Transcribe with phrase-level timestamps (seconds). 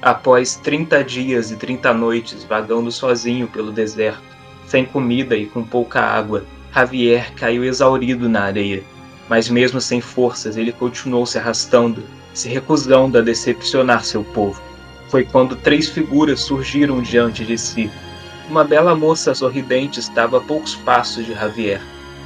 [0.00, 4.22] Após 30 dias e 30 noites vagando sozinho pelo deserto,
[4.66, 8.84] sem comida e com pouca água, Javier caiu exaurido na areia.
[9.28, 14.62] Mas mesmo sem forças, ele continuou se arrastando, se recusando a decepcionar seu povo.
[15.08, 17.90] Foi quando três figuras surgiram diante de si.
[18.48, 21.80] Uma bela moça sorridente estava a poucos passos de Javier.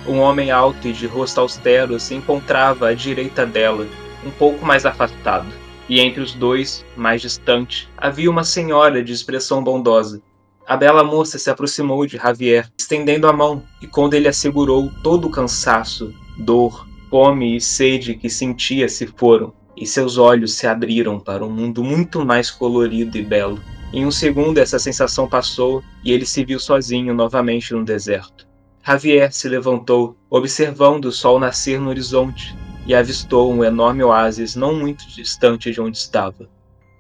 [0.07, 3.87] Um homem alto e de rosto austero se encontrava à direita dela,
[4.27, 5.62] um pouco mais afastado.
[5.89, 10.23] E entre os dois, mais distante, havia uma senhora de expressão bondosa.
[10.67, 15.27] A bela moça se aproximou de Javier, estendendo a mão, e quando ele assegurou, todo
[15.27, 21.19] o cansaço, dor, fome e sede que sentia se foram, e seus olhos se abriram
[21.19, 23.61] para um mundo muito mais colorido e belo.
[23.93, 28.47] Em um segundo essa sensação passou e ele se viu sozinho novamente no deserto.
[28.85, 34.75] Javier se levantou, observando o sol nascer no horizonte, e avistou um enorme oásis não
[34.75, 36.49] muito distante de onde estava.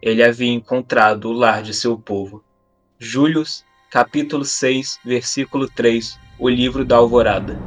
[0.00, 2.42] Ele havia encontrado o lar de seu povo.
[2.98, 7.58] Július, capítulo 6, versículo 3, o livro da alvorada.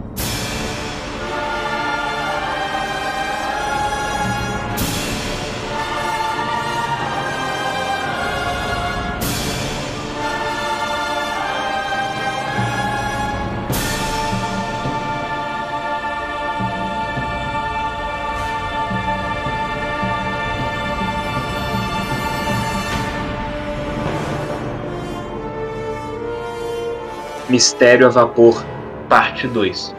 [27.55, 28.65] Mistério a Vapor,
[29.07, 29.95] Parte 2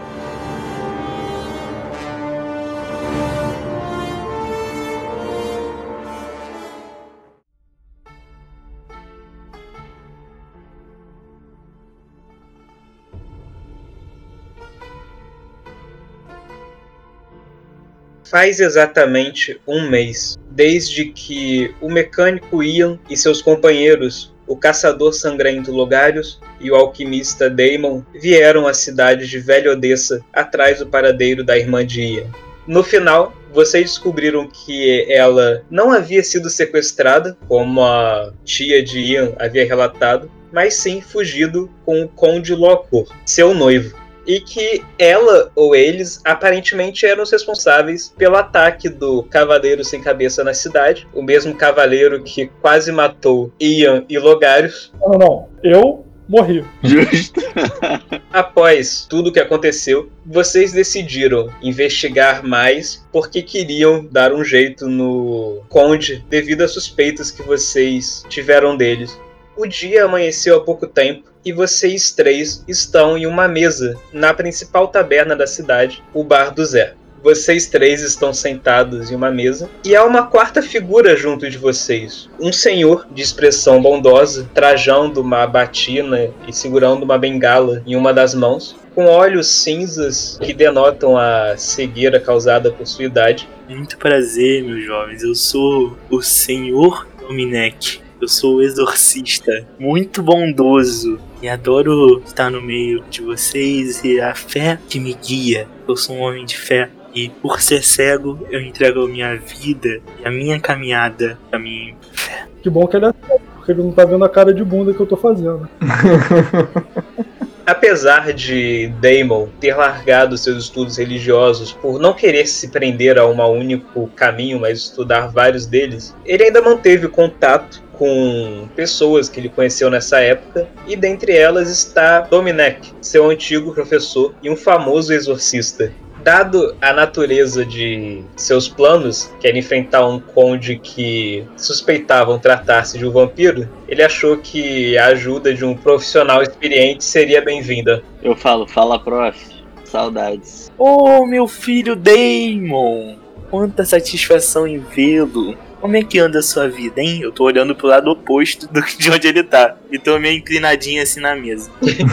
[18.24, 25.72] Faz exatamente um mês desde que o mecânico Ian e seus companheiros o caçador sangrento
[25.72, 31.58] Logarius e o alquimista Daemon vieram à cidade de Velha Odessa atrás do paradeiro da
[31.58, 32.26] irmã de Ian.
[32.66, 39.32] No final, vocês descobriram que ela não havia sido sequestrada, como a tia de Ian
[39.38, 45.74] havia relatado, mas sim fugido com o Conde Locor, seu noivo e que ela ou
[45.74, 51.54] eles aparentemente eram os responsáveis pelo ataque do Cavaleiro Sem Cabeça na cidade, o mesmo
[51.54, 54.92] cavaleiro que quase matou Ian e Logarius.
[55.00, 56.64] Não, não, eu morri.
[56.82, 57.40] Justo.
[58.32, 65.62] Após tudo o que aconteceu, vocês decidiram investigar mais porque queriam dar um jeito no
[65.68, 69.18] Conde devido às suspeitas que vocês tiveram deles.
[69.56, 74.88] O dia amanheceu há pouco tempo e vocês três estão em uma mesa na principal
[74.88, 76.94] taberna da cidade, o Bar do Zé.
[77.26, 82.30] Vocês três estão sentados em uma mesa e há uma quarta figura junto de vocês.
[82.38, 88.32] Um senhor de expressão bondosa, trajando uma batina e segurando uma bengala em uma das
[88.32, 93.48] mãos, com olhos cinzas que denotam a cegueira causada por sua idade.
[93.68, 95.24] Muito prazer, meus jovens.
[95.24, 98.06] Eu sou o Senhor Dominec.
[98.20, 104.34] Eu sou o exorcista, muito bondoso e adoro estar no meio de vocês e a
[104.34, 105.68] fé que me guia.
[105.86, 110.00] Eu sou um homem de fé e por ser cego eu entrego a minha vida
[110.22, 112.46] e a minha caminhada a minha fé.
[112.62, 114.92] Que bom que ele é cego, porque ele não tá vendo a cara de bunda
[114.92, 115.66] que eu tô fazendo.
[117.66, 123.40] Apesar de Damon ter largado seus estudos religiosos por não querer se prender a um
[123.50, 129.90] único caminho, mas estudar vários deles, ele ainda manteve contato com pessoas que ele conheceu
[129.90, 135.92] nessa época, e dentre elas está Domenech, seu antigo professor e um famoso exorcista.
[136.26, 143.06] Dado a natureza de seus planos, que era enfrentar um conde que suspeitavam tratar-se de
[143.06, 148.02] um vampiro, ele achou que a ajuda de um profissional experiente seria bem-vinda.
[148.20, 149.38] Eu falo, fala prof.
[149.84, 150.68] Saudades.
[150.76, 153.18] Oh, meu filho Damon!
[153.48, 155.56] Quanta satisfação em vê-lo!
[155.86, 157.20] Como é que anda a sua vida, hein?
[157.22, 159.76] Eu tô olhando pro lado oposto do, de onde ele tá.
[159.88, 161.70] E tô meio inclinadinho assim na mesa.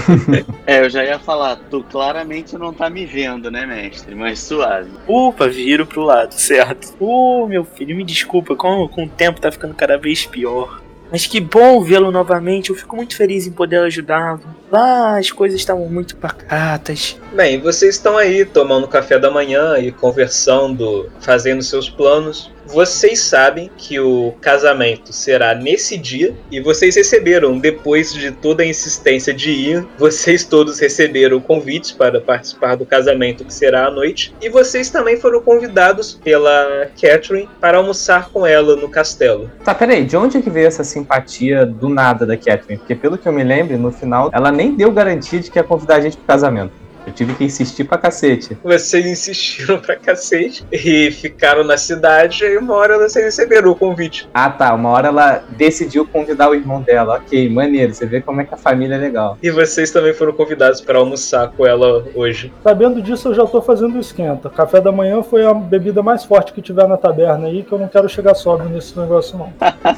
[0.67, 4.13] é, eu já ia falar, tu claramente não tá me vendo, né, mestre?
[4.13, 4.91] Mas suave.
[5.07, 6.93] Upa, viro pro lado, certo.
[6.99, 10.79] Ô, oh, meu filho, me desculpa, com, com o tempo tá ficando cada vez pior.
[11.11, 14.41] Mas que bom vê-lo novamente, eu fico muito feliz em poder ajudá-lo.
[14.71, 17.19] Lá as coisas estavam muito pacatas.
[17.33, 23.69] Bem, vocês estão aí tomando café da manhã e conversando, fazendo seus planos, Vocês sabem
[23.77, 29.51] que o casamento será nesse dia e vocês receberam, depois de toda a insistência de
[29.51, 34.89] Ian, vocês todos receberam convites para participar do casamento que será à noite e vocês
[34.89, 39.51] também foram convidados pela Catherine para almoçar com ela no castelo.
[39.63, 42.77] Tá, peraí, de onde é que veio essa simpatia do nada da Catherine?
[42.77, 45.63] Porque pelo que eu me lembro, no final, ela nem deu garantia de que ia
[45.63, 46.82] convidar a gente pro casamento.
[47.05, 48.57] Eu tive que insistir pra cacete.
[48.63, 54.29] Vocês insistiram pra cacete e ficaram na cidade e uma hora vocês receberam o convite.
[54.33, 57.15] Ah tá, uma hora ela decidiu convidar o irmão dela.
[57.15, 59.37] Ok, maneiro, você vê como é que a família é legal.
[59.41, 62.51] E vocês também foram convidados para almoçar com ela hoje.
[62.63, 64.49] Sabendo disso, eu já tô fazendo o esquenta.
[64.49, 67.79] Café da manhã foi a bebida mais forte que tiver na taberna aí, que eu
[67.79, 69.53] não quero chegar sóbrio nesse negócio, não.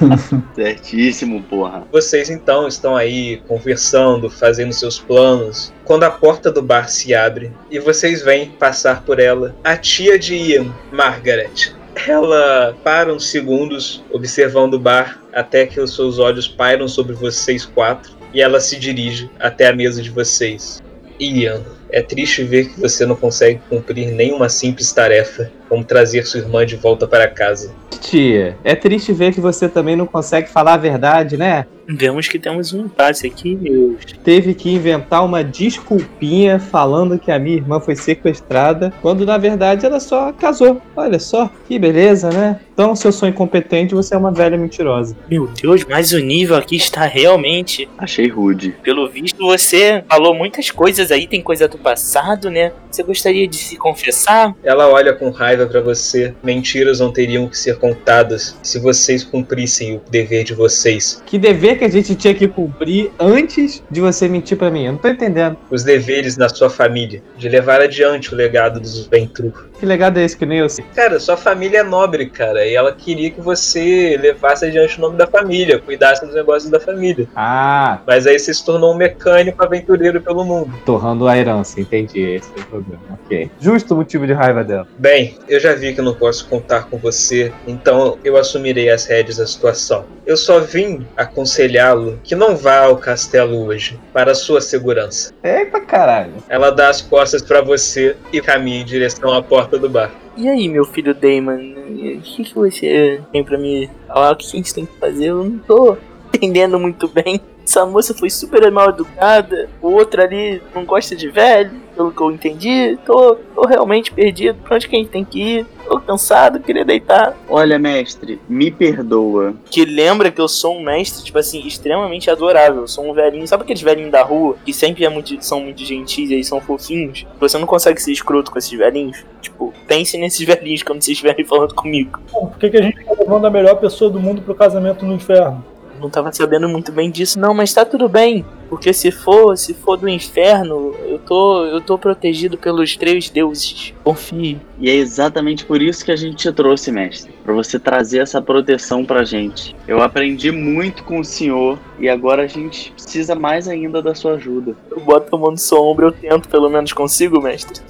[0.55, 1.83] Certíssimo, porra.
[1.91, 5.73] Vocês então estão aí conversando, fazendo seus planos.
[5.83, 10.17] Quando a porta do bar se abre e vocês veem passar por ela a tia
[10.17, 11.73] de Ian, Margaret.
[12.07, 17.65] Ela para uns segundos observando o bar até que os seus olhos pairam sobre vocês
[17.65, 20.83] quatro e ela se dirige até a mesa de vocês.
[21.19, 26.39] Ian, é triste ver que você não consegue cumprir nenhuma simples tarefa, como trazer sua
[26.39, 27.73] irmã de volta para casa.
[28.01, 31.65] Tia, é triste ver que você também não consegue falar a verdade, né?
[31.87, 34.03] Vemos que temos um impasse aqui, meus.
[34.23, 39.85] Teve que inventar uma desculpinha falando que a minha irmã foi sequestrada, quando na verdade
[39.85, 40.81] ela só casou.
[40.95, 42.59] Olha só, que beleza, né?
[42.73, 45.15] Então, se eu sou incompetente, você é uma velha mentirosa.
[45.29, 47.87] Meu Deus, mas o nível aqui está realmente.
[47.97, 48.75] Achei rude.
[48.83, 52.73] Pelo visto, você falou muitas coisas aí, tem coisa do passado, né?
[52.91, 54.53] Você gostaria de se confessar?
[54.63, 56.33] Ela olha com raiva para você.
[56.43, 61.21] Mentiras não teriam que ser contadas se vocês cumprissem o dever de vocês.
[61.23, 64.85] Que dever que a gente tinha que cumprir antes de você mentir pra mim?
[64.85, 65.55] Eu não tô entendendo.
[65.69, 69.53] Os deveres da sua família, de levar adiante o legado dos Ventru.
[69.79, 70.83] Que legado é esse que nem eu sei?
[70.95, 75.17] Cara, sua família é nobre, cara, e ela queria que você levasse adiante o nome
[75.17, 77.27] da família, cuidasse dos negócios da família.
[77.35, 80.73] Ah, Mas aí você se tornou um mecânico aventureiro pelo mundo.
[80.85, 82.21] torrando a herança, entendi.
[82.21, 83.01] Esse é o problema.
[83.25, 83.51] Ok.
[83.59, 84.87] Justo o motivo de raiva dela.
[84.97, 89.37] Bem, eu já vi que não posso contar com você, então eu assumirei as rédeas
[89.37, 90.05] da situação.
[90.25, 95.33] Eu só vim aconselhá-lo que não vá ao castelo hoje, para a sua segurança.
[95.43, 96.33] Eita caralho.
[96.49, 100.11] Ela dá as costas para você e caminha em direção à porta do bar.
[100.37, 101.75] E aí, meu filho Damon?
[101.87, 104.33] O que, que você tem pra me falar?
[104.33, 105.27] O que a gente tem que fazer?
[105.27, 105.97] Eu não tô
[106.33, 107.39] entendendo muito bem.
[107.65, 109.67] Essa moça foi super mal educada.
[109.81, 112.97] O outro ali não gosta de velho, pelo que eu entendi.
[113.03, 114.59] Tô, tô realmente perdido.
[114.63, 115.65] Pra onde que a gente tem que ir?
[115.85, 117.35] Tô cansado, queria deitar.
[117.49, 119.55] Olha, mestre, me perdoa.
[119.65, 122.81] Que lembra que eu sou um mestre, tipo assim, extremamente adorável.
[122.81, 123.47] Eu sou um velhinho.
[123.47, 126.61] Sabe aqueles velhinhos da rua que sempre é muito, são muito gentis e aí são
[126.61, 127.25] fofinhos?
[127.39, 129.25] Você não consegue ser escroto com esses velhinhos?
[129.41, 132.19] Tipo, pense nesses velhinhos quando vocês estiverem falando comigo.
[132.31, 135.05] Bom, por que, que a gente tá levando a melhor pessoa do mundo pro casamento
[135.05, 135.63] no inferno?
[135.99, 138.45] Não tava sabendo muito bem disso, não, mas tá tudo bem.
[138.69, 143.93] Porque se for, se for do inferno, eu tô, eu tô protegido pelos três deuses.
[144.03, 144.59] Confie.
[144.79, 147.33] E é exatamente por isso que a gente te trouxe, mestre.
[147.43, 149.75] Pra você trazer essa proteção pra gente.
[149.87, 154.33] Eu aprendi muito com o senhor e agora a gente precisa mais ainda da sua
[154.33, 154.75] ajuda.
[154.89, 157.81] Eu boto a mão no seu ombro, eu tento, pelo menos consigo, mestre.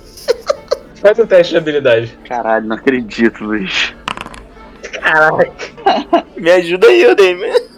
[1.01, 2.17] Faz um teste de habilidade.
[2.27, 3.93] Caralho, não acredito, Luiz.
[4.91, 5.51] Caraca.
[6.35, 7.74] Me ajuda aí, Odeime.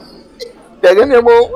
[0.82, 1.50] Pega minha mão.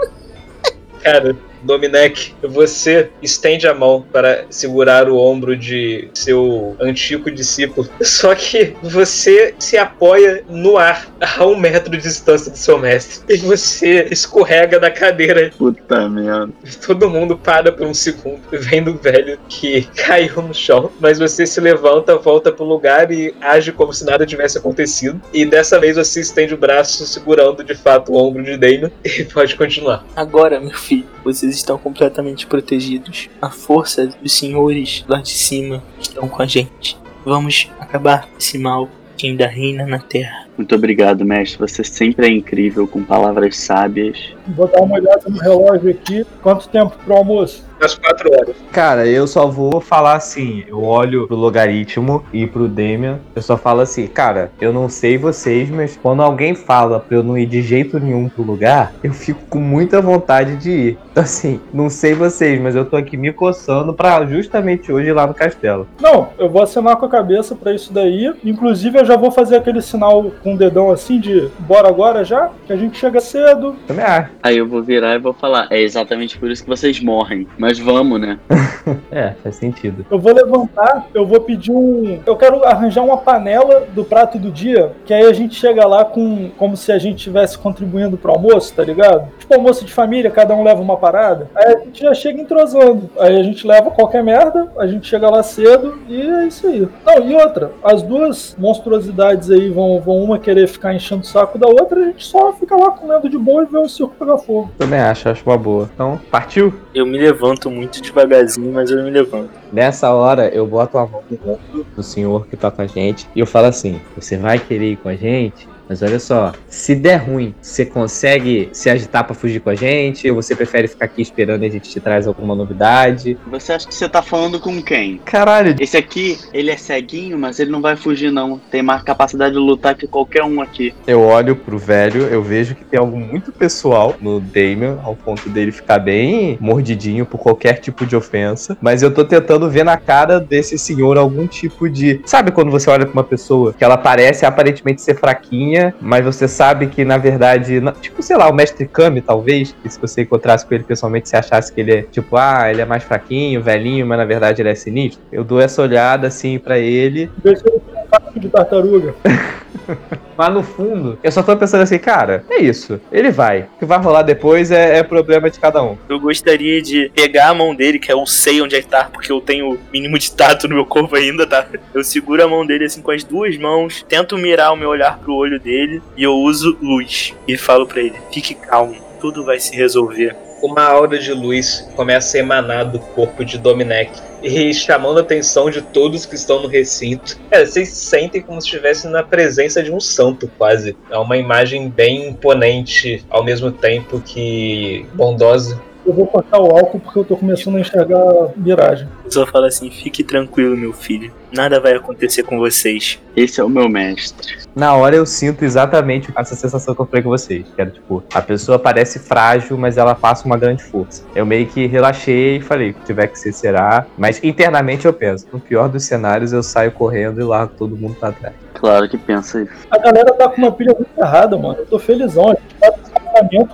[1.03, 7.89] Cara, Dominec, você estende a mão para segurar o ombro de seu antigo discípulo.
[8.01, 13.35] Só que você se apoia no ar a um metro de distância do seu mestre.
[13.35, 15.51] E você escorrega da cadeira.
[15.57, 16.51] Puta merda.
[16.85, 20.91] Todo mundo para por um segundo, vendo o velho que caiu no chão.
[20.99, 25.21] Mas você se levanta, volta pro lugar e age como se nada tivesse acontecido.
[25.33, 29.23] E dessa vez você estende o braço segurando de fato o ombro de Damon e
[29.25, 30.05] pode continuar.
[30.15, 31.07] Agora, meu filho,
[31.51, 33.29] vocês estão completamente protegidos.
[33.41, 36.97] A força dos senhores lá de cima estão com a gente.
[37.25, 40.47] Vamos acabar esse mal que ainda reina na terra.
[40.57, 41.59] Muito obrigado, mestre.
[41.59, 44.33] Você sempre é incrível com palavras sábias.
[44.47, 46.25] Vou dar uma olhada no relógio aqui.
[46.41, 47.65] Quanto tempo pro almoço?
[47.81, 48.55] Às quatro horas.
[48.71, 53.57] Cara, eu só vou falar assim, eu olho pro logaritmo e pro Demian, eu só
[53.57, 57.47] falo assim, cara, eu não sei vocês, mas quando alguém fala pra eu não ir
[57.47, 60.97] de jeito nenhum pro lugar, eu fico com muita vontade de ir.
[61.11, 65.13] Então assim, não sei vocês, mas eu tô aqui me coçando pra justamente hoje ir
[65.13, 65.87] lá no castelo.
[65.99, 68.31] Não, eu vou acenar com a cabeça pra isso daí.
[68.43, 72.51] Inclusive, eu já vou fazer aquele sinal com o dedão assim de bora agora já,
[72.67, 73.75] que a gente chega cedo.
[73.87, 74.29] Também acho.
[74.43, 75.67] Aí eu vou virar e vou falar.
[75.69, 77.47] É exatamente por isso que vocês morrem.
[77.57, 78.37] Mas Mas vamos, né?
[79.11, 80.05] É, faz sentido.
[80.09, 82.19] Eu vou levantar, eu vou pedir um.
[82.25, 86.03] Eu quero arranjar uma panela do prato do dia, que aí a gente chega lá
[86.03, 89.29] com como se a gente estivesse contribuindo pro almoço, tá ligado?
[89.37, 91.47] Tipo almoço de família, cada um leva uma parada.
[91.53, 93.09] Aí a gente já chega entrosando.
[93.19, 96.87] Aí a gente leva qualquer merda, a gente chega lá cedo e é isso aí.
[97.05, 101.57] Não, e outra, as duas monstruosidades aí vão, vão uma querer ficar enchendo o saco
[101.57, 104.37] da outra, a gente só fica lá comendo de boa e vê o circo pegar
[104.37, 104.71] fogo.
[104.77, 105.89] Também acho, acho uma boa.
[105.93, 106.73] Então, partiu?
[106.93, 109.51] Eu me levanto muito devagarzinho, mas eu me levanto.
[109.71, 113.27] Nessa hora, eu boto a mão no ombro do senhor que tá com a gente
[113.35, 115.67] e eu falo assim: Você vai querer ir com a gente?
[115.91, 120.29] Mas olha só, se der ruim, você consegue se agitar pra fugir com a gente?
[120.29, 123.37] Ou você prefere ficar aqui esperando e a gente te traz alguma novidade?
[123.47, 125.17] Você acha que você tá falando com quem?
[125.17, 128.57] Caralho, Esse aqui, ele é ceguinho, mas ele não vai fugir, não.
[128.71, 130.93] Tem mais capacidade de lutar que qualquer um aqui.
[131.05, 135.49] eu olho pro velho, eu vejo que tem algo muito pessoal no Damien, ao ponto
[135.49, 138.77] dele ficar bem mordidinho por qualquer tipo de ofensa.
[138.79, 142.21] Mas eu tô tentando ver na cara desse senhor algum tipo de.
[142.23, 146.47] Sabe quando você olha pra uma pessoa que ela parece aparentemente ser fraquinha, mas você
[146.47, 147.81] sabe que na verdade.
[148.01, 151.37] Tipo, sei lá, o mestre Kami, talvez, que se você encontrasse com ele pessoalmente, você
[151.37, 154.69] achasse que ele é tipo, ah, ele é mais fraquinho, velhinho, mas na verdade ele
[154.69, 155.21] é sinistro.
[155.31, 159.15] Eu dou essa olhada assim pra ele, Deixa ele um casco de tartaruga.
[160.37, 162.99] Mas no fundo, eu só tô pensando assim, cara, é isso.
[163.11, 163.61] Ele vai.
[163.75, 165.97] O que vai rolar depois é, é problema de cada um.
[166.09, 169.31] Eu gostaria de pegar a mão dele, que eu sei onde é que tá, porque
[169.31, 171.67] eu tenho o mínimo de tato no meu corpo ainda, tá?
[171.93, 175.19] Eu seguro a mão dele assim com as duas mãos, tento mirar o meu olhar
[175.19, 175.70] pro olho dele
[176.17, 177.33] e eu uso luz.
[177.47, 180.35] E falo pra ele: fique calmo, tudo vai se resolver.
[180.61, 184.11] Uma aura de luz começa a emanar do corpo de Dominec
[184.43, 187.39] e chamando a atenção de todos que estão no recinto.
[187.49, 190.95] É, vocês sentem como se estivessem na presença de um santo, quase.
[191.09, 195.81] É uma imagem bem imponente, ao mesmo tempo que bondosa.
[196.05, 199.07] Eu vou cortar o álcool porque eu tô começando a enxergar miragem.
[199.29, 203.19] Só falo assim: fique tranquilo, meu filho, nada vai acontecer com vocês.
[203.35, 204.57] Esse é o meu mestre.
[204.75, 207.65] Na hora eu sinto exatamente essa sensação que eu falei com vocês.
[207.75, 211.23] Que era tipo, a pessoa parece frágil, mas ela passa uma grande força.
[211.35, 214.05] Eu meio que relaxei e falei, o que tiver que ser, será.
[214.17, 218.15] Mas internamente eu penso, no pior dos cenários eu saio correndo e largo todo mundo
[218.15, 218.55] pra trás.
[218.73, 219.71] Claro que pensa isso.
[219.91, 221.79] A galera tá com uma pilha muito errada, mano.
[221.79, 222.49] Eu tô felizão.
[222.49, 222.91] A gente vai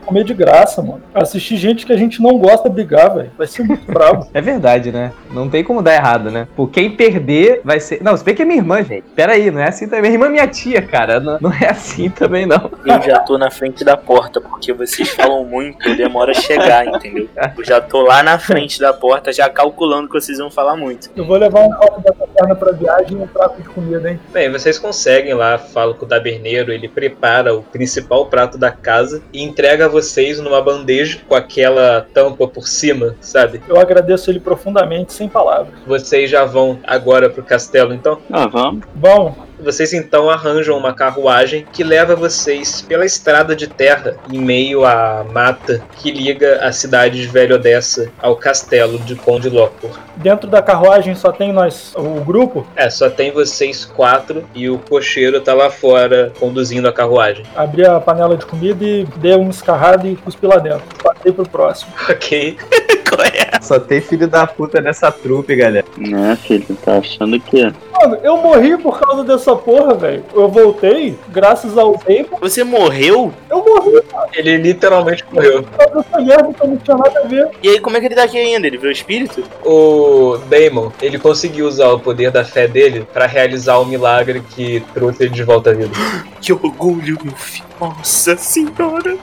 [0.06, 1.02] comer de graça, mano.
[1.14, 3.32] Assistir gente que a gente não gosta brigar, velho.
[3.38, 4.28] Vai ser muito bravo.
[4.38, 5.12] É verdade, né?
[5.32, 6.48] Não tem como dar errado, né?
[6.56, 8.04] Por quem perder vai ser.
[8.04, 9.04] Não, se bem que é minha irmã, gente.
[9.16, 10.02] Pera aí, não é assim também.
[10.02, 11.20] Minha irmã é minha tia, cara.
[11.20, 12.70] Não, não é assim também, não.
[12.86, 17.28] Eu já tô na frente da porta, porque vocês falam muito, demora a chegar, entendeu?
[17.58, 21.10] Eu já tô lá na frente da porta, já calculando que vocês vão falar muito.
[21.16, 24.20] Eu vou levar um copo da taverna pra viagem e um prato de comida, hein?
[24.32, 29.22] Bem, vocês conseguem lá, falo com o taberneiro, ele prepara o principal prato da casa
[29.34, 33.62] e entrega a vocês numa bandeja com aquela tampa por cima, sabe?
[33.68, 35.74] Eu agradeço ele profundamente, sem palavras.
[35.86, 38.20] Vocês já vão agora pro castelo, então?
[38.32, 38.86] Ah, vamos.
[38.94, 44.86] Bom, Vocês então arranjam uma carruagem que leva vocês pela estrada de terra em meio
[44.86, 49.92] à mata que liga a cidade de Velho Odessa ao castelo de Conde Locor.
[50.16, 52.68] dentro da carruagem só tem nós, o grupo.
[52.76, 57.46] É, só tem vocês quatro e o cocheiro tá lá fora conduzindo a carruagem.
[57.56, 60.84] Abri a panela de comida e dei um escarrado e cuspi lá dentro.
[61.04, 61.92] Passei pro próximo.
[62.10, 62.58] Ok.
[63.10, 63.60] Qual é?
[63.62, 65.86] Só tem filho da puta nessa trupe, galera.
[65.98, 66.66] Né, filho?
[66.84, 67.64] Tá achando que.
[67.64, 70.24] Mano, eu morri por causa dessa porra, velho.
[70.34, 73.34] Eu voltei, graças ao tempo, Você morreu?
[73.50, 74.02] eu morri
[74.36, 75.64] Ele literalmente morreu.
[75.64, 77.50] por causa dessa merda que eu não tinha nada a ver.
[77.64, 78.68] E aí, como é que ele tá aqui ainda?
[78.68, 79.44] Ele virou espírito?
[79.66, 84.84] O Damon, ele conseguiu usar o poder da fé dele pra realizar o milagre que
[84.94, 85.92] trouxe ele de volta à vida.
[86.40, 87.66] Que orgulho, meu filho.
[87.82, 89.18] Nossa senhora.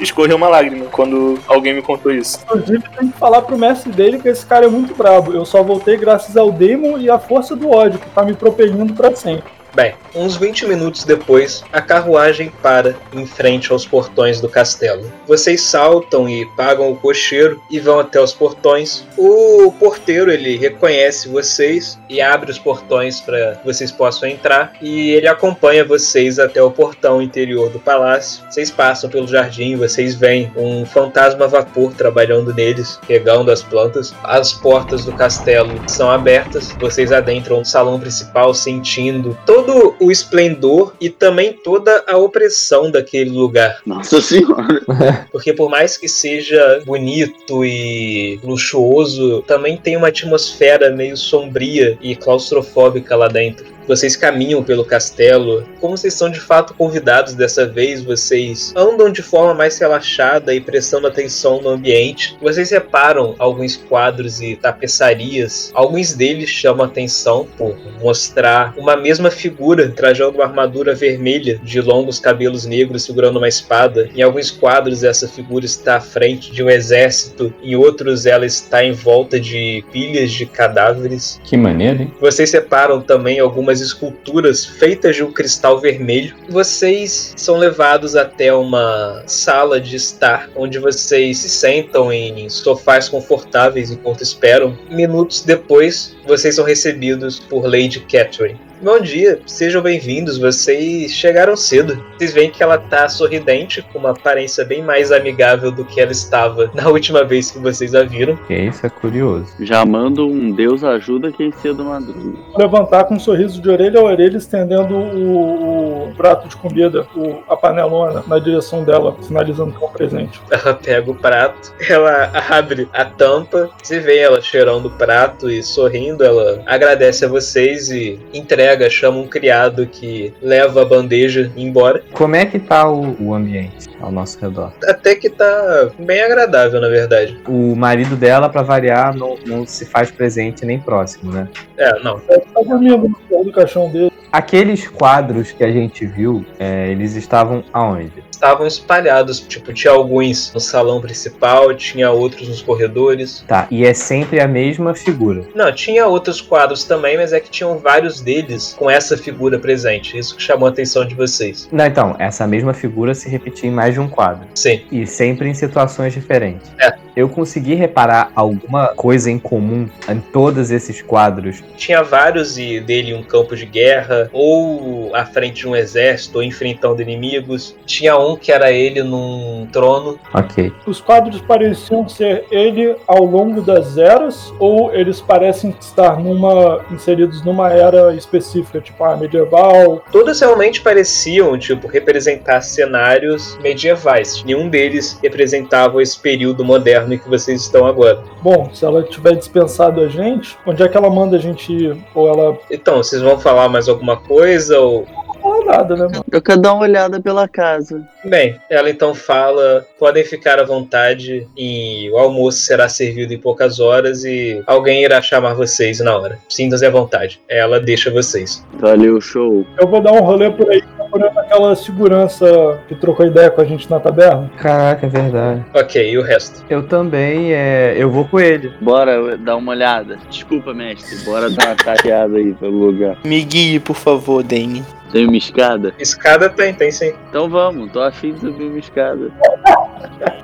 [0.00, 2.40] Escorreu uma lágrima quando alguém me contou isso.
[2.42, 5.32] Inclusive, tem que falar pro mestre dele que esse cara é muito brabo.
[5.32, 8.94] Eu só voltei graças ao Demon e à força do ódio, que tá me propelindo
[8.94, 9.59] pra sempre.
[9.72, 15.10] Bem, uns 20 minutos depois, a carruagem para em frente aos portões do castelo.
[15.28, 19.06] Vocês saltam e pagam o cocheiro e vão até os portões.
[19.16, 25.10] O porteiro ele reconhece vocês e abre os portões para que vocês possam entrar e
[25.10, 28.42] ele acompanha vocês até o portão interior do palácio.
[28.50, 34.12] Vocês passam pelo jardim, vocês veem um fantasma vapor trabalhando neles, regando as plantas.
[34.24, 36.72] As portas do castelo são abertas.
[36.80, 39.59] Vocês adentram o salão principal sentindo todo
[40.00, 43.80] o esplendor e também toda a opressão daquele lugar.
[43.84, 44.82] Nossa senhora.
[45.30, 52.14] Porque por mais que seja bonito e luxuoso, também tem uma atmosfera meio sombria e
[52.16, 53.66] claustrofóbica lá dentro.
[53.90, 55.66] Vocês caminham pelo castelo.
[55.80, 60.60] Como vocês são de fato convidados dessa vez, vocês andam de forma mais relaxada e
[60.60, 62.36] prestando atenção no ambiente.
[62.40, 65.72] Vocês reparam alguns quadros e tapeçarias.
[65.74, 72.20] Alguns deles chamam atenção por mostrar uma mesma figura trajando uma armadura vermelha de longos
[72.20, 74.08] cabelos negros segurando uma espada.
[74.14, 78.84] Em alguns quadros essa figura está à frente de um exército, em outros ela está
[78.84, 81.40] em volta de pilhas de cadáveres.
[81.42, 82.14] Que maneiro, hein?
[82.20, 86.34] Vocês separam também algumas esculturas feitas de um cristal vermelho.
[86.48, 93.90] Vocês são levados até uma sala de estar, onde vocês se sentam em sofás confortáveis
[93.90, 94.78] enquanto esperam.
[94.90, 98.69] Minutos depois, vocês são recebidos por Lady Catherine.
[98.82, 100.38] Bom dia, sejam bem-vindos.
[100.38, 102.02] Vocês chegaram cedo.
[102.16, 106.12] Vocês veem que ela tá sorridente, com uma aparência bem mais amigável do que ela
[106.12, 108.36] estava na última vez que vocês a viram.
[108.46, 109.48] Que isso é curioso.
[109.60, 112.38] Já mando um Deus ajuda quem cedo madruga.
[112.56, 117.42] Levantar com um sorriso de orelha a orelha, estendendo o, o prato de comida, o-
[117.52, 120.40] a panelona, na direção dela, sinalizando que é um presente.
[120.50, 125.62] Ela pega o prato, ela abre a tampa, você vê ela cheirando o prato e
[125.62, 126.24] sorrindo.
[126.24, 132.02] Ela agradece a vocês e entrega, chama um criado que leva a bandeja embora.
[132.12, 134.72] Como é que tá o, o ambiente ao nosso redor?
[134.84, 137.38] Até que tá bem agradável, na verdade.
[137.48, 141.48] O marido dela, pra variar, não, não se faz presente nem próximo, né?
[141.76, 142.18] É, não.
[142.20, 144.12] Tá dormindo no do caixão dele.
[144.32, 148.12] Aqueles quadros que a gente viu, é, eles estavam aonde?
[148.30, 153.44] Estavam espalhados, tipo, tinha alguns no salão principal, tinha outros nos corredores.
[153.46, 155.44] Tá, e é sempre a mesma figura.
[155.54, 160.16] Não, tinha outros quadros também, mas é que tinham vários deles com essa figura presente.
[160.16, 161.68] Isso que chamou a atenção de vocês.
[161.70, 164.46] Não, então, essa mesma figura se repetia em mais de um quadro.
[164.54, 164.82] Sim.
[164.90, 166.70] E sempre em situações diferentes.
[166.80, 166.94] É.
[167.16, 171.62] Eu consegui reparar alguma coisa em comum em todos esses quadros.
[171.76, 176.44] Tinha vários e dele um campo de guerra, ou à frente de um exército, ou
[176.44, 177.76] enfrentando inimigos.
[177.86, 180.18] Tinha um que era ele num trono.
[180.34, 180.72] Ok.
[180.86, 187.44] Os quadros pareciam ser ele ao longo das eras, ou eles parecem estar numa inseridos
[187.44, 190.02] numa era específica, tipo a medieval.
[190.10, 194.42] Todos realmente pareciam, tipo, representar cenários medievais.
[194.44, 198.22] Nenhum deles representava esse período moderno em que vocês estão agora.
[198.42, 201.96] Bom, se ela tiver dispensado a gente, onde é que ela manda a gente ir?
[202.14, 206.24] Ou ela Então, vocês vão falar mais alguma coisa ou não fala nada, né, mano?
[206.30, 208.06] Eu quero dar uma olhada pela casa.
[208.24, 213.80] Bem, ela então fala: podem ficar à vontade e o almoço será servido em poucas
[213.80, 216.38] horas e alguém irá chamar vocês na hora.
[216.48, 217.40] Sintam-se à vontade.
[217.48, 218.64] Ela deixa vocês.
[218.74, 219.66] Valeu, show.
[219.80, 223.64] Eu vou dar um rolê por aí procurando aquela segurança que trocou ideia com a
[223.64, 224.50] gente na taberna.
[224.56, 225.64] Caraca, é verdade.
[225.74, 226.64] Ok, e o resto?
[226.70, 228.72] Eu também, é, eu vou com ele.
[228.80, 230.16] Bora dar uma olhada.
[230.30, 231.16] Desculpa, mestre.
[231.24, 233.18] Bora dar uma tateada aí pelo lugar.
[233.24, 234.84] Me guie, por favor, Dane.
[235.12, 235.92] Tem uma escada?
[235.98, 237.12] Escada tem, tem sim.
[237.28, 239.28] Então vamos, tô afim de subir uma escada.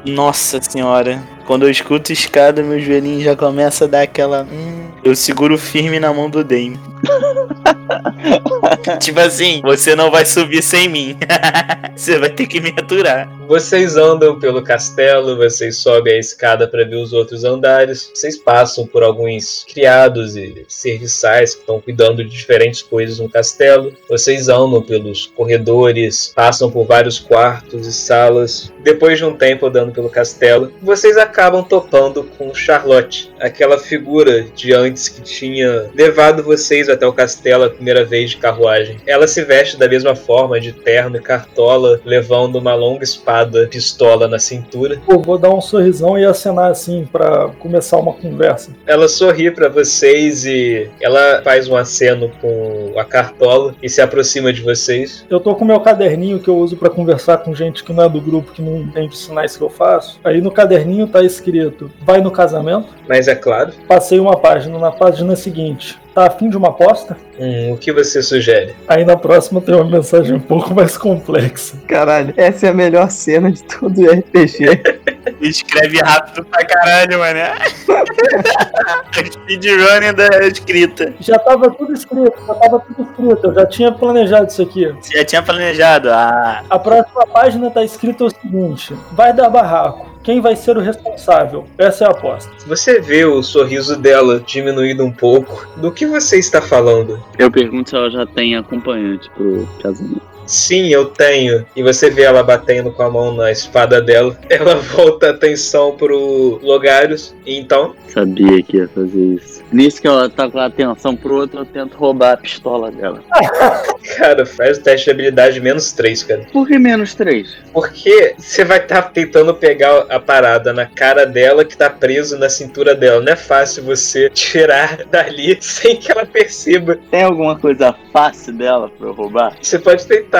[0.05, 1.23] Nossa senhora.
[1.47, 4.43] Quando eu escuto escada, meu joelhinho já começa a dar aquela.
[4.51, 6.77] Hum, eu seguro firme na mão do Dame.
[8.99, 11.17] tipo assim, você não vai subir sem mim.
[11.95, 13.31] você vai ter que me aturar.
[13.47, 18.11] Vocês andam pelo castelo, vocês sobem a escada para ver os outros andares.
[18.13, 23.93] Vocês passam por alguns criados e serviçais que estão cuidando de diferentes coisas no castelo.
[24.09, 28.73] Vocês andam pelos corredores, passam por vários quartos e salas.
[28.83, 31.36] Depois de um tempo andando pelo castelo, vocês acabam
[31.69, 37.71] topando com Charlotte, aquela figura de antes que tinha levado vocês até o castelo a
[37.71, 38.97] primeira vez de carruagem.
[39.07, 44.27] Ela se veste da mesma forma, de terno e cartola, levando uma longa espada pistola
[44.27, 45.01] na cintura.
[45.07, 48.71] Eu vou dar um sorrisão e acenar assim pra começar uma conversa.
[48.87, 54.53] Ela sorri pra vocês e ela faz um aceno com a cartola e se aproxima
[54.53, 55.27] de vocês.
[55.29, 58.09] Eu tô com meu caderninho que eu uso pra conversar com gente que não é
[58.09, 60.19] do grupo, que não entende os sinais que eu faço.
[60.25, 62.89] Aí no caderninho tá escrito: vai no casamento.
[63.09, 64.79] Mas é claro, Passei uma página.
[64.79, 67.17] Na página seguinte, tá afim de uma aposta?
[67.39, 68.75] hum, o que você sugere?
[68.89, 71.77] Aí na próxima tem uma mensagem um pouco mais complexa.
[71.87, 74.83] Caralho, essa é a melhor cena de todo o RPG.
[75.41, 77.53] Escreve rápido pra caralho, mané.
[79.33, 81.15] Speedrunning da escrita.
[81.21, 83.47] Já tava tudo escrito, já tava tudo escrito.
[83.47, 84.87] Eu já tinha planejado isso aqui.
[85.01, 86.11] Você já tinha planejado?
[86.11, 86.63] Ah.
[86.71, 90.16] A próxima página tá escrito o seguinte: vai dar barraco.
[90.27, 91.69] Quem vai ser o responsável?
[91.79, 92.51] Essa é a aposta.
[92.67, 95.69] Você vê o sorriso dela diminuído um pouco.
[95.77, 97.23] Do que você está falando?
[97.39, 100.36] Eu pergunto se ela já tem acompanhante pro casamento.
[100.47, 101.67] Sim, eu tenho.
[101.75, 104.37] E você vê ela batendo com a mão na espada dela.
[104.49, 107.35] Ela volta a atenção pro Logarius.
[107.45, 109.63] E então, Sabia que ia fazer isso.
[109.71, 113.23] Nisso que ela tá com a atenção pro outro, eu tento roubar a pistola dela.
[114.17, 116.47] cara, faz o teste de habilidade menos 3, cara.
[116.51, 117.55] Por que menos três?
[117.75, 122.49] Porque você vai estar tentando pegar a parada na cara dela que tá preso na
[122.49, 123.21] cintura dela.
[123.21, 126.99] Não é fácil você tirar dali sem que ela perceba.
[127.11, 129.59] Tem alguma coisa fácil dela pra eu roubar?
[129.61, 130.36] Você pode tentar,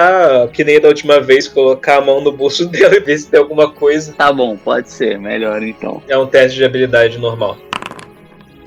[0.53, 3.39] que nem da última vez, colocar a mão no bolso dela e ver se tem
[3.39, 4.13] alguma coisa.
[4.13, 5.19] Tá bom, pode ser.
[5.19, 6.01] Melhor então.
[6.07, 7.57] É um teste de habilidade normal.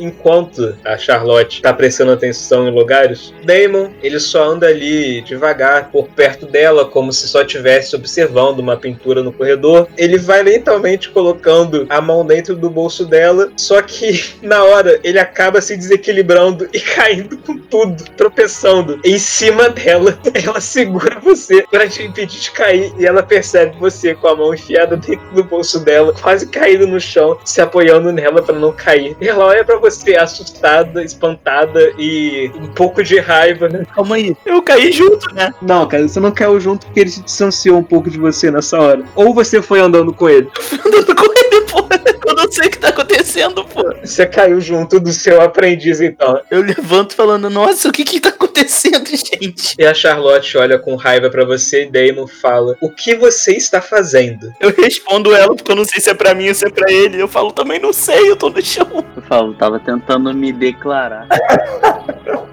[0.00, 6.08] Enquanto a Charlotte tá prestando atenção em lugares, Damon ele só anda ali devagar por
[6.08, 9.86] perto dela, como se só estivesse observando uma pintura no corredor.
[9.96, 15.18] Ele vai lentamente colocando a mão dentro do bolso dela, só que na hora ele
[15.18, 20.18] acaba se desequilibrando e caindo com tudo, tropeçando em cima dela.
[20.32, 24.54] Ela segura você para te impedir de cair e ela percebe você com a mão
[24.54, 29.16] enfiada dentro do bolso dela, quase caído no chão, se apoiando nela para não cair.
[29.20, 33.84] Ela olha para você assustada, espantada e um pouco de raiva, né?
[33.94, 34.36] Calma aí.
[34.44, 35.52] Eu caí junto, né?
[35.60, 38.78] Não, cara, você não caiu junto porque ele se distanciou um pouco de você nessa
[38.78, 39.04] hora.
[39.14, 40.48] Ou você foi andando com ele.
[40.84, 41.86] Andando com ele, pô.
[42.26, 43.82] Eu não sei o que tá acontecendo, pô.
[44.02, 46.40] Você caiu junto do seu aprendiz, então.
[46.50, 49.74] Eu levanto falando, nossa, o que que tá acontecendo, gente?
[49.78, 53.80] E a Charlotte olha com raiva pra você e Damon fala: O que você está
[53.80, 54.52] fazendo?
[54.60, 56.90] Eu respondo ela porque eu não sei se é pra mim ou se é pra
[56.90, 57.20] ele.
[57.20, 59.04] Eu falo, também não sei, eu tô no chão.
[59.16, 61.26] Eu falo, tava tentando me declarar.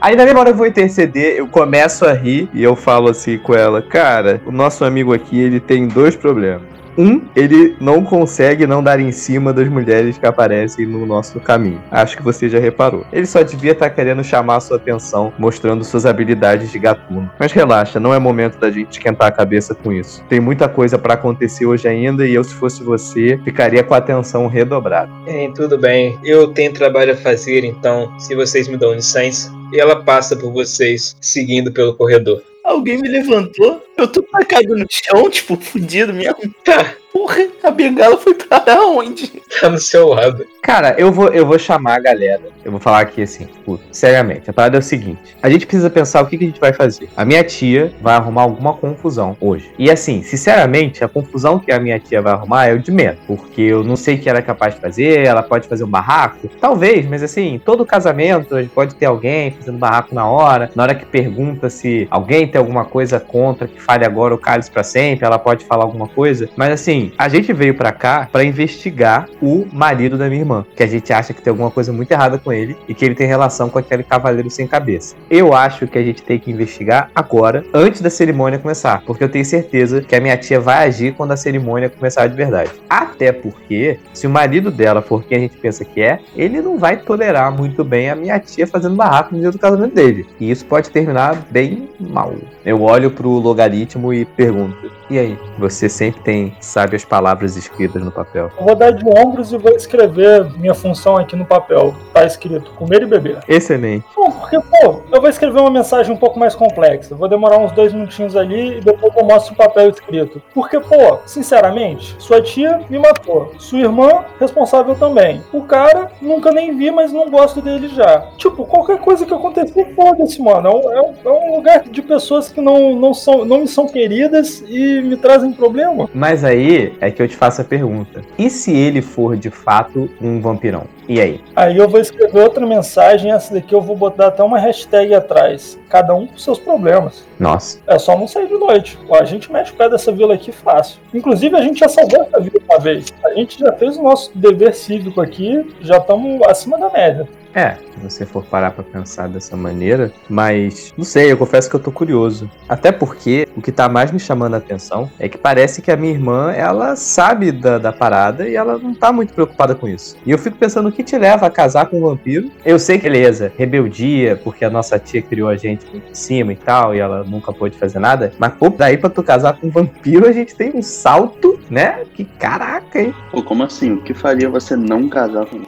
[0.00, 3.38] Aí na mesma hora eu vou interceder, eu começo a rir e eu falo assim
[3.38, 6.62] com ela, cara, o nosso amigo aqui, ele tem dois problemas.
[6.96, 11.80] Um, ele não consegue não dar em cima das mulheres que aparecem no nosso caminho.
[11.90, 13.04] Acho que você já reparou.
[13.12, 17.30] Ele só devia estar querendo chamar a sua atenção, mostrando suas habilidades de gatuno.
[17.38, 20.22] Mas relaxa, não é momento da gente esquentar a cabeça com isso.
[20.28, 23.98] Tem muita coisa pra acontecer hoje ainda e eu, se fosse você, ficaria com a
[23.98, 25.10] atenção redobrada.
[25.26, 26.18] É, tudo bem.
[26.22, 29.50] Eu tenho trabalho a fazer, então, se vocês me dão licença.
[29.72, 32.42] E ela passa por vocês, seguindo pelo corredor.
[32.64, 36.36] Alguém me levantou, eu tô caído no chão, tipo, fudido mesmo.
[37.12, 39.42] Porra, a bengala foi para onde?
[39.60, 40.46] tá no seu lado.
[40.62, 42.42] Cara, eu vou, eu vou chamar a galera.
[42.64, 44.48] Eu vou falar aqui assim, tipo, seriamente.
[44.48, 46.72] A parada é o seguinte: a gente precisa pensar o que, que a gente vai
[46.72, 47.08] fazer.
[47.16, 49.70] A minha tia vai arrumar alguma confusão hoje.
[49.78, 53.18] E assim, sinceramente, a confusão que a minha tia vai arrumar é o de menos.
[53.26, 55.90] Porque eu não sei o que ela é capaz de fazer, ela pode fazer um
[55.90, 56.48] barraco.
[56.60, 60.70] Talvez, mas assim, todo casamento pode ter alguém fazendo barraco na hora.
[60.74, 64.70] Na hora que pergunta se alguém tem alguma coisa contra que fale agora o cálice
[64.70, 66.48] pra sempre, ela pode falar alguma coisa.
[66.56, 70.82] Mas assim, a gente veio pra cá pra investigar o marido da minha irmã, que
[70.82, 73.26] a gente acha que tem alguma coisa muito errada com ele e que ele tem
[73.26, 75.14] relação com aquele cavaleiro sem cabeça.
[75.30, 79.28] Eu acho que a gente tem que investigar agora, antes da cerimônia começar, porque eu
[79.28, 82.70] tenho certeza que a minha tia vai agir quando a cerimônia começar de verdade.
[82.88, 86.78] Até porque, se o marido dela for quem a gente pensa que é, ele não
[86.78, 90.26] vai tolerar muito bem a minha tia fazendo barraco no dia do casamento dele.
[90.40, 92.34] E isso pode terminar bem mal.
[92.64, 95.38] Eu olho pro logaritmo e pergunto: e aí?
[95.58, 98.50] Você sempre tem sábias palavras escritas no papel.
[98.58, 101.94] Eu vou dar de ombros e vou escrever minha função aqui no papel.
[102.12, 103.38] Tá escrito comer e beber.
[103.48, 104.04] Excelente.
[104.16, 107.14] Bom, porque, pô, eu vou escrever uma mensagem um pouco mais complexa.
[107.14, 110.40] Vou demorar uns dois minutinhos ali e depois eu mostro o papel escrito.
[110.54, 113.52] Porque, pô, sinceramente, sua tia me matou.
[113.58, 115.42] Sua irmã, responsável também.
[115.52, 118.20] O cara, nunca nem vi, mas não gosto dele já.
[118.38, 120.68] Tipo, qualquer coisa que acontecer, foda-se, mano.
[120.68, 123.68] É um, é um- é um lugar de pessoas que não, não, são, não me
[123.68, 126.08] são queridas e me trazem problema.
[126.14, 130.08] Mas aí é que eu te faço a pergunta: e se ele for de fato
[130.20, 130.84] um vampirão?
[131.08, 131.40] E aí?
[131.56, 135.78] Aí eu vou escrever outra mensagem, essa daqui eu vou botar até uma hashtag atrás.
[135.88, 137.26] Cada um com seus problemas.
[137.38, 137.80] Nossa.
[137.86, 138.98] É só não sair de noite.
[139.10, 141.00] A gente mete o pé dessa vila aqui fácil.
[141.12, 143.12] Inclusive, a gente já salvou essa vila uma vez.
[143.24, 147.28] A gente já fez o nosso dever cívico aqui, já estamos acima da média.
[147.54, 151.76] É, se você for parar pra pensar dessa maneira, mas não sei, eu confesso que
[151.76, 152.50] eu tô curioso.
[152.68, 155.96] Até porque o que tá mais me chamando a atenção é que parece que a
[155.96, 160.16] minha irmã, ela sabe da, da parada e ela não tá muito preocupada com isso.
[160.24, 162.50] E eu fico pensando o que te leva a casar com um vampiro.
[162.64, 166.56] Eu sei que, beleza, rebeldia, porque a nossa tia criou a gente em cima e
[166.56, 169.70] tal, e ela nunca pôde fazer nada, mas pô, daí pra tu casar com um
[169.70, 172.04] vampiro, a gente tem um salto, né?
[172.14, 173.14] Que caraca, hein?
[173.30, 173.92] Pô, como assim?
[173.92, 175.60] O que faria você não casar com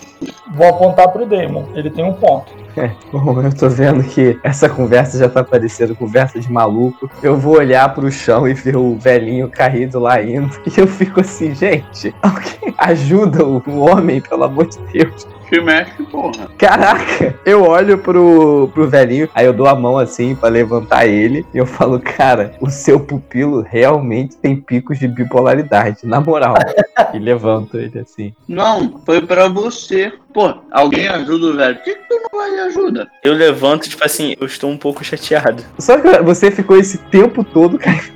[0.55, 1.65] Vou apontar pro Damon.
[1.75, 2.53] Ele tem um ponto.
[2.77, 7.09] É, bom, eu tô vendo que essa conversa já tá parecendo conversa de maluco.
[7.23, 10.51] Eu vou olhar pro chão e ver o velhinho caído lá indo.
[10.77, 15.27] E eu fico assim, gente, alguém ajuda o homem, pelo amor de Deus.
[15.49, 16.49] Que mestre, porra.
[16.59, 21.45] Caraca, eu olho pro, pro velhinho, aí eu dou a mão assim pra levantar ele
[21.53, 26.55] e eu falo, cara, o seu pupilo realmente tem picos de bipolaridade, na moral.
[27.13, 28.35] e levanto ele assim.
[28.49, 30.13] Não, foi pra você.
[30.33, 31.77] Pô, alguém ajuda o velho.
[31.77, 33.09] Por que, que tu não vai ajuda?
[33.23, 35.63] Eu levanto, tipo assim, eu estou um pouco chateado.
[35.79, 38.14] Só que você ficou esse tempo todo, cara.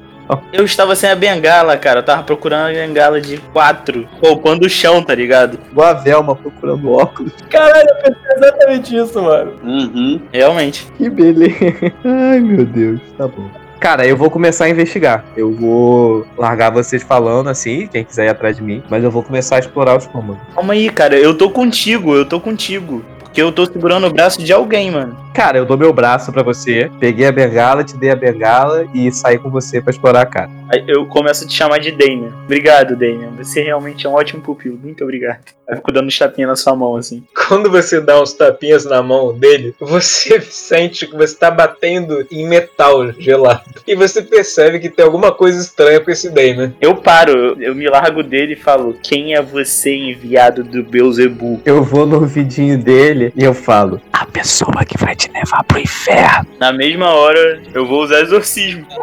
[0.53, 2.01] Eu estava sem a bengala, cara.
[2.01, 5.59] Eu tava procurando a bengala de quatro, poupando o chão, tá ligado?
[5.71, 7.33] Igual a Velma procurando óculos.
[7.51, 9.53] Caralho, eu pensei exatamente isso, mano.
[9.63, 10.21] Uhum.
[10.33, 10.87] Realmente.
[10.97, 11.57] Que beleza.
[12.05, 13.01] Ai, meu Deus.
[13.17, 13.49] Tá bom.
[13.81, 15.25] Cara, eu vou começar a investigar.
[15.37, 19.23] Eu vou largar vocês falando assim, quem quiser ir atrás de mim, mas eu vou
[19.23, 20.43] começar a explorar os cômodos.
[20.53, 21.17] Calma aí, cara.
[21.17, 23.05] Eu tô contigo, eu tô contigo.
[23.39, 25.17] Porque eu tô segurando o braço de alguém, mano.
[25.33, 29.13] Cara, eu dou meu braço pra você, peguei a bengala, te dei a bengala e
[29.13, 30.51] saí com você pra explorar a cara.
[30.71, 32.33] Aí eu começo a te chamar de Damian.
[32.45, 33.31] Obrigado, Damian.
[33.39, 34.79] Você realmente é um ótimo pupilo.
[34.79, 35.41] Muito obrigado.
[35.67, 37.25] Aí eu fico dando uns tapinhas na sua mão, assim.
[37.49, 42.47] Quando você dá uns tapinhas na mão dele, você sente que você tá batendo em
[42.47, 43.63] metal gelado.
[43.87, 46.73] E você percebe que tem alguma coisa estranha com esse Damon.
[46.81, 51.63] Eu paro, eu, me largo dele e falo: Quem é você, enviado do Beuzebu?
[51.65, 55.79] Eu vou no ouvidinho dele e eu falo: A pessoa que vai te levar pro
[55.79, 56.47] inferno.
[56.59, 58.87] Na mesma hora, eu vou usar exorcismo.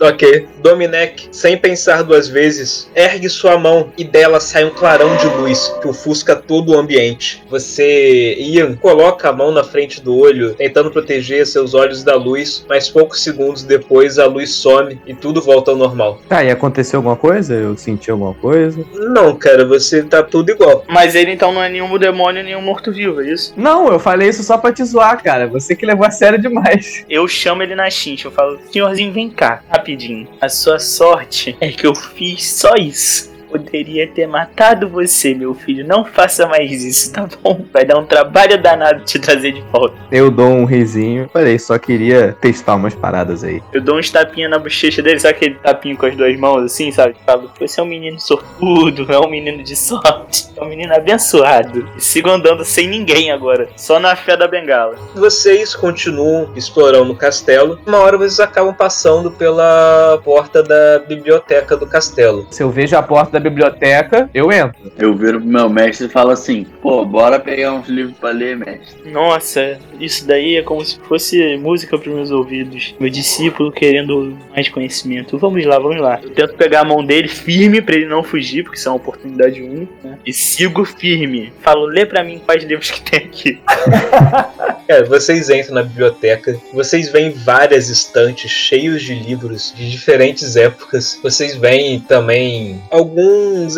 [0.00, 0.46] Ok.
[0.76, 5.74] Dominec, sem pensar duas vezes, ergue sua mão e dela sai um clarão de luz
[5.80, 7.42] que ofusca todo o ambiente.
[7.48, 12.66] Você, Ian, coloca a mão na frente do olho, tentando proteger seus olhos da luz,
[12.68, 16.20] mas poucos segundos depois a luz some e tudo volta ao normal.
[16.28, 17.54] Tá, e aconteceu alguma coisa?
[17.54, 18.84] Eu senti alguma coisa?
[18.92, 20.84] Não, cara, você tá tudo igual.
[20.88, 23.54] Mas ele então não é nenhum demônio, nenhum morto-vivo, é isso?
[23.56, 25.46] Não, eu falei isso só pra te zoar, cara.
[25.46, 27.04] Você que levou a sério demais.
[27.08, 30.28] Eu chamo ele na chincha, eu falo: Senhorzinho, vem cá, rapidinho.
[30.40, 33.35] A sua sorte é que eu fiz só isso.
[33.50, 35.86] Poderia ter matado você, meu filho.
[35.86, 37.64] Não faça mais isso, tá bom?
[37.72, 39.94] Vai dar um trabalho danado te trazer de volta.
[40.10, 41.28] Eu dou um risinho.
[41.32, 43.62] Falei, só queria testar umas paradas aí.
[43.72, 46.90] Eu dou uns tapinhas na bochecha dele, sabe aquele tapinho com as duas mãos assim,
[46.90, 47.16] sabe?
[47.24, 51.88] Falo, você é um menino sortudo, é um menino de sorte, é um menino abençoado.
[51.96, 54.96] E sigo andando sem ninguém agora, só na fé da bengala.
[55.14, 57.78] Vocês continuam explorando o castelo.
[57.86, 62.46] Uma hora vocês acabam passando pela porta da biblioteca do castelo.
[62.50, 64.92] Se eu vejo a porta da biblioteca, eu entro.
[64.98, 68.56] Eu viro pro meu mestre e falo assim: pô, bora pegar uns livros pra ler,
[68.56, 69.10] mestre.
[69.10, 72.94] Nossa, isso daí é como se fosse música pros meus ouvidos.
[72.98, 75.38] Meu discípulo querendo mais conhecimento.
[75.38, 76.20] Vamos lá, vamos lá.
[76.22, 78.96] Eu tento pegar a mão dele firme pra ele não fugir, porque isso é uma
[78.96, 79.92] oportunidade única.
[80.02, 80.18] Né?
[80.24, 81.52] E sigo firme.
[81.60, 83.60] Falo, lê pra mim quais livros que tem aqui.
[84.88, 91.18] É, vocês entram na biblioteca, vocês veem várias estantes cheios de livros de diferentes épocas.
[91.20, 93.25] Vocês veem também alguns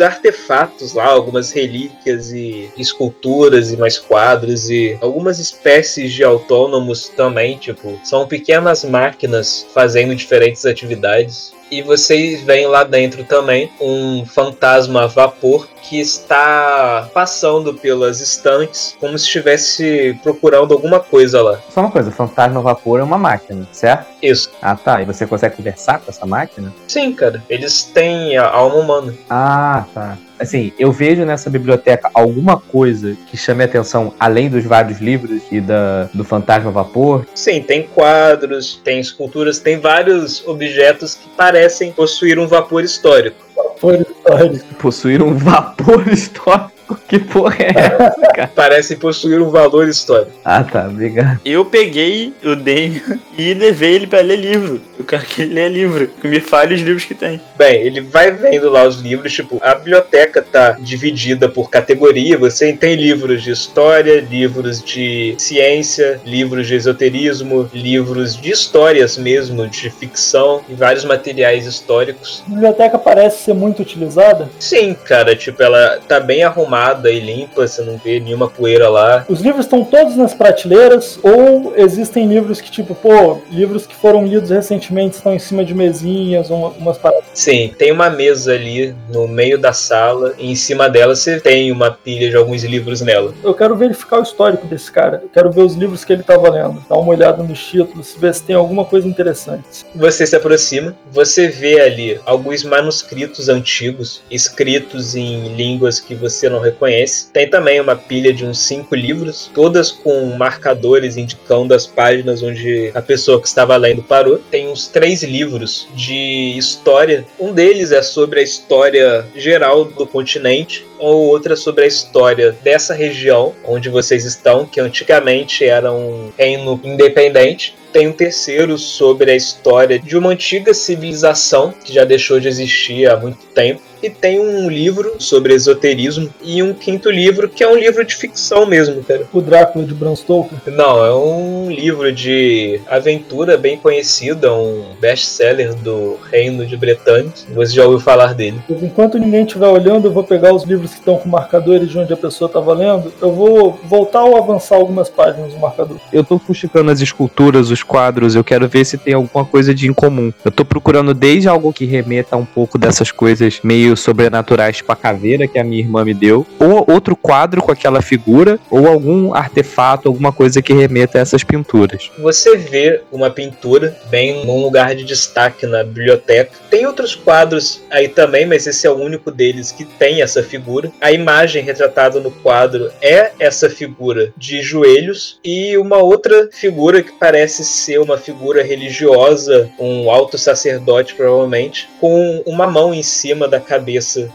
[0.01, 7.57] artefatos lá, algumas relíquias e esculturas e mais quadros e algumas espécies de autônomos também,
[7.57, 11.53] tipo, são pequenas máquinas fazendo diferentes atividades.
[11.71, 18.95] E vocês veem lá dentro também um fantasma a vapor que está passando pelas estantes
[18.99, 21.59] como se estivesse procurando alguma coisa lá.
[21.69, 24.07] Só uma coisa, o fantasma vapor é uma máquina, certo?
[24.21, 24.51] Isso.
[24.61, 26.73] Ah tá, e você consegue conversar com essa máquina?
[26.87, 27.43] Sim, cara.
[27.49, 29.13] Eles têm a alma humana.
[29.29, 30.17] Ah, tá.
[30.39, 35.41] Assim, eu vejo nessa biblioteca alguma coisa que chame a atenção, além dos vários livros
[35.51, 37.25] e da, do fantasma vapor.
[37.35, 43.37] Sim, tem quadros, tem esculturas, tem vários objetos que parecem possuir um vapor histórico.
[43.77, 44.75] Foi histórico.
[44.75, 46.78] Possuir um vapor histórico.
[47.07, 48.51] Que porra é essa, cara?
[48.55, 50.31] Parecem possuir um valor histórico.
[50.43, 51.39] Ah, tá, obrigado.
[51.45, 54.81] Eu peguei o Damian e levei ele pra ler livro.
[54.97, 56.07] Eu quero que ele lê livro.
[56.21, 57.39] Que me fale os livros que tem.
[57.57, 62.37] Bem, ele vai vendo lá os livros, tipo, a biblioteca tá dividida por categoria.
[62.37, 69.67] Você tem livros de história, livros de ciência, livros de esoterismo, livros de histórias mesmo,
[69.67, 72.43] de ficção e vários materiais históricos.
[72.47, 74.49] A biblioteca parece ser muito utilizada.
[74.59, 79.25] Sim, cara, tipo, ela tá bem arrumada e limpa, você não vê nenhuma poeira lá.
[79.27, 84.25] Os livros estão todos nas prateleiras ou existem livros que, tipo, pô, livros que foram
[84.25, 87.25] lidos recentemente estão em cima de mesinhas, uma- umas paradas.
[87.33, 91.71] Sim, tem uma mesa ali no meio da sala e em cima dela você tem
[91.71, 93.33] uma pilha de alguns livros nela.
[93.43, 95.19] Eu quero verificar o histórico desse cara.
[95.23, 96.83] Eu quero ver os livros que ele tava lendo.
[96.89, 99.85] Dar uma olhada nos títulos, ver se tem alguma coisa interessante.
[99.95, 106.59] Você se aproxima, você vê ali alguns manuscritos antigos, escritos em línguas que você não
[106.69, 107.29] reconhece.
[107.31, 112.91] Tem também uma pilha de uns cinco livros, todas com marcadores indicando as páginas onde
[112.93, 114.39] a pessoa que estava lendo parou.
[114.51, 117.25] Tem uns três livros de história.
[117.39, 122.93] Um deles é sobre a história geral do continente, ou outra sobre a história dessa
[122.93, 127.75] região onde vocês estão, que antigamente era um reino independente.
[127.91, 133.09] Tem um terceiro sobre a história de uma antiga civilização que já deixou de existir
[133.09, 137.67] há muito tempo e tem um livro sobre esoterismo e um quinto livro que é
[137.67, 139.27] um livro de ficção mesmo, cara.
[139.33, 140.57] O Drácula de Bram Stoker?
[140.67, 147.31] Não, é um livro de aventura bem conhecido, é um best-seller do Reino de Bretanha.
[147.53, 148.61] Você já ouviu falar dele?
[148.69, 152.13] Enquanto ninguém estiver olhando, eu vou pegar os livros que estão com marcadores de onde
[152.13, 153.11] a pessoa estava lendo.
[153.21, 155.97] Eu vou voltar ou avançar algumas páginas do marcador.
[156.11, 159.87] Eu tô fuxicando as esculturas, os quadros, eu quero ver se tem alguma coisa de
[159.87, 160.31] incomum.
[160.43, 165.47] Eu tô procurando desde algo que remeta um pouco dessas coisas meio sobrenaturais pra caveira
[165.47, 170.07] que a minha irmã me deu, ou outro quadro com aquela figura, ou algum artefato,
[170.07, 172.11] alguma coisa que remeta a essas pinturas.
[172.19, 176.51] Você vê uma pintura bem num lugar de destaque na biblioteca.
[176.69, 180.91] Tem outros quadros aí também, mas esse é o único deles que tem essa figura.
[181.01, 187.11] A imagem retratada no quadro é essa figura de joelhos e uma outra figura que
[187.11, 193.59] parece ser uma figura religiosa, um alto sacerdote provavelmente, com uma mão em cima da
[193.59, 193.78] cabeça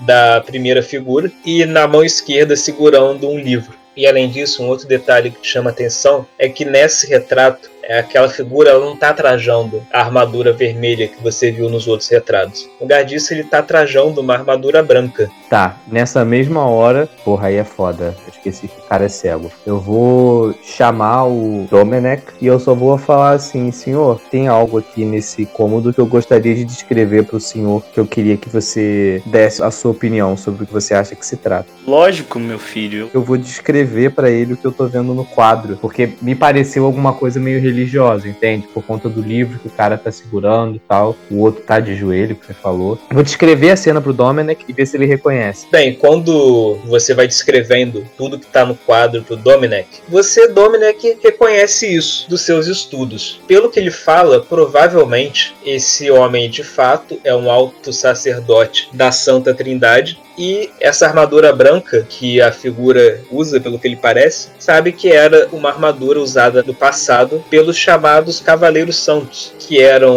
[0.00, 3.74] da primeira figura e na mão esquerda segurando um livro.
[3.96, 8.28] E além disso, um outro detalhe que chama atenção é que nesse retrato é aquela
[8.28, 12.68] figura ela não está trajando a armadura vermelha que você viu nos outros retratos.
[12.80, 15.30] No lugar disso, ele está trajando uma armadura branca.
[15.48, 18.14] Tá, nessa mesma hora, porra, aí é foda.
[18.26, 19.50] Eu esqueci que o cara é cego.
[19.66, 25.04] Eu vou chamar o Domenech e eu só vou falar assim: senhor, tem algo aqui
[25.04, 29.22] nesse cômodo que eu gostaria de descrever para o senhor, que eu queria que você
[29.26, 31.66] desse a sua opinião sobre o que você acha que se trata.
[31.86, 33.10] Lógico, meu filho.
[33.12, 36.84] Eu vou descrever para ele o que eu tô vendo no quadro, porque me pareceu
[36.84, 38.66] alguma coisa meio religiosa, entende?
[38.72, 41.16] Por conta do livro que o cara tá segurando e tal.
[41.30, 42.98] O outro tá de joelho, que você falou.
[43.10, 45.66] Vou descrever a cena pro Dominic e ver se ele reconhece.
[45.70, 51.94] Bem, quando você vai descrevendo tudo que tá no quadro pro Dominic, você, Dominic, reconhece
[51.94, 53.40] isso dos seus estudos.
[53.46, 59.52] Pelo que ele fala, provavelmente esse homem de fato é um alto sacerdote da Santa
[59.52, 65.10] Trindade e essa armadura branca que a figura usa, pelo que ele parece, sabe que
[65.10, 70.14] era uma armadura usada no passado pelos chamados Cavaleiros Santos, que eram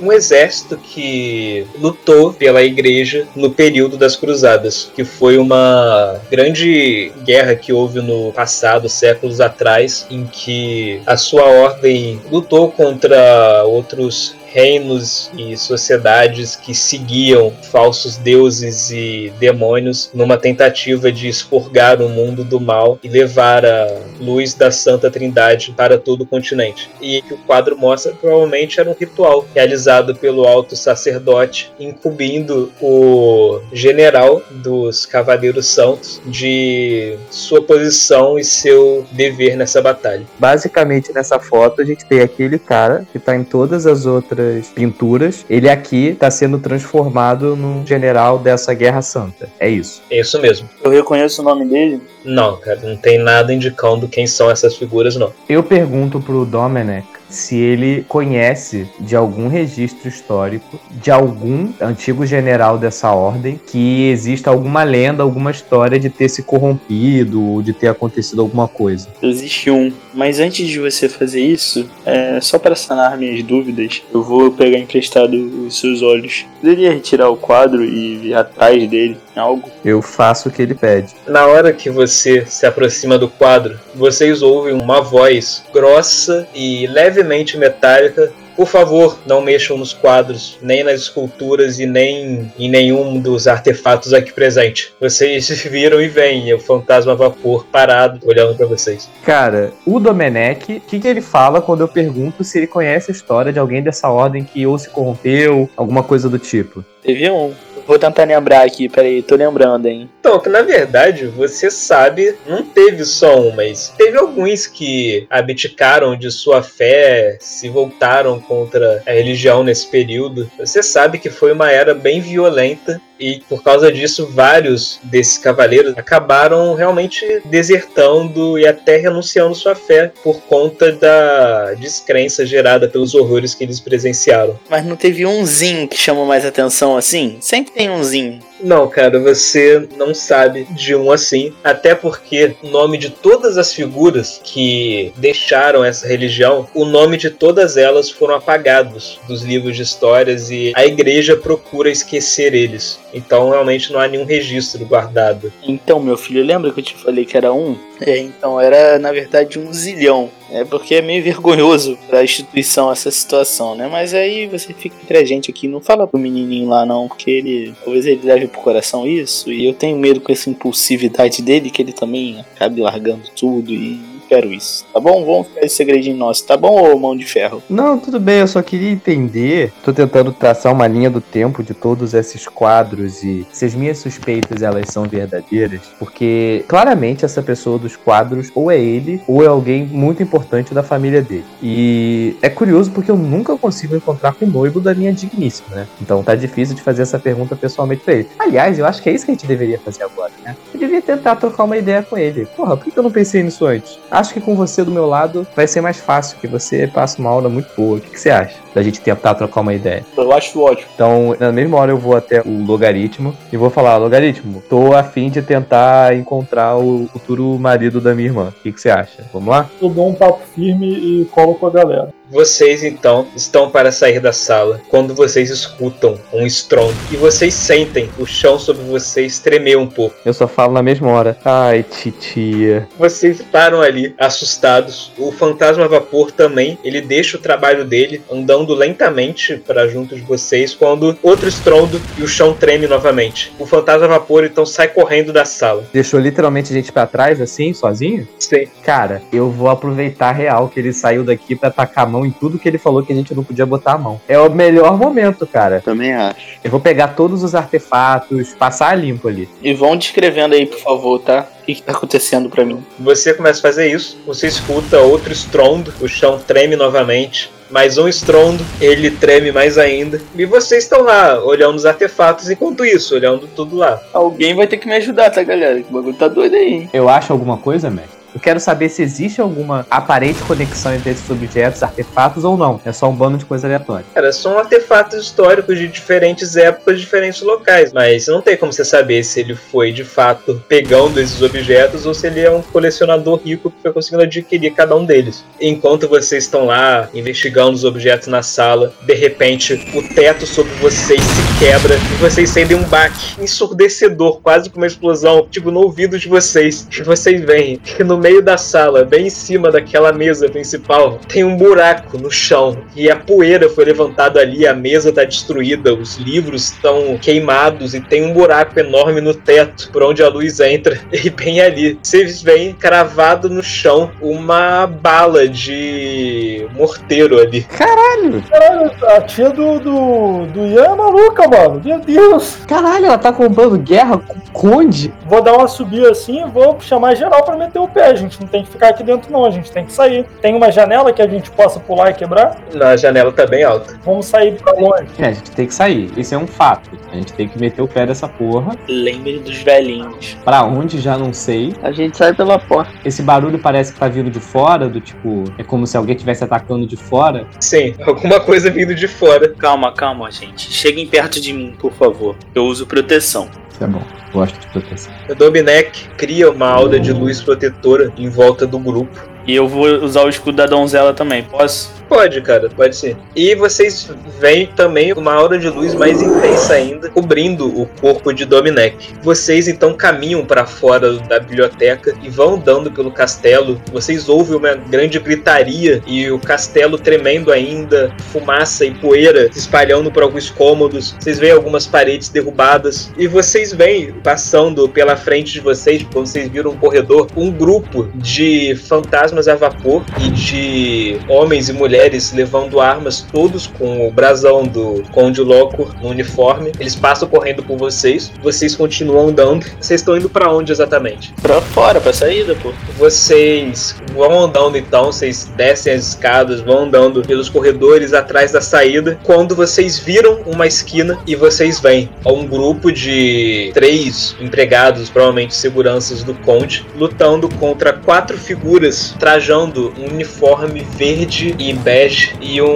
[0.00, 7.54] um exército que lutou pela igreja no período das Cruzadas, que foi uma grande guerra
[7.54, 15.30] que houve no passado, séculos atrás, em que a sua ordem lutou contra outros reinos
[15.36, 22.58] e sociedades que seguiam falsos deuses e demônios numa tentativa de expurgar o mundo do
[22.58, 26.88] mal e levar a luz da Santa Trindade para todo o continente.
[27.02, 33.60] E que o quadro mostra provavelmente era um ritual realizado pelo alto sacerdote, incumbindo o
[33.74, 40.24] general dos Cavaleiros Santos de sua posição e seu dever nessa batalha.
[40.38, 45.44] Basicamente, nessa foto, a gente tem aquele cara que tá em todas as outras pinturas.
[45.48, 49.48] Ele aqui tá sendo transformado num general dessa Guerra Santa.
[49.58, 50.02] É isso.
[50.10, 50.68] É isso mesmo.
[50.82, 52.00] Eu reconheço o nome dele.
[52.26, 55.32] Não, cara, não tem nada indicando quem são essas figuras, não.
[55.48, 62.78] Eu pergunto pro Domenech se ele conhece de algum registro histórico de algum antigo general
[62.78, 67.88] dessa ordem que exista alguma lenda, alguma história de ter se corrompido ou de ter
[67.88, 69.08] acontecido alguma coisa.
[69.22, 69.92] Existe um.
[70.14, 74.78] Mas antes de você fazer isso, é, só para sanar minhas dúvidas, eu vou pegar
[74.78, 75.34] emprestado
[75.66, 76.46] os seus olhos.
[76.60, 79.16] Poderia retirar o quadro e vir atrás dele?
[79.36, 79.70] Algo?
[79.84, 81.14] Eu faço o que ele pede.
[81.26, 87.58] Na hora que você se aproxima do quadro, vocês ouvem uma voz grossa e levemente
[87.58, 88.32] metálica.
[88.56, 94.14] Por favor, não mexam nos quadros, nem nas esculturas e nem em nenhum dos artefatos
[94.14, 94.94] aqui presente.
[94.98, 99.10] Vocês viram e veem o fantasma vapor parado olhando para vocês.
[99.22, 103.14] Cara, o Domenech, o que, que ele fala quando eu pergunto se ele conhece a
[103.14, 106.82] história de alguém dessa ordem que ou se corrompeu, alguma coisa do tipo?
[107.02, 107.52] Teve um.
[107.86, 110.10] Vou tentar lembrar aqui, peraí, tô lembrando, hein.
[110.18, 116.16] Então, que na verdade, você sabe, não teve só um, mas teve alguns que abdicaram
[116.16, 120.50] de sua fé, se voltaram contra a religião nesse período.
[120.58, 125.96] Você sabe que foi uma era bem violenta e por causa disso vários desses cavaleiros
[125.96, 133.54] acabaram realmente desertando e até renunciando sua fé por conta da descrença gerada pelos horrores
[133.54, 134.58] que eles presenciaram.
[134.68, 137.38] Mas não teve umzinho que chamou mais atenção assim?
[137.40, 138.40] Sempre tem umzinho.
[138.60, 141.52] Não, cara, você não sabe de um assim.
[141.62, 147.30] Até porque o nome de todas as figuras que deixaram essa religião, o nome de
[147.30, 152.98] todas elas foram apagados dos livros de histórias e a igreja procura esquecer eles.
[153.12, 155.52] Então realmente não há nenhum registro guardado.
[155.62, 157.76] Então, meu filho, lembra que eu te falei que era um?
[158.00, 160.30] É, então era na verdade um zilhão.
[160.50, 163.88] É porque é meio vergonhoso pra instituição essa situação, né?
[163.88, 167.30] Mas aí você fica entre a gente aqui, não fala pro menininho lá não, porque
[167.30, 171.70] ele talvez ele leve pro coração isso, e eu tenho medo com essa impulsividade dele
[171.70, 175.24] que ele também acabe largando tudo e quero isso, tá bom?
[175.24, 177.62] Vamos ficar esse segredinho nosso, tá bom, ô mão de ferro?
[177.68, 179.72] Não, tudo bem, eu só queria entender.
[179.84, 183.98] Tô tentando traçar uma linha do tempo de todos esses quadros e se as minhas
[183.98, 189.46] suspeitas elas são verdadeiras, porque claramente essa pessoa dos quadros ou é ele ou é
[189.46, 191.44] alguém muito importante da família dele.
[191.62, 195.86] E é curioso porque eu nunca consigo encontrar com o noivo da minha digníssima, né?
[196.00, 198.28] Então tá difícil de fazer essa pergunta pessoalmente pra ele.
[198.38, 200.56] Aliás, eu acho que é isso que a gente deveria fazer agora, né?
[200.72, 202.46] Eu devia tentar trocar uma ideia com ele.
[202.56, 203.98] Porra, por que eu não pensei nisso antes?
[204.16, 207.28] Acho que com você do meu lado vai ser mais fácil, que você passa uma
[207.28, 207.98] aula muito boa.
[207.98, 208.56] O que, que você acha?
[208.74, 210.06] Da gente tentar trocar uma ideia.
[210.16, 210.88] Eu acho ótimo.
[210.94, 215.02] Então, na mesma hora eu vou até o logaritmo e vou falar, logaritmo, tô a
[215.02, 218.54] fim de tentar encontrar o futuro marido da minha irmã.
[218.58, 219.22] O que, que você acha?
[219.34, 219.68] Vamos lá?
[219.82, 222.08] Eu dou um papo firme e colo com a galera.
[222.28, 228.10] Vocês então estão para sair da sala quando vocês escutam um estrondo e vocês sentem
[228.18, 230.16] o chão sobre vocês tremer um pouco.
[230.24, 231.38] Eu só falo na mesma hora.
[231.44, 232.88] Ai, titia.
[232.98, 235.12] Vocês param ali, assustados.
[235.16, 240.74] O fantasma vapor também, ele deixa o trabalho dele andando lentamente para junto de vocês
[240.74, 243.52] quando outro estrondo e o chão treme novamente.
[243.56, 245.84] O fantasma vapor então sai correndo da sala.
[245.92, 248.26] Deixou literalmente a gente pra trás, assim, sozinho?
[248.40, 248.66] Sim.
[248.82, 252.58] Cara, eu vou aproveitar real que ele saiu daqui pra tacar a mão em tudo
[252.58, 254.20] que ele falou que a gente não podia botar a mão.
[254.26, 255.80] É o melhor momento, cara.
[255.84, 256.58] Também acho.
[256.64, 259.48] Eu vou pegar todos os artefatos, passar a limpo ali.
[259.62, 261.46] E vão descrevendo aí, por favor, tá?
[261.62, 262.84] O que, que tá acontecendo pra mim?
[262.98, 267.50] Você começa a fazer isso, você escuta outro estrondo, o chão treme novamente.
[267.68, 270.20] Mais um estrondo, ele treme mais ainda.
[270.36, 274.00] E vocês estão lá, olhando os artefatos enquanto isso, olhando tudo lá.
[274.12, 275.82] Alguém vai ter que me ajudar, tá, galera?
[275.82, 276.90] Que o bagulho tá doido aí, hein?
[276.92, 278.15] Eu acho alguma coisa, mestre?
[278.36, 282.78] Eu quero saber se existe alguma aparente conexão entre esses objetos, artefatos ou não.
[282.84, 284.04] É só um bando de coisa aleatória.
[284.14, 287.94] Cara, são artefatos históricos de diferentes épocas, diferentes locais.
[287.94, 292.12] Mas não tem como você saber se ele foi de fato pegando esses objetos ou
[292.12, 295.42] se ele é um colecionador rico que foi conseguindo adquirir cada um deles.
[295.58, 301.22] Enquanto vocês estão lá investigando os objetos na sala, de repente o teto sobre vocês
[301.22, 306.18] se quebra e vocês sentem um baque ensurdecedor, quase como uma explosão, tipo no ouvido
[306.18, 306.86] de vocês.
[306.94, 311.44] E vocês veem que no meio da sala, bem em cima daquela mesa principal, tem
[311.44, 316.16] um buraco no chão e a poeira foi levantada ali, a mesa tá destruída, os
[316.16, 320.98] livros estão queimados e tem um buraco enorme no teto por onde a luz entra.
[321.26, 327.62] E bem ali, vocês veem cravado no chão uma bala de morteiro ali.
[327.62, 328.42] Caralho!
[328.42, 331.80] Caralho, a tia do, do, do Ian é maluca, mano.
[331.84, 332.58] Meu Deus.
[332.66, 335.12] Caralho, ela tá comprando guerra com o Conde?
[335.26, 338.15] Vou dar uma subida assim e vou chamar geral pra meter o pé.
[338.16, 339.44] A gente não tem que ficar aqui dentro, não.
[339.44, 340.24] A gente tem que sair.
[340.40, 342.58] Tem uma janela que a gente possa pular e quebrar?
[342.72, 343.98] Na janela tá bem alta.
[344.02, 345.06] Vamos sair pra longe.
[345.18, 346.10] É, a gente tem que sair.
[346.16, 346.90] Isso é um fato.
[347.12, 348.74] A gente tem que meter o pé dessa porra.
[348.88, 350.34] Lembre dos velhinhos.
[350.42, 351.74] Pra onde já não sei.
[351.82, 352.90] A gente sai pela porta.
[353.04, 356.42] Esse barulho parece que tá vindo de fora, do tipo, é como se alguém estivesse
[356.42, 357.46] atacando de fora.
[357.60, 359.50] Sim, alguma coisa vindo de fora.
[359.50, 360.72] Calma, calma, gente.
[360.72, 362.34] Cheguem perto de mim, por favor.
[362.54, 363.48] Eu uso proteção.
[363.76, 364.02] Isso é bom.
[364.32, 365.12] Gosto de proteção.
[365.28, 369.28] O Dominec cria uma aura de luz protetora em volta do grupo.
[369.46, 371.92] E eu vou usar o escudo da donzela também, posso?
[372.08, 373.16] Pode, cara, pode ser.
[373.34, 378.44] E vocês veem também uma aura de luz mais intensa ainda, cobrindo o corpo de
[378.44, 379.14] Dominec.
[379.22, 383.80] Vocês então caminham para fora da biblioteca e vão andando pelo castelo.
[383.92, 390.10] Vocês ouvem uma grande gritaria e o castelo tremendo ainda, fumaça e poeira se espalhando
[390.10, 391.16] por alguns cômodos.
[391.18, 396.48] Vocês veem algumas paredes derrubadas e vocês veem passando pela frente de vocês, quando vocês
[396.48, 401.95] viram um corredor, um grupo de fantasmas a vapor e de homens e mulheres
[402.32, 406.72] levando armas, todos com o brasão do Conde Locor no uniforme.
[406.78, 409.66] Eles passam correndo por vocês, vocês continuam andando.
[409.80, 411.32] Vocês estão indo para onde exatamente?
[411.42, 412.72] Pra fora, pra saída, pô.
[412.98, 419.18] Vocês vão andando então, vocês descem as escadas, vão andando pelos corredores atrás da saída.
[419.22, 426.22] Quando vocês viram uma esquina e vocês veem um grupo de três empregados, provavelmente seguranças
[426.22, 432.74] do Conde, lutando contra quatro figuras trajando um uniforme verde e bege e um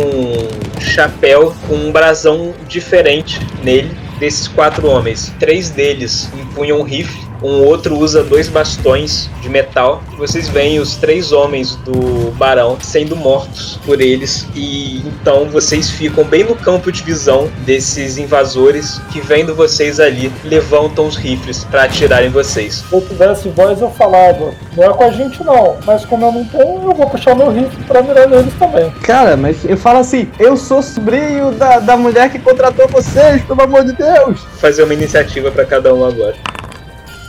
[0.81, 3.91] chapéu com um brasão diferente nele
[4.21, 10.03] desses quatro homens, três deles empunham um rifle um outro usa dois bastões de metal.
[10.17, 16.25] Vocês veem os três homens do barão sendo mortos por eles e então vocês ficam
[16.25, 21.85] bem no campo de visão desses invasores que vendo vocês ali levantam os rifles para
[21.85, 22.85] atirar em vocês.
[22.89, 26.33] Se eu tivesse voz eu falava, não é com a gente não, mas como eu
[26.33, 28.91] não tenho, eu vou puxar meu rifle para mirar neles também.
[29.03, 33.63] Cara, mas eu falo assim, eu sou sobrinho da, da mulher que contratou vocês, pelo
[33.63, 34.41] amor de Deus.
[34.59, 36.37] Fazer uma iniciativa para cada um agora.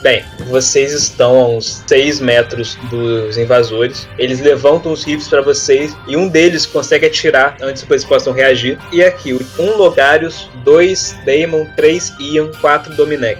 [0.01, 4.07] Bem, vocês estão a uns 6 metros dos invasores.
[4.17, 8.33] Eles levantam os rifles para vocês e um deles consegue atirar antes que vocês possam
[8.33, 8.79] reagir.
[8.91, 13.39] E aqui, um Logarius, dois Daemon, três Ian, quatro Dominec.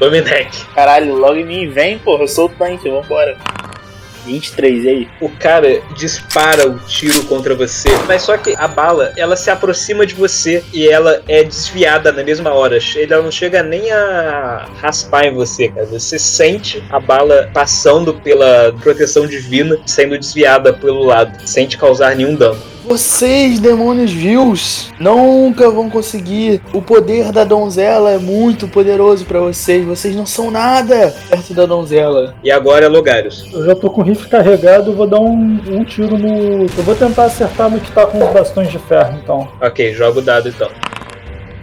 [0.00, 0.66] Dominec.
[0.74, 3.38] Caralho, logo em mim vem, porra, eu sou o tanque, vambora.
[4.24, 5.08] 23, e aí?
[5.20, 10.06] O cara dispara o tiro contra você, mas só que a bala, ela se aproxima
[10.06, 12.78] de você e ela é desviada na mesma hora.
[12.96, 15.86] Ela não chega nem a raspar em você, cara.
[15.86, 22.14] Você sente a bala passando pela proteção divina, sendo desviada pelo lado, sem te causar
[22.16, 22.71] nenhum dano.
[22.84, 26.60] Vocês, demônios vils, nunca vão conseguir.
[26.72, 29.84] O poder da donzela é muito poderoso para vocês.
[29.84, 32.34] Vocês não são nada perto da donzela.
[32.42, 33.48] E agora é Logarius.
[33.52, 36.62] Eu já tô com o rifle carregado, vou dar um, um tiro no.
[36.64, 39.48] Eu vou tentar acertar no que tá com os bastões de ferro, então.
[39.60, 40.68] Ok, joga o dado então.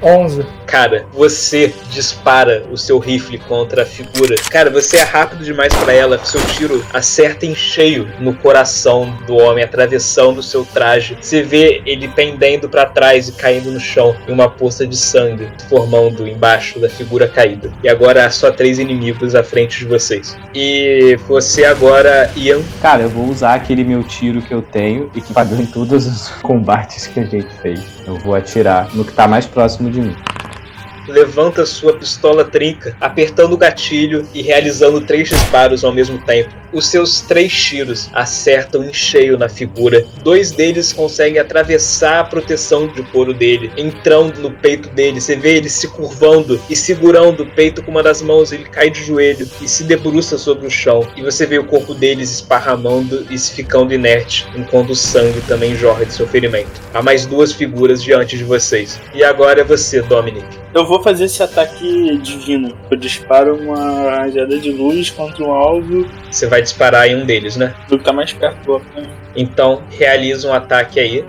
[0.01, 0.45] 11.
[0.65, 4.35] Cara, você dispara o seu rifle contra a figura.
[4.49, 6.23] Cara, você é rápido demais para ela.
[6.23, 11.17] Seu tiro acerta em cheio no coração do homem, atravessando o seu traje.
[11.19, 15.49] Você vê ele pendendo para trás e caindo no chão, e uma poça de sangue
[15.67, 17.71] formando embaixo da figura caída.
[17.83, 20.37] E agora há só três inimigos à frente de vocês.
[20.53, 22.61] E você agora, Ian.
[22.81, 26.05] Cara, eu vou usar aquele meu tiro que eu tenho e que pagou em todos
[26.05, 27.98] os combates que a gente fez.
[28.09, 30.15] Eu vou atirar no que tá mais próximo de mim
[31.09, 36.59] levanta sua pistola trinca, apertando o gatilho e realizando três disparos ao mesmo tempo.
[36.71, 40.05] Os seus três tiros acertam em cheio na figura.
[40.23, 45.19] Dois deles conseguem atravessar a proteção de couro dele, entrando no peito dele.
[45.19, 48.51] Você vê ele se curvando e segurando o peito com uma das mãos.
[48.51, 51.07] Ele cai de joelho e se debruça sobre o chão.
[51.17, 55.75] E você vê o corpo deles esparramando e se ficando inerte, enquanto o sangue também
[55.75, 56.69] jorra de seu ferimento.
[56.93, 58.99] Há mais duas figuras diante de vocês.
[59.15, 60.45] E agora é você, Dominic.
[60.71, 62.77] Eu vou fazer esse ataque divino.
[62.91, 66.05] Eu disparo uma rajada de luz contra um alvo.
[66.29, 67.73] Você vai disparar em um deles, né?
[67.87, 68.81] Do que tá mais perto do
[69.35, 71.25] Então, realiza um ataque aí.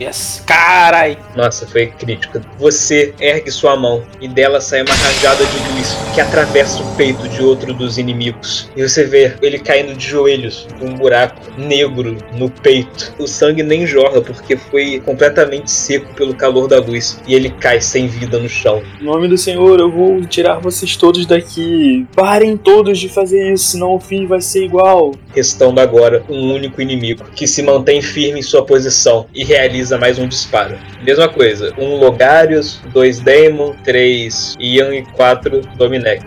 [0.00, 0.44] Yes.
[0.46, 1.18] Carai!
[1.36, 2.40] Nossa, foi crítica.
[2.58, 7.28] Você ergue sua mão e dela sai uma rajada de luz que atravessa o peito
[7.28, 8.70] de outro dos inimigos.
[8.76, 13.12] E você vê ele caindo de joelhos, com um buraco negro no peito.
[13.18, 17.20] O sangue nem jorra porque foi completamente seco pelo calor da luz.
[17.26, 18.82] E ele cai sem vida no chão.
[19.00, 22.06] Em nome do Senhor, eu vou tirar vocês todos daqui.
[22.14, 25.12] Parem todos de fazer isso, senão o fim vai ser igual.
[25.34, 30.18] Restando agora um único inimigo que se mantém firme em sua posição e realiza mais
[30.18, 30.76] um disparo.
[31.02, 36.22] Mesma coisa, um Logarius, dois Daemon, três Ian e quatro Dominec.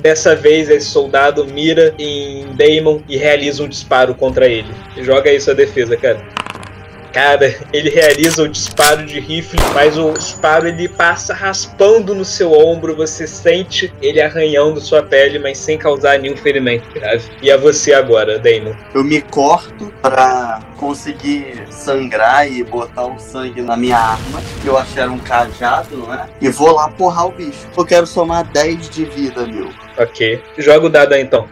[0.00, 4.68] Dessa vez, esse soldado mira em Daemon e realiza um disparo contra ele.
[4.98, 6.20] Joga aí sua defesa, cara.
[7.14, 12.52] Cara, ele realiza o disparo de rifle, mas o disparo ele passa raspando no seu
[12.52, 17.30] ombro, você sente ele arranhando sua pele, mas sem causar nenhum ferimento grave.
[17.40, 18.74] E é você agora, Damon.
[18.92, 24.76] Eu me corto pra conseguir sangrar e botar o sangue na minha arma, que eu
[24.76, 26.26] achei era um cajado, não é?
[26.40, 27.68] E vou lá porrar o bicho.
[27.76, 29.70] Eu quero somar 10 de vida, meu.
[29.96, 30.42] Ok.
[30.58, 31.48] Joga o dado aí então.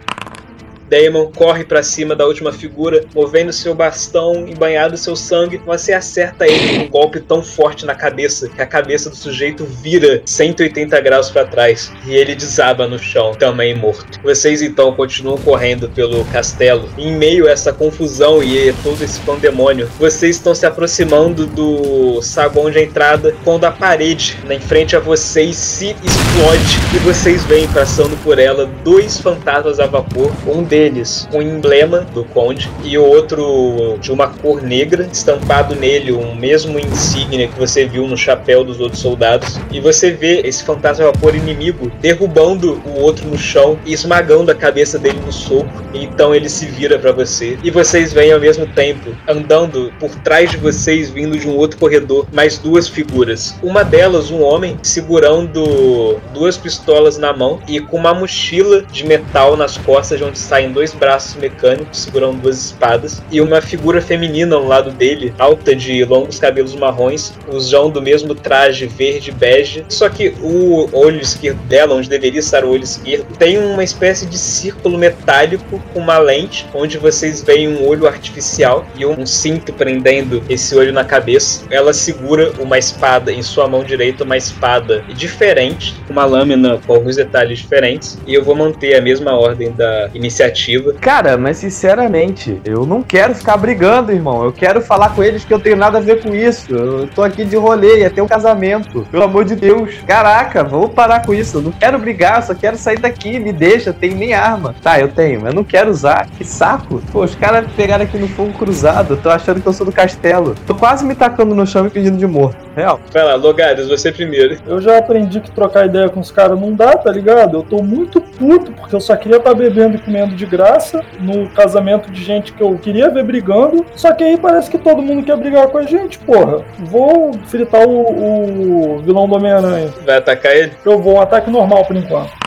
[0.93, 5.59] Daemon corre para cima da última figura, movendo seu bastão embanhado em seu sangue.
[5.65, 9.65] Você acerta ele com um golpe tão forte na cabeça que a cabeça do sujeito
[9.65, 14.19] vira 180 graus para trás e ele desaba no chão, também morto.
[14.21, 16.87] Vocês então continuam correndo pelo castelo.
[16.95, 22.69] Em meio a essa confusão e todo esse pandemônio, vocês estão se aproximando do saguão
[22.69, 28.15] de entrada quando a parede na frente a vocês se explode e vocês veem passando
[28.23, 30.31] por ela dois fantasmas a vapor.
[30.45, 35.75] Um deles deles um emblema do conde e o outro de uma cor negra, estampado
[35.75, 39.59] nele o mesmo insígnia que você viu no chapéu dos outros soldados.
[39.71, 44.55] E você vê esse fantasma vapor inimigo derrubando o outro no chão e esmagando a
[44.55, 45.69] cabeça dele no soco.
[45.93, 47.57] Então ele se vira para você.
[47.63, 51.77] E vocês veem ao mesmo tempo, andando por trás de vocês, vindo de um outro
[51.77, 53.55] corredor, mais duas figuras.
[53.61, 59.55] Uma delas, um homem, segurando duas pistolas na mão e com uma mochila de metal
[59.55, 64.55] nas costas de onde saem dois braços mecânicos segurando duas espadas e uma figura feminina
[64.55, 70.09] ao lado dele, alta de longos cabelos marrons, usando o mesmo traje verde bege, só
[70.09, 74.37] que o olho esquerdo dela, onde deveria estar o olho esquerdo, tem uma espécie de
[74.37, 80.43] círculo metálico com uma lente, onde vocês veem um olho artificial e um cinto prendendo
[80.49, 81.65] esse olho na cabeça.
[81.69, 87.15] Ela segura uma espada em sua mão direita, uma espada diferente, uma lâmina com alguns
[87.15, 90.52] detalhes diferentes, e eu vou manter a mesma ordem da iniciativa.
[90.99, 94.43] Cara, mas sinceramente, eu não quero ficar brigando, irmão.
[94.43, 96.73] Eu quero falar com eles que eu tenho nada a ver com isso.
[96.73, 99.05] Eu tô aqui de rolê, ia ter um casamento.
[99.11, 99.95] Pelo amor de Deus.
[100.07, 101.57] Caraca, vamos parar com isso.
[101.57, 103.39] Eu não quero brigar, só quero sair daqui.
[103.39, 104.75] Me deixa, tem nem arma.
[104.81, 106.27] Tá, eu tenho, mas eu não quero usar.
[106.37, 107.01] Que saco.
[107.11, 109.17] Pô, os caras pegaram aqui no fogo cruzado.
[109.17, 110.55] Tô achando que eu sou do castelo.
[110.65, 112.57] Tô quase me tacando no chão e pedindo de morto.
[112.75, 112.99] Real.
[113.11, 114.57] Vai lá, Logares, você primeiro.
[114.65, 117.57] Eu já aprendi que trocar ideia com os caras não dá, tá ligado?
[117.57, 121.49] Eu tô muito puto porque eu só queria estar bebendo e comendo de graça no
[121.49, 123.85] casamento de gente que eu queria ver brigando.
[123.95, 126.63] Só que aí parece que todo mundo quer brigar com a gente, porra.
[126.79, 129.93] Vou fritar o, o vilão do Homem-Aranha.
[130.05, 130.73] Vai atacar ele?
[130.85, 132.42] Eu vou um ataque normal por enquanto.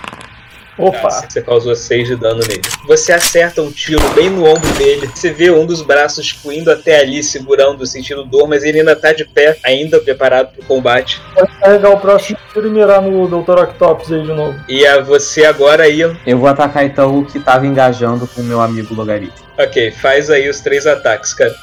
[0.79, 1.09] Opa!
[1.29, 2.63] Você causou 6 de dano nele.
[2.87, 5.09] Você acerta um tiro bem no ombro dele.
[5.15, 8.95] Você vê um dos braços tipo, indo até ali, segurando, sentindo dor, mas ele ainda
[8.95, 11.21] tá de pé, ainda preparado pro combate.
[11.35, 13.59] Vai carregar o próximo tiro e mirar no Dr.
[13.59, 14.59] Octopus aí de novo.
[14.69, 16.17] E a você agora, Ian.
[16.27, 19.47] Eu vou atacar então o que tava engajando com o meu amigo logaritmo.
[19.59, 21.55] Ok, faz aí os três ataques, cara.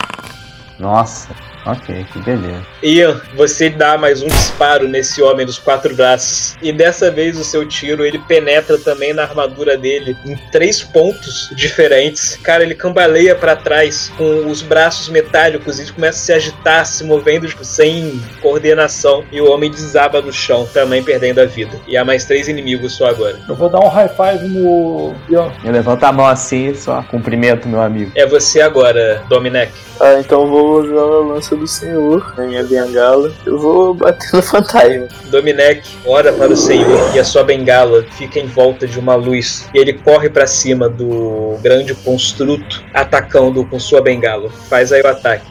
[0.80, 1.30] Nossa,
[1.66, 2.62] ok, que beleza.
[2.82, 6.56] Ian, você dá mais um disparo nesse homem dos quatro braços.
[6.62, 11.50] E dessa vez o seu tiro ele penetra também na armadura dele em três pontos
[11.56, 12.38] diferentes.
[12.44, 17.04] Cara, ele cambaleia para trás com os braços metálicos e começa a se agitar, se
[17.04, 19.24] movendo tipo, sem coordenação.
[19.32, 21.80] E o homem desaba no chão, também perdendo a vida.
[21.88, 23.40] E há mais três inimigos só agora.
[23.48, 25.52] Eu vou dar um high five no Ian.
[25.64, 28.12] Eu levanto a mão assim, só cumprimento meu amigo.
[28.16, 29.72] É você agora, Dominek.
[30.00, 33.32] Ah, então eu vou usar a lança do senhor na minha bengala.
[33.46, 35.08] Eu vou bater no fantasma.
[35.30, 39.70] Dominek ora para o Senhor e a sua bengala fica em volta de uma luz.
[39.74, 44.50] E ele corre para cima do grande construto, atacando com sua bengala.
[44.70, 45.46] Faz aí o ataque.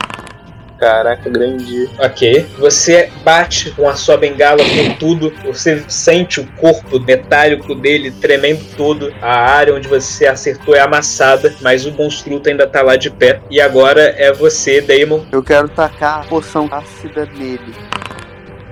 [0.83, 1.89] Caraca, grande.
[1.97, 2.45] Ok.
[2.59, 5.33] Você bate com a sua bengala com tudo.
[5.45, 9.14] Você sente o corpo metálico dele tremendo todo.
[9.22, 13.41] A área onde você acertou é amassada, mas o construto ainda tá lá de pé.
[13.49, 15.24] E agora é você, Damon.
[15.30, 17.72] Eu quero tacar a poção ácida nele.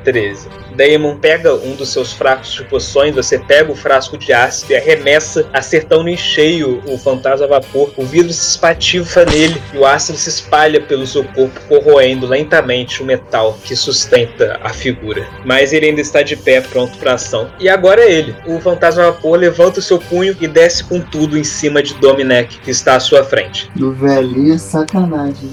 [0.04, 0.48] 13.
[0.74, 4.76] Daemon pega um dos seus frascos de poções, você pega o frasco de ácido e
[4.76, 7.92] arremessa, acertando em cheio o fantasma a vapor.
[7.96, 13.02] O vidro se espatifa nele e o ácido se espalha pelo seu corpo, corroendo lentamente
[13.02, 15.26] o metal que sustenta a figura.
[15.44, 17.50] Mas ele ainda está de pé, pronto para ação.
[17.58, 18.34] E agora é ele.
[18.46, 21.94] O fantasma a vapor levanta o seu punho e desce com tudo em cima de
[21.94, 23.70] Dominek, que está à sua frente.
[23.74, 25.50] Do velhinho é sacanagem.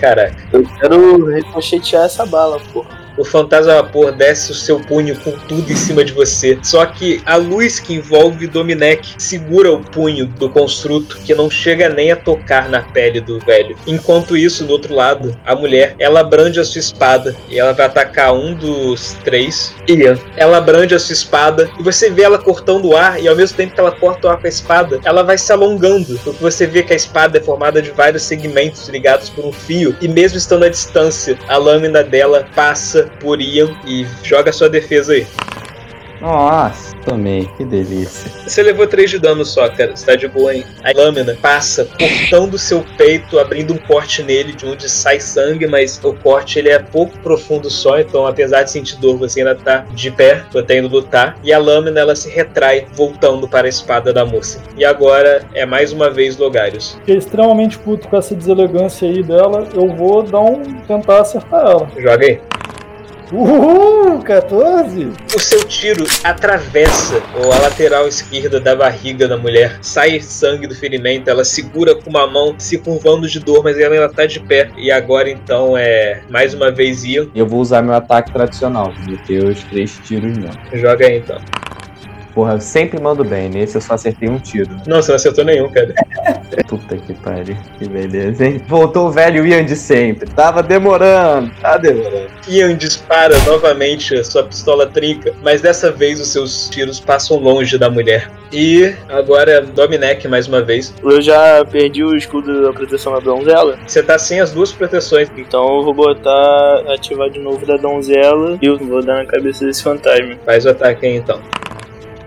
[0.00, 0.36] Caraca.
[0.52, 3.01] Eu quero ricochetear essa bala, porra.
[3.16, 6.58] O fantasma vapor desce o seu punho com tudo em cima de você.
[6.62, 11.88] Só que a luz que envolve Dominek segura o punho do construto que não chega
[11.88, 13.76] nem a tocar na pele do velho.
[13.86, 17.86] Enquanto isso, do outro lado, a mulher, ela brande a sua espada e ela vai
[17.86, 19.74] atacar um dos três.
[19.88, 20.18] Ian.
[20.36, 23.56] Ela brande a sua espada e você vê ela cortando o ar e ao mesmo
[23.56, 26.18] tempo que ela corta o ar com a espada, ela vai se alongando.
[26.24, 29.96] Porque você vê que a espada é formada de vários segmentos ligados por um fio
[30.00, 35.12] e mesmo estando à distância, a lâmina dela passa por Ian e joga sua defesa
[35.12, 35.26] aí.
[36.22, 38.30] Nossa, tomei, que delícia.
[38.46, 39.96] Você levou 3 de dano só, cara.
[39.96, 40.64] Você tá de boa, hein?
[40.84, 46.00] A lâmina passa cortando seu peito, abrindo um corte nele, de onde sai sangue, mas
[46.04, 49.84] o corte ele é pouco profundo só, então apesar de sentir dor, você ainda tá
[49.90, 51.36] de pé, podendo lutar.
[51.42, 54.62] E a lâmina ela se retrai, voltando para a espada da moça.
[54.76, 56.94] E agora é mais uma vez Logarius.
[57.00, 59.66] Fiquei extremamente puto com essa deselegância aí dela.
[59.74, 60.62] Eu vou dar um.
[60.86, 61.90] tentar acertar ela.
[61.98, 62.51] Joga aí.
[63.32, 64.20] Uhul!
[64.22, 65.10] 14!
[65.34, 69.78] O seu tiro atravessa a lateral esquerda da barriga da mulher.
[69.80, 71.30] Sai sangue do ferimento.
[71.30, 74.70] Ela segura com uma mão, se curvando de dor, mas ela ainda tá de pé.
[74.76, 77.28] E agora então é mais uma vez Ian.
[77.34, 80.60] Eu vou usar meu ataque tradicional, vou ter os três tiros mesmo.
[80.74, 81.40] Joga aí então.
[82.34, 84.70] Porra, eu sempre mando bem, nesse eu só acertei um tiro.
[84.86, 85.94] Não, você não acertou nenhum, cara.
[86.66, 88.62] Puta que pariu, que beleza, hein?
[88.66, 90.30] Voltou o velho Ian de sempre.
[90.30, 92.30] Tava demorando, tá demorando.
[92.48, 97.76] Ian dispara novamente a sua pistola trinca, mas dessa vez os seus tiros passam longe
[97.76, 98.30] da mulher.
[98.50, 100.94] E agora é Dominek mais uma vez.
[101.02, 105.30] Eu já perdi o escudo da proteção da donzela, Você tá sem as duas proteções.
[105.36, 109.64] então eu vou botar, ativar de novo da donzela e eu vou dar na cabeça
[109.66, 110.36] desse fantasma.
[110.44, 111.40] Faz o ataque aí então.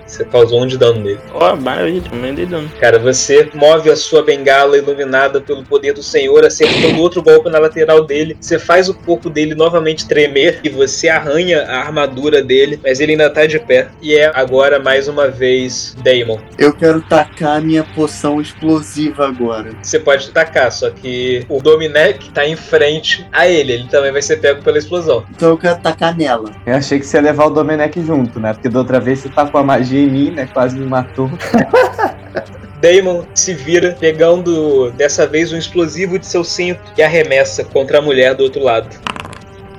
[0.05, 1.19] Você causou um de dano nele.
[1.33, 2.69] Ó, oh, maravilha, não dei dano.
[2.79, 7.59] Cara, você move a sua bengala iluminada pelo poder do Senhor, acertando outro golpe na
[7.59, 8.37] lateral dele.
[8.39, 13.13] Você faz o corpo dele novamente tremer e você arranha a armadura dele, mas ele
[13.13, 13.87] ainda tá de pé.
[14.01, 16.37] E é agora mais uma vez Daemon.
[16.57, 19.71] Eu quero tacar minha poção explosiva agora.
[19.81, 23.73] Você pode tacar, só que o Dominek tá em frente a ele.
[23.73, 25.25] Ele também vai ser pego pela explosão.
[25.35, 26.51] Então eu quero tacar nela.
[26.65, 28.53] Eu achei que você ia levar o Domenech junto, né?
[28.53, 30.47] Porque da outra vez você tá com a magia em mim, né?
[30.51, 31.29] Quase me matou.
[32.81, 38.01] Damon se vira, pegando dessa vez um explosivo de seu cinto e arremessa contra a
[38.01, 38.89] mulher do outro lado.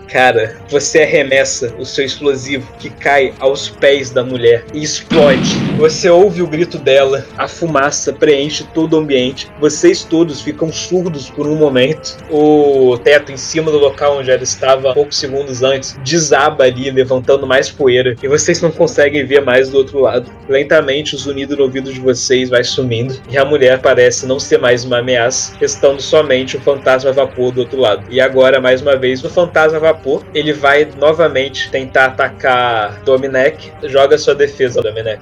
[0.09, 5.57] Cara, você arremessa o seu explosivo que cai aos pés da mulher e explode.
[5.79, 9.51] Você ouve o grito dela, a fumaça preenche todo o ambiente.
[9.61, 12.17] Vocês todos ficam surdos por um momento.
[12.31, 17.47] O teto em cima do local onde ela estava poucos segundos antes desaba ali, levantando
[17.47, 20.31] mais poeira, e vocês não conseguem ver mais do outro lado.
[20.49, 24.59] Lentamente, o zunido no ouvido de vocês vai sumindo e a mulher parece não ser
[24.59, 28.05] mais uma ameaça, restando somente o fantasma vapor do outro lado.
[28.09, 30.24] E agora, mais uma vez, o fantasma vapor vapor.
[30.34, 33.72] Ele vai novamente tentar atacar Dominek.
[33.84, 35.20] Joga sua defesa, Dominek.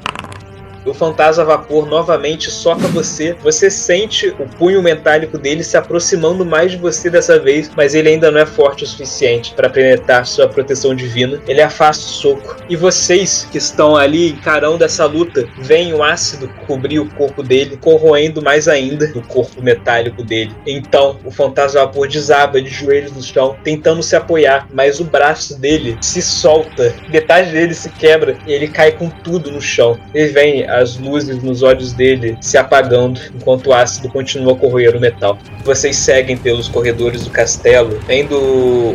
[0.84, 3.34] O fantasma vapor novamente soca você.
[3.42, 8.10] Você sente o punho metálico dele se aproximando mais de você dessa vez, mas ele
[8.10, 11.40] ainda não é forte o suficiente para penetrar sua proteção divina.
[11.48, 12.56] Ele afasta o soco.
[12.68, 17.78] E vocês que estão ali encarando essa luta, veem o ácido cobrir o corpo dele,
[17.80, 20.54] corroendo mais ainda o corpo metálico dele.
[20.66, 25.58] Então, o fantasma vapor desaba de joelhos no chão, tentando se apoiar, mas o braço
[25.58, 29.98] dele se solta, metade dele se quebra e ele cai com tudo no chão.
[30.14, 34.96] Ele vem as luzes nos olhos dele se apagando enquanto o ácido continua a corroer
[34.96, 35.38] o metal.
[35.64, 38.34] Vocês seguem pelos corredores do castelo, vendo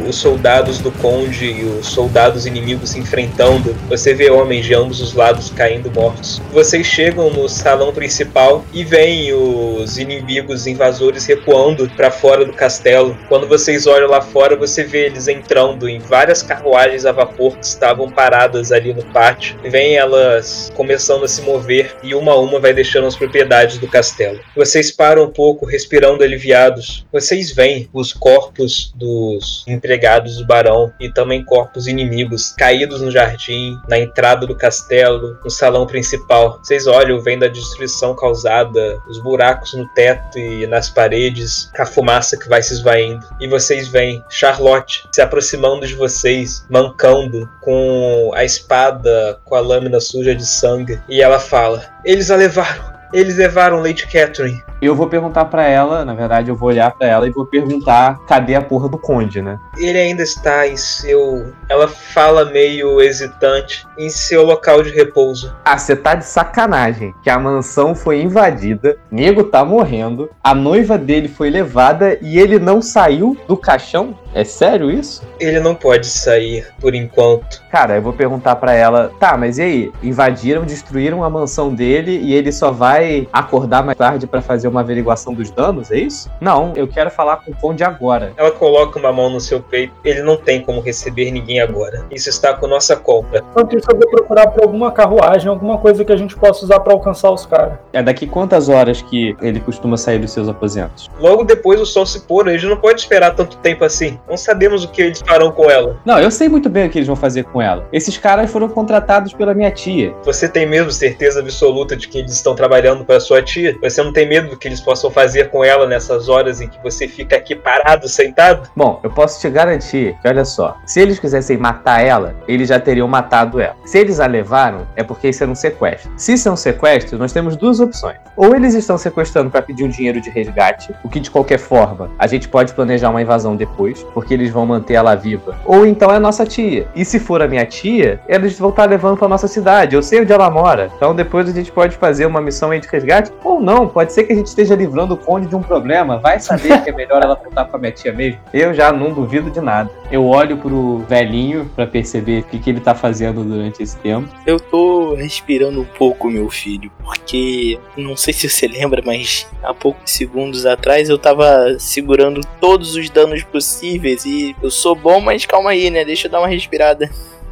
[0.08, 3.76] os soldados do conde e os soldados inimigos se enfrentando.
[3.88, 6.42] Você vê homens de ambos os lados caindo mortos.
[6.52, 13.18] Vocês chegam no salão principal e veem os inimigos invasores recuando para fora do castelo.
[13.28, 17.66] Quando vocês olham lá fora, você vê eles entrando em várias carruagens a vapor que
[17.66, 19.58] estavam paradas ali no pátio.
[19.64, 21.69] Vem elas começando a se mover
[22.04, 24.40] e uma a uma vai deixando as propriedades do castelo.
[24.56, 27.06] Vocês param um pouco, respirando aliviados.
[27.12, 33.78] Vocês veem os corpos dos empregados do barão e também corpos inimigos caídos no jardim,
[33.88, 36.60] na entrada do castelo, no salão principal.
[36.64, 42.38] Vocês olham, vendo a destruição causada, os buracos no teto e nas paredes, a fumaça
[42.38, 43.26] que vai se esvaindo.
[43.40, 50.00] E vocês veem Charlotte se aproximando de vocês, mancando com a espada com a lâmina
[50.00, 51.00] suja de sangue.
[51.08, 52.90] E ela fala: fala: Eles a levaram.
[53.12, 54.64] Eles levaram Lady Catherine.
[54.82, 58.20] Eu vou perguntar para ela, na verdade, eu vou olhar para ela e vou perguntar
[58.28, 59.60] cadê a porra do conde, né?
[59.78, 61.52] Ele ainda está em seu.
[61.68, 65.54] Ela fala meio hesitante em seu local de repouso.
[65.66, 67.14] Ah, você tá de sacanagem.
[67.24, 72.58] Que a mansão foi invadida, nego tá morrendo, a noiva dele foi levada e ele
[72.60, 74.18] não saiu do caixão?
[74.34, 75.24] É sério isso?
[75.40, 77.64] Ele não pode sair por enquanto.
[77.72, 79.92] Cara, eu vou perguntar para ela, tá, mas e aí?
[80.04, 84.82] Invadiram, destruíram a mansão dele e ele só vai acordar mais tarde para fazer uma
[84.82, 86.30] averiguação dos danos, é isso?
[86.40, 88.34] Não, eu quero falar com o Conde agora.
[88.38, 89.94] Ela coloca uma mão no seu peito.
[90.04, 92.06] Ele não tem como receber ninguém agora.
[92.12, 93.44] Isso está com nossa compra.
[93.72, 96.94] Isso, eu vou procurar por alguma carruagem, alguma coisa que a gente possa usar para
[96.94, 97.80] alcançar os caras.
[97.94, 101.10] É daqui quantas horas que ele costuma sair dos seus aposentos?
[101.20, 104.19] Logo depois do sol se pôr, a gente não pode esperar tanto tempo assim.
[104.28, 105.98] Não sabemos o que eles farão com ela.
[106.06, 107.88] Não, eu sei muito bem o que eles vão fazer com ela.
[107.92, 110.14] Esses caras foram contratados pela minha tia.
[110.24, 113.78] Você tem mesmo certeza absoluta de que eles estão trabalhando para sua tia?
[113.82, 116.82] Você não tem medo do que eles possam fazer com ela nessas horas em que
[116.84, 118.70] você fica aqui parado, sentado?
[118.76, 122.80] Bom, eu posso te garantir que, olha só, se eles quisessem matar ela, eles já
[122.80, 123.76] teriam matado ela.
[123.86, 126.12] Se eles a levaram, é porque isso era um sequestro.
[126.18, 128.18] Se isso é um sequestro, nós temos duas opções.
[128.36, 132.10] Ou eles estão sequestrando para pedir um dinheiro de resgate, o que de qualquer forma
[132.18, 135.58] a gente pode planejar uma invasão depois, porque eles vão manter ela viva.
[135.66, 136.88] Ou então é nossa tia.
[136.96, 139.96] E se for a minha tia, eles vão estar levando para nossa cidade.
[139.96, 140.92] Eu sei onde ela mora.
[140.96, 143.32] Então depois a gente pode fazer uma missão aí de resgate.
[143.44, 146.18] Ou não, pode ser que a gente esteja livrando o conde de um problema.
[146.20, 148.40] Vai saber que é melhor ela voltar para minha tia mesmo.
[148.54, 149.90] Eu já não duvido de nada.
[150.12, 154.28] Eu olho pro velhinho para perceber o que, que ele tá fazendo durante esse tempo.
[154.46, 159.74] Eu tô respirando um pouco, meu filho, porque não sei se você lembra, mas há
[159.74, 165.46] poucos segundos atrás eu tava segurando todos os danos possíveis e eu sou bom, mas
[165.46, 166.06] calma aí, né?
[166.06, 167.10] Deixa eu dar uma respirada.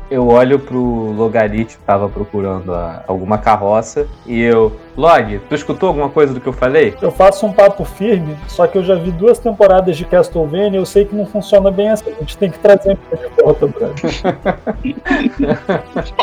[0.10, 4.72] Eu olho pro Logarit que tava procurando a, alguma carroça e eu.
[4.96, 6.96] Log, tu escutou alguma coisa do que eu falei?
[7.02, 10.82] Eu faço um papo firme, só que eu já vi duas temporadas de Castlevania e
[10.82, 12.10] eu sei que não funciona bem assim.
[12.10, 14.00] A gente tem que trazer de volta, Brad.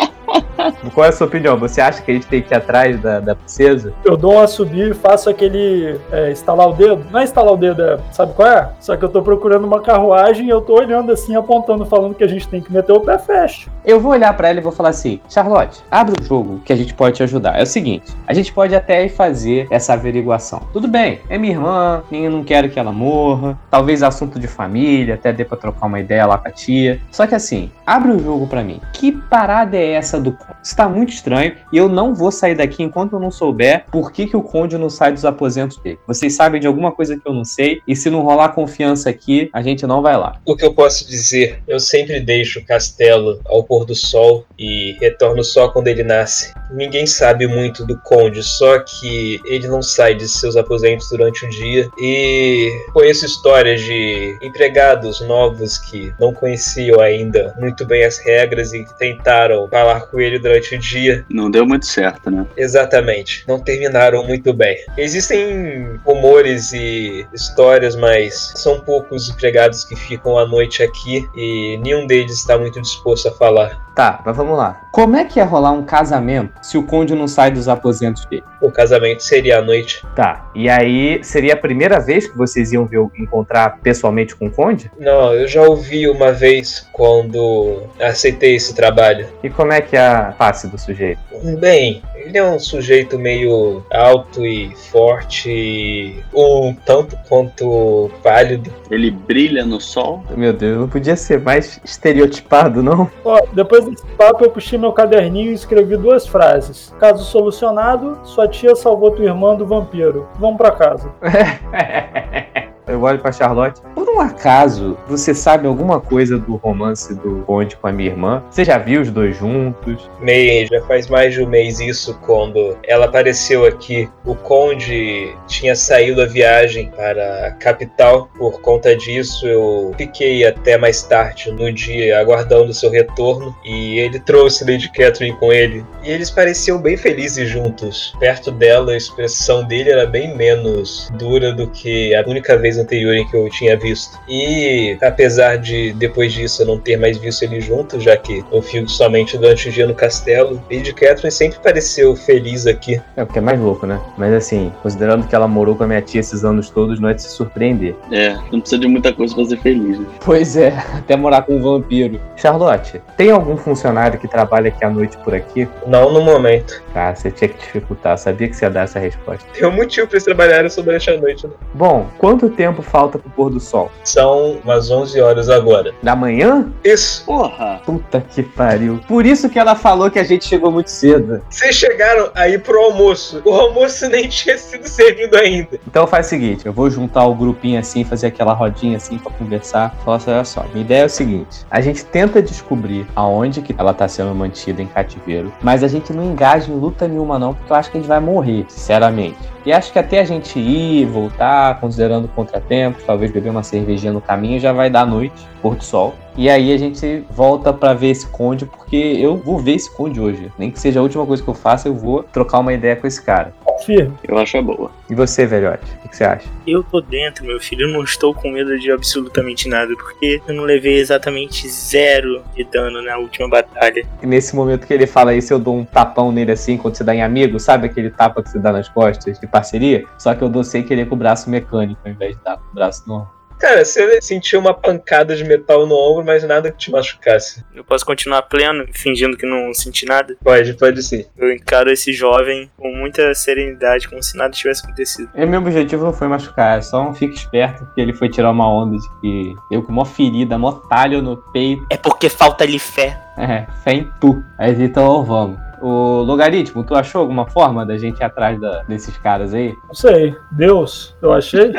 [0.95, 1.57] Qual é a sua opinião?
[1.59, 3.93] Você acha que a gente tem que ir atrás da, da princesa?
[4.05, 7.05] Eu dou uma subir e faço aquele é, estalar o dedo.
[7.11, 8.70] Não é estalar o dedo, é, sabe qual é?
[8.81, 12.25] Só que eu tô procurando uma carruagem e eu tô olhando assim, apontando, falando que
[12.25, 13.70] a gente tem que meter o pé fecho.
[13.85, 16.77] Eu vou olhar pra ela e vou falar assim: Charlotte, abre o jogo que a
[16.77, 17.59] gente pode te ajudar.
[17.59, 20.62] É o seguinte: a gente pode até ir fazer essa averiguação.
[20.72, 23.59] Tudo bem, é minha irmã, eu não quero que ela morra.
[23.70, 27.01] Talvez assunto de família, até dê pra trocar uma ideia lá com a tia.
[27.11, 28.81] Só que assim, abre o jogo pra mim.
[28.93, 30.57] Que parada é essa do Conde?
[30.62, 34.27] Está muito estranho e eu não vou sair daqui enquanto eu não souber por que,
[34.27, 35.99] que o Conde não sai dos aposentos dele.
[36.07, 39.51] Vocês sabem de alguma coisa que eu não sei e se não rolar confiança aqui,
[39.53, 40.41] a gente não vai lá.
[40.45, 41.62] O que eu posso dizer?
[41.67, 46.53] Eu sempre deixo o castelo ao pôr do sol e retorno só quando ele nasce.
[46.71, 51.51] Ninguém sabe muito do Conde, só que ele não sai de seus aposentos durante o
[51.51, 51.89] dia.
[51.99, 58.85] E conheço histórias de empregados novos que não conheciam ainda muito bem as regras e
[58.85, 61.24] que tentaram falar com ele durante o dia.
[61.28, 62.46] Não deu muito certo, né?
[62.57, 64.76] Exatamente, não terminaram muito bem.
[64.96, 72.07] Existem rumores e histórias, mas são poucos empregados que ficam à noite aqui e nenhum
[72.07, 73.84] deles está muito disposto a falar.
[73.95, 74.80] Tá, mas vamos lá.
[74.90, 78.42] Como é que ia rolar um casamento se o Conde não sai dos aposentos dele?
[78.61, 80.05] O casamento seria à noite.
[80.16, 84.51] Tá, e aí seria a primeira vez que vocês iam ver, encontrar pessoalmente com o
[84.51, 84.90] Conde?
[84.99, 89.26] Não, eu já ouvi uma vez quando aceitei esse trabalho.
[89.42, 91.20] E como é que é a face do sujeito?
[91.61, 98.72] Bem, ele é um sujeito meio alto e forte, e um tanto quanto pálido.
[98.90, 100.24] Ele brilha no sol.
[100.36, 103.11] Meu Deus, não podia ser mais estereotipado, não?
[103.24, 106.95] Ó, depois desse papo, eu puxei meu caderninho e escrevi duas frases.
[106.99, 110.28] Caso solucionado, sua tia salvou tua irmã do vampiro.
[110.39, 111.12] Vamos pra casa.
[112.87, 113.80] Eu olho pra Charlotte.
[113.95, 118.43] Por um acaso, você sabe alguma coisa do romance do Conde com a minha irmã?
[118.51, 120.11] Você já viu os dois juntos?
[120.20, 124.09] Meio, já faz mais de um mês isso, quando ela apareceu aqui.
[124.24, 128.28] O Conde tinha saído a viagem para a capital.
[128.37, 133.57] Por conta disso, eu fiquei até mais tarde no dia aguardando seu retorno.
[133.64, 135.85] E ele trouxe Lady Catherine com ele.
[136.03, 138.14] E eles pareciam bem felizes juntos.
[138.20, 143.14] Perto dela, a expressão dele era bem menos dura do que a única vez anterior
[143.14, 144.18] em que eu tinha visto.
[144.29, 148.62] E apesar de depois disso eu não ter mais visto eles juntos, já que eu
[148.62, 153.01] fico somente durante o dia no castelo, Lady Catherine sempre pareceu feliz aqui.
[153.16, 154.01] É, porque é mais louco, né?
[154.16, 157.14] Mas assim, considerando que ela morou com a minha tia esses anos todos, não é
[157.14, 157.95] de se surpreender.
[158.11, 160.07] É, não precisa de muita coisa pra ser feliz, né?
[160.25, 162.20] Pois é, até morar com um vampiro.
[162.37, 165.68] Charlotte, tem algum funcionário que trabalha aqui à noite por aqui?
[165.87, 166.83] Não no momento.
[166.95, 169.45] Ah, você tinha que dificultar, sabia que você ia dar essa resposta.
[169.53, 171.53] Tem um motivo pra eles trabalharem só durante a noite, né?
[171.75, 173.91] Bom, quanto tempo falta pro pôr do sol?
[174.05, 175.93] São umas 11 horas agora.
[176.03, 176.73] Da manhã?
[176.83, 177.25] Isso.
[177.25, 177.81] Porra!
[177.85, 179.01] Puta que pariu.
[179.07, 181.43] Por isso que ela falou que a gente chegou muito cedo.
[181.49, 183.43] Vocês chegaram aí pro almoço.
[183.45, 185.79] O almoço nem tinha sido servido ainda.
[185.87, 189.33] Então faz o seguinte, eu vou juntar o grupinho assim, fazer aquela rodinha assim pra
[189.33, 189.95] conversar.
[190.05, 193.75] Falar assim, olha só, minha ideia é o seguinte, a gente tenta descobrir aonde que
[193.77, 197.55] ela tá sendo mantida em cativeiro, mas a gente não engaja em luta nenhuma não,
[197.55, 199.53] porque eu acho que a gente vai morrer, sinceramente.
[199.67, 204.21] E acho que até a gente ir, voltar, considerando contratempos, talvez beber uma cervejinha no
[204.21, 206.15] caminho, já vai dar noite, pôr do sol.
[206.37, 210.21] E aí a gente volta pra ver esse conde, porque eu vou ver esse conde
[210.21, 210.53] hoje.
[210.59, 213.07] Nem que seja a última coisa que eu faça, eu vou trocar uma ideia com
[213.07, 213.55] esse cara.
[213.85, 214.14] Firme.
[214.27, 214.91] Eu acho a boa.
[215.09, 215.85] E você, velhote?
[216.05, 216.49] O que você acha?
[216.66, 217.87] Eu tô dentro, meu filho.
[217.87, 222.64] Eu não estou com medo de absolutamente nada, porque eu não levei exatamente zero de
[222.64, 224.07] dano na última batalha.
[224.22, 227.05] E nesse momento que ele fala isso, eu dou um tapão nele assim, quando você
[227.05, 230.05] dá em amigo, sabe aquele tapa que você dá nas costas de parceria?
[230.18, 232.70] Só que eu dou sem querer com o braço mecânico, ao invés de dar com
[232.70, 233.43] o braço normal.
[233.65, 237.65] Cara, você sentiu uma pancada de metal no ombro, mas nada que te machucasse.
[237.75, 240.37] Eu posso continuar pleno, fingindo que não senti nada.
[240.45, 241.25] Pode, pode sim.
[241.35, 245.31] Eu encaro esse jovem com muita serenidade, como se nada tivesse acontecido.
[245.35, 248.51] E meu objetivo não foi machucar, é só um fique esperto, porque ele foi tirar
[248.51, 251.87] uma onda de que eu com uma ferida, mó talho no peito.
[251.89, 253.19] É porque falta-lhe fé.
[253.39, 254.45] É, fé em tu.
[254.59, 255.59] Aí então vamos.
[255.81, 259.75] O logaritmo, tu achou alguma forma da gente ir atrás da- desses caras aí?
[259.87, 260.37] Não sei.
[260.53, 261.73] Deus, eu achei.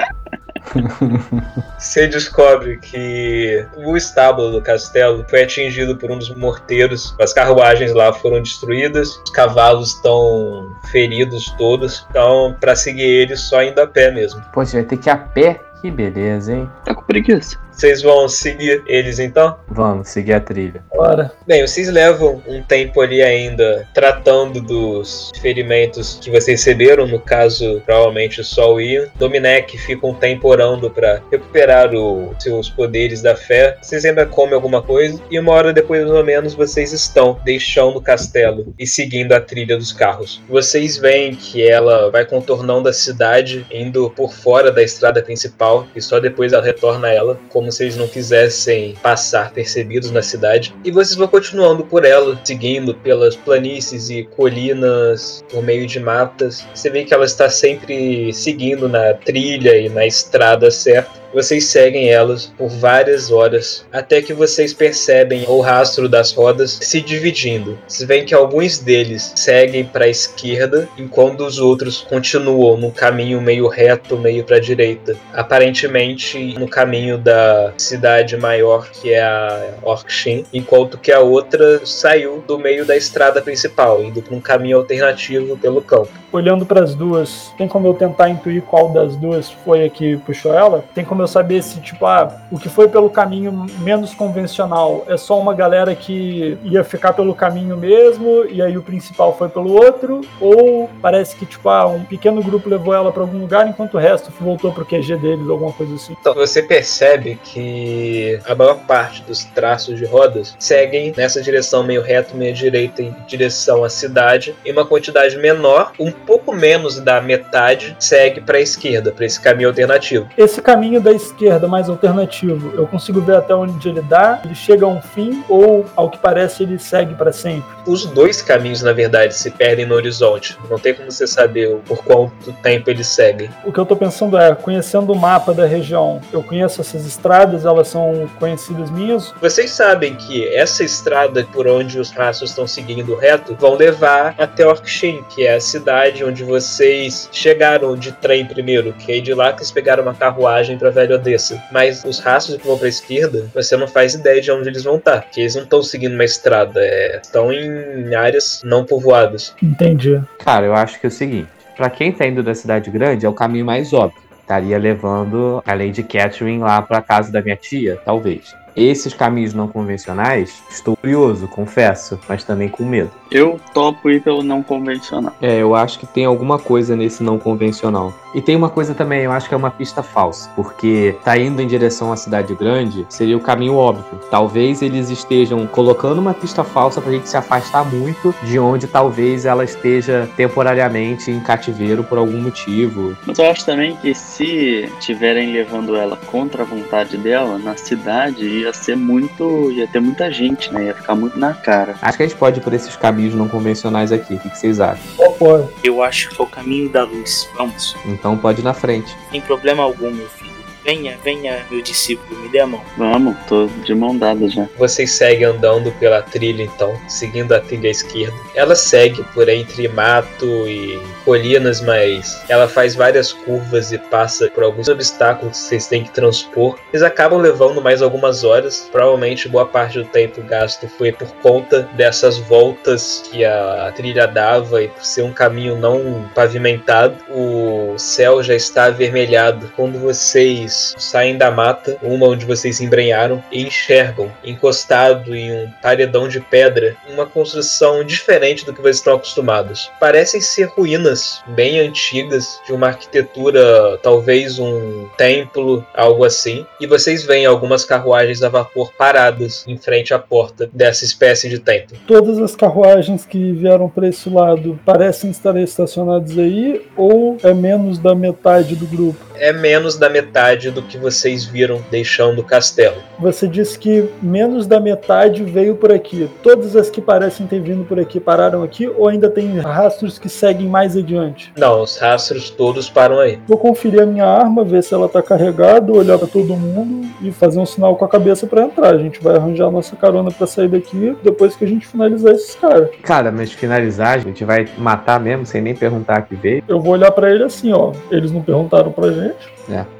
[1.78, 7.16] Você descobre que o estábulo do castelo foi atingido por um dos morteiros.
[7.20, 12.05] As carruagens lá foram destruídas, os cavalos estão feridos todos.
[12.09, 14.41] Então, pra seguir eles, só indo a pé mesmo.
[14.53, 15.61] Pô, você vai ter que ir a pé.
[15.82, 16.70] Que beleza, hein?
[16.84, 17.59] Tá com preguiça.
[17.76, 19.57] Vocês vão seguir eles então?
[19.67, 20.82] Vamos seguir a trilha.
[20.95, 21.34] Bora.
[21.45, 27.82] Bem, vocês levam um tempo ali ainda tratando dos ferimentos que vocês receberam, no caso,
[27.86, 29.09] provavelmente só o Ian.
[29.15, 33.78] Dominec fica um tempo orando para recuperar os seus poderes da fé.
[33.82, 37.97] Vocês ainda comem alguma coisa e uma hora depois, mais ou menos, vocês estão deixando
[37.97, 40.41] o castelo e seguindo a trilha dos carros.
[40.47, 46.01] Vocês veem que ela vai contornando a cidade, indo por fora da estrada principal e
[46.01, 50.74] só depois ela retorna a ela, como se eles não quisessem passar percebidos na cidade.
[50.84, 56.66] E vocês vão continuando por ela, seguindo pelas planícies e colinas, por meio de matas.
[56.74, 61.24] Você vê que ela está sempre seguindo na trilha e na estrada certa.
[61.36, 67.02] Vocês seguem elas por várias horas, até que vocês percebem o rastro das rodas se
[67.02, 67.78] dividindo.
[67.86, 73.42] Vocês veem que alguns deles seguem para a esquerda, enquanto os outros continuam no caminho
[73.42, 75.18] meio reto, meio para a direita.
[75.34, 82.46] Aparentemente no caminho da cidade maior, que é a Orkshin, enquanto que a outra saiu
[82.48, 86.14] do meio da estrada principal, indo para um caminho alternativo pelo campo.
[86.32, 90.16] Olhando para as duas, tem como eu tentar intuir qual das duas foi a que
[90.18, 90.84] puxou ela?
[90.94, 95.17] Tem como eu saber se, tipo, ah, o que foi pelo caminho menos convencional é
[95.17, 99.71] só uma galera que ia ficar pelo caminho mesmo e aí o principal foi pelo
[99.73, 100.21] outro?
[100.39, 103.97] Ou parece que, tipo, ah, um pequeno grupo levou ela para algum lugar enquanto o
[103.97, 106.15] resto voltou pro QG deles, alguma coisa assim?
[106.19, 112.01] Então você percebe que a maior parte dos traços de rodas seguem nessa direção meio
[112.01, 117.21] reto, meio direita em direção à cidade, e uma quantidade menor, um pouco menos da
[117.21, 120.28] metade, segue para a esquerda, para esse caminho alternativo.
[120.38, 124.41] Esse caminho da esquerda mais alternativo, eu consigo ver até onde ele dá?
[124.43, 127.64] Ele chega a um fim ou, ao que parece, ele segue para sempre?
[127.86, 130.58] Os dois caminhos, na verdade, se perdem no horizonte.
[130.68, 133.49] Não tem como você saber por quanto tempo eles seguem.
[133.64, 137.66] O que eu tô pensando é, conhecendo o mapa da região, eu conheço essas estradas,
[137.66, 139.32] elas são conhecidas minhas?
[139.39, 144.66] Vocês sabem que essa estrada por onde os rastros estão seguindo reto vão levar até
[144.66, 149.53] Orkshin, que é a cidade onde vocês chegaram de trem primeiro, que é de lá
[149.53, 151.62] que eles pegaram uma carruagem para Velho Odessa.
[151.72, 154.84] Mas os rastros que vão para a esquerda, você não faz ideia de onde eles
[154.84, 159.54] vão estar, porque eles não estão seguindo uma estrada, é, estão em áreas não povoadas.
[159.62, 160.22] Entendi.
[160.39, 163.30] Cara, eu acho que é o seguinte: pra quem tá indo da cidade grande, é
[163.30, 164.24] o caminho mais óbvio.
[164.41, 168.56] Estaria levando a Lady Catherine lá pra casa da minha tia, talvez.
[168.76, 173.11] Esses caminhos não convencionais, estou curioso, confesso, mas também com medo.
[173.32, 175.34] Eu topo ir pelo não convencional.
[175.41, 178.13] É, eu acho que tem alguma coisa nesse não convencional.
[178.34, 181.61] E tem uma coisa também, eu acho que é uma pista falsa, porque tá indo
[181.61, 184.19] em direção à cidade grande seria o caminho óbvio.
[184.30, 189.45] Talvez eles estejam colocando uma pista falsa pra gente se afastar muito de onde talvez
[189.45, 193.15] ela esteja temporariamente em cativeiro por algum motivo.
[193.26, 198.64] Mas eu acho também que se tiverem levando ela contra a vontade dela, na cidade
[198.66, 199.72] ia ser muito.
[199.72, 200.86] ia ter muita gente, né?
[200.86, 201.95] Ia ficar muito na cara.
[202.01, 204.36] Acho que a gente pode ir por esses caminhos não convencionais aqui.
[204.36, 205.03] O que que vocês acham?
[205.38, 207.47] Pô, Eu acho que é o caminho da luz.
[207.55, 207.95] Vamos.
[208.05, 209.16] Então pode ir na frente.
[209.32, 210.55] Sem problema algum, meu filho.
[210.86, 212.80] Venha, venha, meu discípulo, me dê a mão.
[212.96, 214.68] Vamos, tô de mão dada já.
[214.78, 218.38] Vocês seguem andando pela trilha, então, seguindo a trilha esquerda.
[218.54, 224.64] Ela segue por entre mato e colinas, mas ela faz várias curvas e passa por
[224.64, 226.78] alguns obstáculos que vocês têm que transpor.
[226.94, 228.88] Eles acabam levando mais algumas horas.
[228.92, 234.84] Provavelmente boa parte do tempo gasto foi por conta dessas voltas que a trilha dava
[234.84, 237.16] e por ser um caminho não pavimentado.
[237.32, 243.43] O céu já está avermelhado quando vocês saem da mata, uma onde vocês se embrenharam,
[243.51, 249.15] e enxergam, encostado em um paredão de pedra, uma construção diferente do que vocês estão
[249.15, 249.89] acostumados.
[249.99, 257.23] Parecem ser ruínas bem antigas, de uma arquitetura, talvez um templo, algo assim, e vocês
[257.23, 261.97] veem algumas carruagens a vapor paradas em frente à porta dessa espécie de templo.
[262.07, 267.99] todas as carruagens que vieram para esse lado parecem estar estacionadas aí ou é menos
[267.99, 269.19] da metade do grupo?
[269.36, 272.97] É menos da metade do que vocês viram deixando o castelo.
[273.20, 276.30] Você disse que menos da metade veio por aqui.
[276.43, 280.30] Todas as que parecem ter vindo por aqui pararam aqui ou ainda tem rastros que
[280.30, 281.53] seguem mais adiante?
[281.57, 283.39] Não, os rastros todos param aí.
[283.47, 287.32] Vou conferir a minha arma, ver se ela tá carregada, olhar pra todo mundo e
[287.32, 288.93] fazer um sinal com a cabeça pra entrar.
[288.93, 292.34] A gente vai arranjar a nossa carona pra sair daqui depois que a gente finalizar
[292.34, 292.89] esses caras.
[293.01, 296.63] Cara, mas finalizar, a gente vai matar mesmo sem nem perguntar que veio.
[296.68, 297.91] Eu vou olhar pra ele assim, ó.
[298.11, 299.53] Eles não perguntaram pra gente.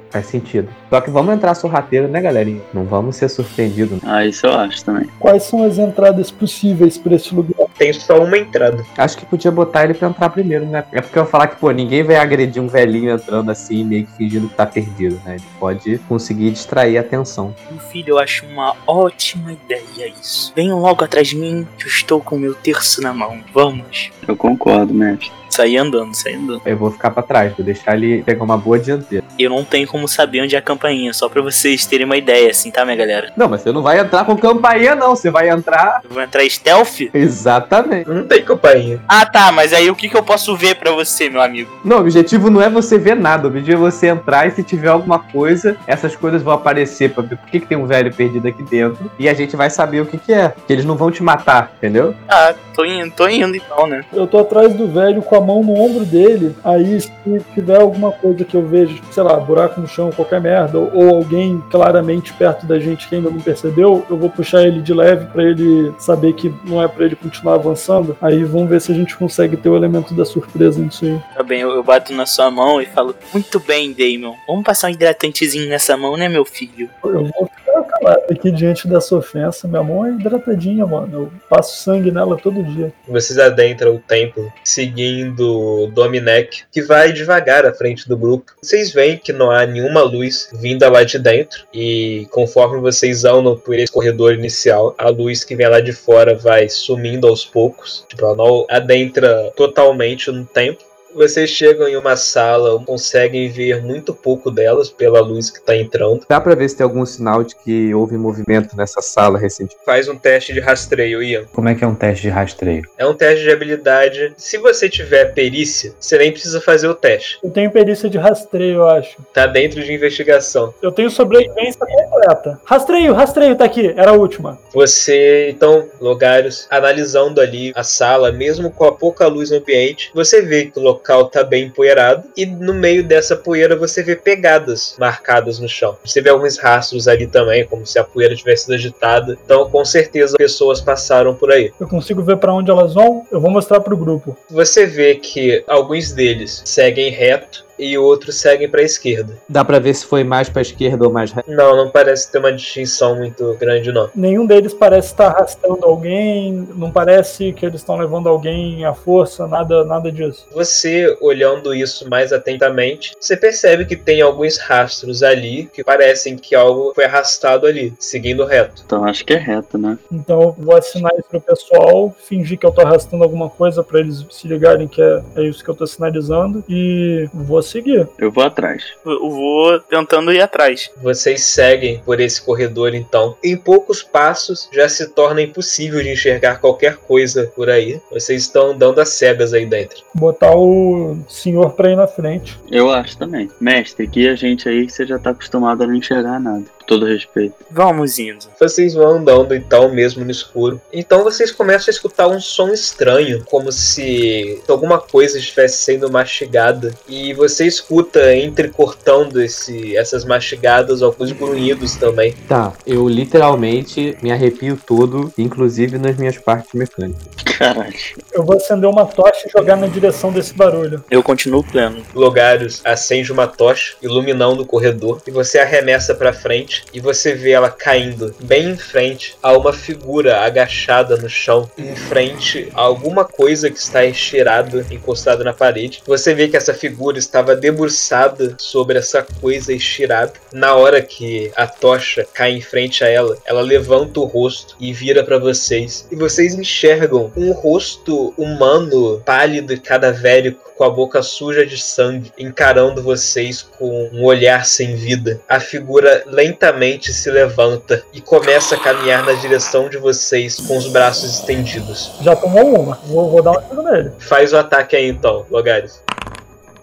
[0.10, 0.70] Faz sentido.
[0.89, 2.62] Só que vamos entrar sorrateiro, né, galerinha?
[2.74, 3.99] Não vamos ser surpreendidos.
[4.03, 5.10] Ah, isso eu acho também.
[5.20, 7.66] Quais são as entradas possíveis pra esse lugar?
[7.78, 8.86] tem só uma entrada.
[8.97, 10.84] Acho que podia botar ele pra entrar primeiro, né?
[10.91, 14.06] É porque eu ia falar que, pô, ninguém vai agredir um velhinho entrando assim, meio
[14.06, 15.36] que fingindo que tá perdido, né?
[15.36, 17.53] Ele pode conseguir distrair a atenção.
[17.70, 20.53] Meu filho, eu acho uma ótima ideia isso.
[20.56, 23.39] Venham logo atrás de mim, que eu estou com o meu terço na mão.
[23.53, 24.12] Vamos.
[24.28, 25.32] Eu concordo, mestre.
[25.50, 26.62] Sair andando, sair andando.
[26.66, 29.24] Eu vou ficar pra trás, vou deixar ele pegar uma boa dianteira.
[29.38, 32.50] Eu não tenho como saber onde é a campainha, só pra vocês terem uma ideia,
[32.50, 33.32] assim, tá, minha galera?
[33.36, 35.16] Não, mas você não vai entrar com campainha, não.
[35.16, 36.02] Você vai entrar.
[36.04, 37.02] Eu vou entrar stealth?
[37.14, 38.10] Exatamente.
[38.10, 39.02] Não tem campainha.
[39.08, 41.70] Ah, tá, mas aí o que, que eu posso ver pra você, meu amigo?
[41.84, 43.46] Não, o objetivo não é você ver nada.
[43.46, 47.24] O objetivo é você entrar e se tiver alguma coisa, essas coisas vão aparecer pra
[47.24, 49.12] ver por que, que tem um velho perdido aqui dentro.
[49.20, 50.54] E a gente vai saber o que, que é.
[50.66, 52.16] Que eles não vão te matar, entendeu?
[52.28, 54.04] Ah, tô indo, tô indo então, né?
[54.14, 56.56] Eu tô atrás do velho com a mão no ombro dele.
[56.64, 57.12] Aí, se
[57.54, 61.64] tiver alguma coisa que eu vejo, sei lá, buraco no chão, qualquer merda, ou, alguém
[61.70, 65.43] claramente perto da gente que ainda não percebeu, eu vou puxar ele de leve pra
[65.43, 68.18] ele saber que não é pra ele continuar avançando.
[68.22, 71.20] Aí vamos ver se a gente consegue ter o elemento da surpresa nisso aí.
[71.36, 74.36] Tá bem, eu, eu bato na sua mão e falo: Muito bem, Damon.
[74.48, 76.89] Vamos passar um hidratantezinho nessa mão, né, meu filho?
[77.04, 77.50] Eu vou
[77.84, 79.67] calado aqui diante dessa ofensa.
[79.67, 81.23] Minha mão é hidratadinha, mano.
[81.23, 82.93] Eu passo sangue nela todo dia.
[83.07, 88.53] Vocês adentram o templo, seguindo Dominek, que vai devagar à frente do grupo.
[88.61, 93.57] Vocês veem que não há nenhuma luz vinda lá de dentro, e conforme vocês andam
[93.57, 98.05] por esse corredor inicial, a luz que vem lá de fora vai sumindo aos poucos.
[98.09, 100.86] Tipo, ela não adentra totalmente no templo.
[101.16, 106.26] Vocês chegam em uma sala, conseguem ver muito pouco delas pela luz que está entrando.
[106.28, 109.86] Dá pra ver se tem algum sinal de que houve movimento nessa sala recentemente.
[109.86, 111.45] Faz um teste de rastreio, Ian.
[111.53, 112.84] Como é que é um teste de rastreio?
[112.97, 114.34] É um teste de habilidade.
[114.36, 117.39] Se você tiver perícia, você nem precisa fazer o teste.
[117.41, 119.16] Eu tenho perícia de rastreio, eu acho.
[119.34, 120.74] Tá dentro de investigação.
[120.82, 122.59] Eu tenho sobrevivência completa.
[122.66, 123.93] Rastreio, rastreio, tá aqui.
[123.95, 124.59] Era a última.
[124.74, 130.41] Você, então, Logarius, analisando ali a sala, mesmo com a pouca luz no ambiente, você
[130.41, 134.95] vê que o local tá bem empoeirado e no meio dessa poeira você vê pegadas
[134.99, 135.97] marcadas no chão.
[136.03, 139.38] Você vê alguns rastros ali também, como se a poeira tivesse sido agitada.
[139.43, 141.72] Então, com certeza, pessoas passaram por aí.
[141.80, 143.26] Eu consigo ver pra onde elas vão.
[143.32, 144.38] Eu vou mostrar pro grupo.
[144.49, 149.38] Você vê que alguns deles seguem reto e outros seguem para a esquerda.
[149.49, 151.32] Dá pra ver se foi mais pra esquerda ou mais.
[151.32, 154.09] re- Não, não parece ter uma distinção muito grande, não.
[154.15, 156.67] Nenhum deles parece estar arrastando alguém.
[156.76, 159.47] Não parece que eles estão levando alguém à força.
[159.47, 160.45] Nada, nada disso.
[160.51, 166.55] Você, olhando isso mais atentamente, você percebe que tem alguns rastros ali que parecem que
[166.55, 168.84] algo foi arrastado ali, seguindo reto.
[168.86, 169.97] Então acho que é reto, né?
[170.11, 173.99] Então eu vou assinar isso pro pessoal, fingir que eu tô arrastando alguma coisa pra
[173.99, 178.07] eles se ligarem que é, é isso que eu tô sinalizando e vou seguir.
[178.18, 178.84] Eu vou atrás.
[179.05, 180.89] Eu vou tentando ir atrás.
[181.01, 183.36] Vocês seguem por esse corredor então.
[183.43, 187.99] Em poucos passos já se torna impossível de enxergar qualquer coisa por aí.
[188.11, 190.03] Vocês estão andando às cegas aí dentro.
[190.13, 192.59] Botar o senhor pra ir na frente.
[192.72, 193.49] Eu acho também.
[193.59, 196.74] Mestre, que a gente aí você já tá acostumado a não enxergar nada.
[196.86, 197.56] Todo respeito.
[197.70, 198.46] Vamos indo.
[198.60, 200.80] Vocês vão andando então, mesmo no escuro.
[200.94, 206.94] Então vocês começam a escutar um som estranho, como se alguma coisa estivesse sendo mastigada.
[207.08, 212.34] E você escuta entrecortando esse, essas mastigadas alguns grunhidos também.
[212.48, 217.45] Tá, eu literalmente me arrepio todo, inclusive nas minhas partes mecânicas.
[217.58, 217.93] Caralho.
[218.34, 221.03] Eu vou acender uma tocha e jogar na direção desse barulho.
[221.10, 222.03] Eu continuo pleno.
[222.14, 227.51] Logarius acende uma tocha, iluminando o corredor, e você arremessa pra frente e você vê
[227.51, 233.24] ela caindo bem em frente a uma figura agachada no chão, em frente a alguma
[233.26, 236.01] coisa que está estirada, encostada na parede.
[236.06, 240.34] Você vê que essa figura estava debruçada sobre essa coisa estirada.
[240.51, 244.91] Na hora que a tocha cai em frente a ela, ela levanta o rosto e
[244.93, 246.08] vira pra vocês.
[246.12, 252.32] E vocês enxergam um rosto humano, pálido e cadavérico, com a boca suja de sangue,
[252.38, 255.39] encarando vocês com um olhar sem vida.
[255.48, 260.88] A figura lentamente se levanta e começa a caminhar na direção de vocês com os
[260.88, 262.12] braços estendidos.
[262.22, 263.00] Já tomou uma.
[263.06, 264.12] Vou, vou dar um tiro nele.
[264.20, 266.04] Faz o ataque aí então, Logares.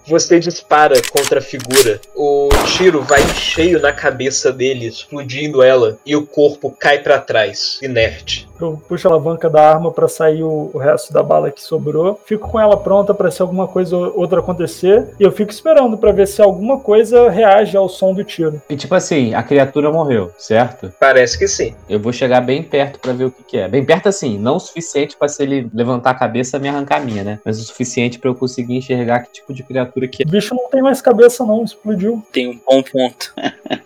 [0.07, 1.99] Você dispara contra a figura.
[2.15, 7.19] O tiro vai em cheio na cabeça dele, explodindo ela, e o corpo cai pra
[7.19, 8.47] trás, inerte.
[8.59, 12.19] Eu puxo a alavanca da arma pra sair o, o resto da bala que sobrou.
[12.25, 15.07] Fico com ela pronta pra se alguma coisa ou outra acontecer.
[15.19, 18.61] E eu fico esperando pra ver se alguma coisa reage ao som do tiro.
[18.69, 20.93] E tipo assim, a criatura morreu, certo?
[20.99, 21.75] Parece que sim.
[21.89, 23.67] Eu vou chegar bem perto pra ver o que, que é.
[23.67, 26.97] Bem perto assim, não o suficiente pra se ele levantar a cabeça e me arrancar
[26.97, 27.39] a minha, né?
[27.43, 30.25] Mas o suficiente pra eu conseguir enxergar que tipo de criatura que é.
[30.27, 31.63] O bicho não tem mais cabeça, não.
[31.63, 32.23] Explodiu.
[32.31, 33.33] Tem um bom ponto.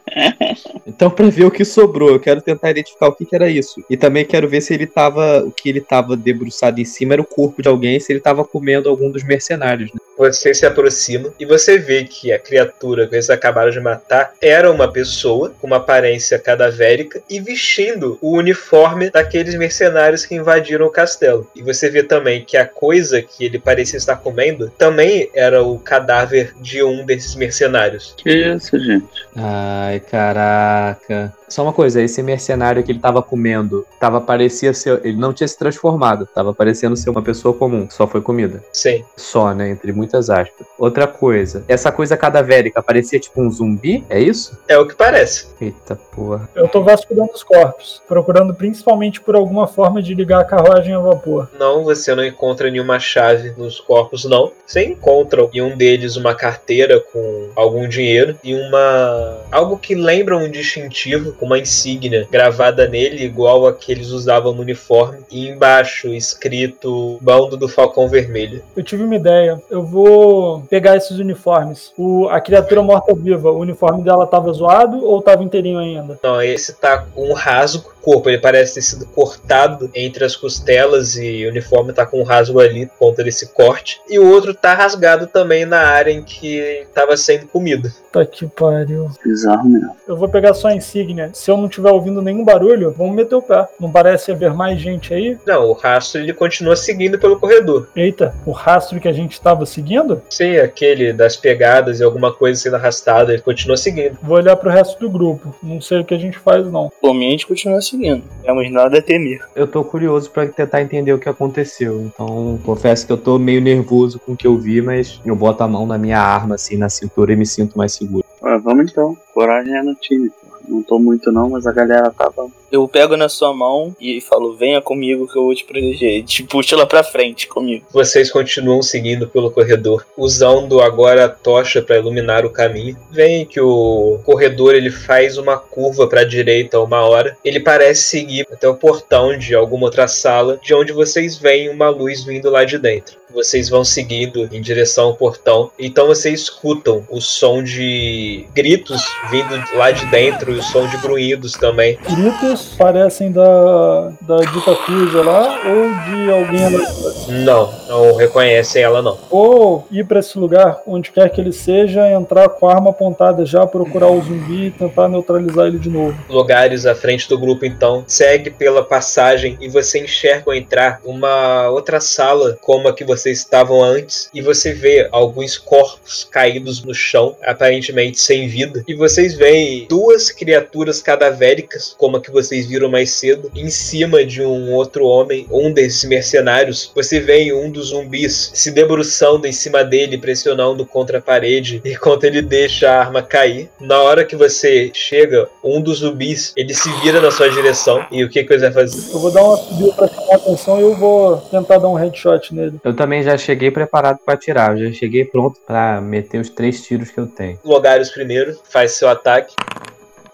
[0.88, 3.84] Então, pra ver o que sobrou, eu quero tentar identificar o que, que era isso.
[3.88, 5.44] E também quero ver se ele tava.
[5.44, 8.44] O que ele tava debruçado em cima era o corpo de alguém, se ele tava
[8.44, 10.00] comendo algum dos mercenários, né?
[10.18, 14.72] Você se aproxima e você vê que a criatura que eles acabaram de matar era
[14.72, 20.92] uma pessoa com uma aparência cadavérica e vestindo o uniforme daqueles mercenários que invadiram o
[20.92, 21.50] castelo.
[21.56, 25.78] E você vê também que a coisa que ele parecia estar comendo também era o
[25.80, 28.16] cadáver de um desses mercenários.
[28.18, 29.28] Que isso, gente?
[29.36, 31.34] Ai, caraca.
[31.48, 35.02] Só uma coisa, esse mercenário que ele tava comendo, tava parecia ser.
[35.04, 38.64] Ele não tinha se transformado, tava parecendo ser uma pessoa comum, só foi comida.
[38.74, 39.04] Sim.
[39.16, 39.70] Só, né?
[39.70, 40.68] Entre muitas aspas.
[40.78, 44.58] Outra coisa, essa coisa cadavérica parecia tipo um zumbi, é isso?
[44.68, 45.48] É o que parece.
[45.62, 46.50] Eita porra.
[46.54, 51.00] Eu tô vasculhando os corpos, procurando principalmente por alguma forma de ligar a carruagem a
[51.00, 51.50] vapor.
[51.58, 54.52] Não, você não encontra nenhuma chave nos corpos, não.
[54.66, 59.42] Você encontra em um deles uma carteira com algum dinheiro e uma.
[59.52, 64.54] algo que lembra um distintivo com uma insígnia gravada nele, igual a que eles usavam
[64.54, 68.64] no uniforme, e embaixo escrito Bando do Falcão Vermelho.
[68.76, 69.62] Eu tive uma ideia.
[69.70, 71.92] Eu vou pegar esses uniformes.
[71.98, 76.20] O, a criatura morta-viva, o uniforme dela tava zoado ou tava inteirinho ainda?
[76.22, 81.18] Não, esse tá com um rasgo corpo, ele parece ter sido cortado entre as costelas
[81.18, 84.00] e o uniforme tá com um rasgo ali por conta desse corte.
[84.10, 86.58] E o outro tá rasgado também na área em que
[86.88, 87.92] estava sendo comido.
[88.14, 89.12] Tá que pariu.
[89.22, 89.94] Bizarro mesmo.
[90.08, 91.32] Eu vou pegar só a insígnia.
[91.34, 93.68] Se eu não tiver ouvindo nenhum barulho, vamos meter o pé.
[93.78, 95.38] Não parece haver mais gente aí?
[95.46, 97.90] Não, o rastro ele continua seguindo pelo corredor.
[97.94, 100.22] Eita, o rastro que a gente estava seguindo?
[100.30, 104.18] Sim, aquele das pegadas e alguma coisa sendo arrastada, ele continua seguindo.
[104.24, 105.54] Vou olhar pro resto do grupo.
[105.62, 106.90] Não sei o que a gente faz, não.
[107.02, 107.97] Por mim, a gente continua seguindo.
[107.98, 109.42] Não temos nada a temer.
[109.56, 112.02] Eu tô curioso pra tentar entender o que aconteceu.
[112.02, 115.64] Então, confesso que eu tô meio nervoso com o que eu vi, mas eu boto
[115.64, 118.26] a mão na minha arma, assim, na cintura e me sinto mais seguro.
[118.42, 119.18] Ah, vamos então.
[119.34, 120.48] Coragem é no time, pô.
[120.68, 122.48] Não tô muito não, mas a galera tava.
[122.72, 126.24] Eu pego na sua mão e falo, venha comigo que eu vou te proteger.
[126.24, 127.86] Te puxo lá pra frente comigo.
[127.92, 132.98] Vocês continuam seguindo pelo corredor, usando agora a tocha para iluminar o caminho.
[133.12, 137.38] Vem que o corredor ele faz uma curva para a direita uma hora.
[137.44, 141.90] Ele parece seguir até o portão de alguma outra sala, de onde vocês veem uma
[141.90, 143.18] luz vindo lá de dentro.
[143.34, 145.72] Vocês vão seguindo em direção ao portão.
[145.78, 150.98] Então vocês escutam o som de gritos vindo lá de dentro e o som de
[150.98, 151.98] grunhidos também.
[152.10, 157.44] Gritos parecem da, da dita cuja lá ou de alguém.
[157.44, 159.18] Não, não reconhecem ela não.
[159.30, 163.46] Ou ir pra esse lugar, onde quer que ele seja, entrar com a arma apontada
[163.46, 166.18] já, procurar o zumbi e tentar neutralizar ele de novo.
[166.30, 171.70] lugares à frente do grupo, então, segue pela passagem e você enxerga ao entrar uma
[171.70, 176.94] outra sala como a que vocês estavam antes e você vê alguns corpos caídos no
[176.94, 182.90] chão, aparentemente sem vida, e vocês veem duas criaturas cadavéricas, como a que vocês viram
[182.90, 186.92] mais cedo, em cima de um outro homem, um desses mercenários.
[186.94, 192.26] Você vê um dos zumbis se debruçando em cima dele, pressionando contra a parede, enquanto
[192.26, 193.70] ele deixa a arma cair.
[193.80, 198.06] Na hora que você chega, um dos zumbis, ele se vira na sua direção.
[198.12, 199.12] E o que, que você vai fazer?
[199.14, 201.96] Eu vou dar uma subida pra chamar a atenção e eu vou tentar dar um
[201.96, 202.80] headshot nele.
[202.84, 206.82] Eu também já cheguei preparado pra atirar, eu já cheguei pronto pra meter os três
[206.82, 207.60] tiros que eu tenho.
[207.64, 209.56] Logares primeiro, faz seu ataque.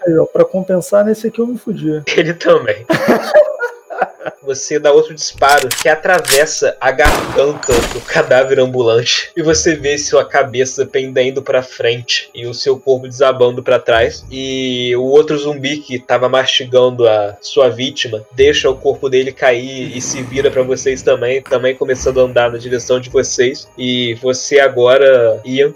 [0.05, 2.01] Aí, ó, pra compensar, nesse aqui eu me fudi.
[2.17, 2.85] Ele também.
[4.41, 10.25] Você dá outro disparo que atravessa a garganta do cadáver ambulante e você vê sua
[10.25, 14.25] cabeça pendendo pra frente e o seu corpo desabando pra trás.
[14.29, 19.95] E o outro zumbi que tava mastigando a sua vítima deixa o corpo dele cair
[19.95, 23.67] e se vira pra vocês também, também começando a andar na direção de vocês.
[23.77, 25.73] E você agora, Ian,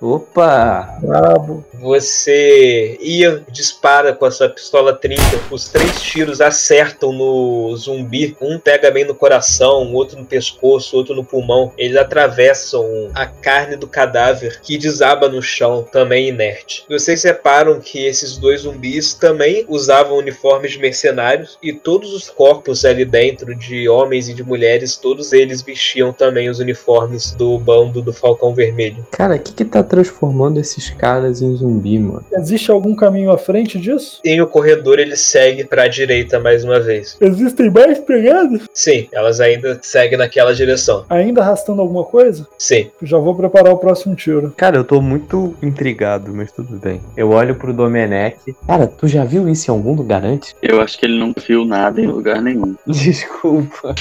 [0.00, 0.98] Opa!
[1.00, 1.64] Brabo.
[1.74, 8.58] Você ia, dispara com a sua pistola 30, os três tiros acertam no zumbi, um
[8.58, 11.72] pega bem no coração, outro no pescoço, outro no pulmão.
[11.78, 16.84] Eles atravessam a carne do cadáver que desaba no chão, também inerte.
[16.88, 22.84] Vocês reparam que esses dois zumbis também usavam uniformes de mercenários e todos os corpos
[22.84, 28.02] ali dentro, de homens e de mulheres, todos eles vestiam também os uniformes do bando
[28.02, 29.06] do Falcão Vermelho.
[29.10, 32.24] Cara, o que que tá transformando esses caras em zumbi, mano?
[32.32, 34.20] Existe algum caminho à frente disso?
[34.24, 37.16] Em o corredor ele segue para a direita mais uma vez.
[37.20, 38.62] Existem mais pegadas?
[38.72, 41.04] Sim, elas ainda seguem naquela direção.
[41.08, 42.46] Ainda arrastando alguma coisa?
[42.58, 42.90] Sim.
[43.02, 44.52] Já vou preparar o próximo tiro.
[44.56, 47.00] Cara, eu tô muito intrigado, mas tudo bem.
[47.16, 48.36] Eu olho pro Domenech.
[48.66, 50.54] Cara, tu já viu isso em algum lugar antes?
[50.62, 52.74] Eu acho que ele não viu nada em lugar nenhum.
[52.86, 53.94] Desculpa.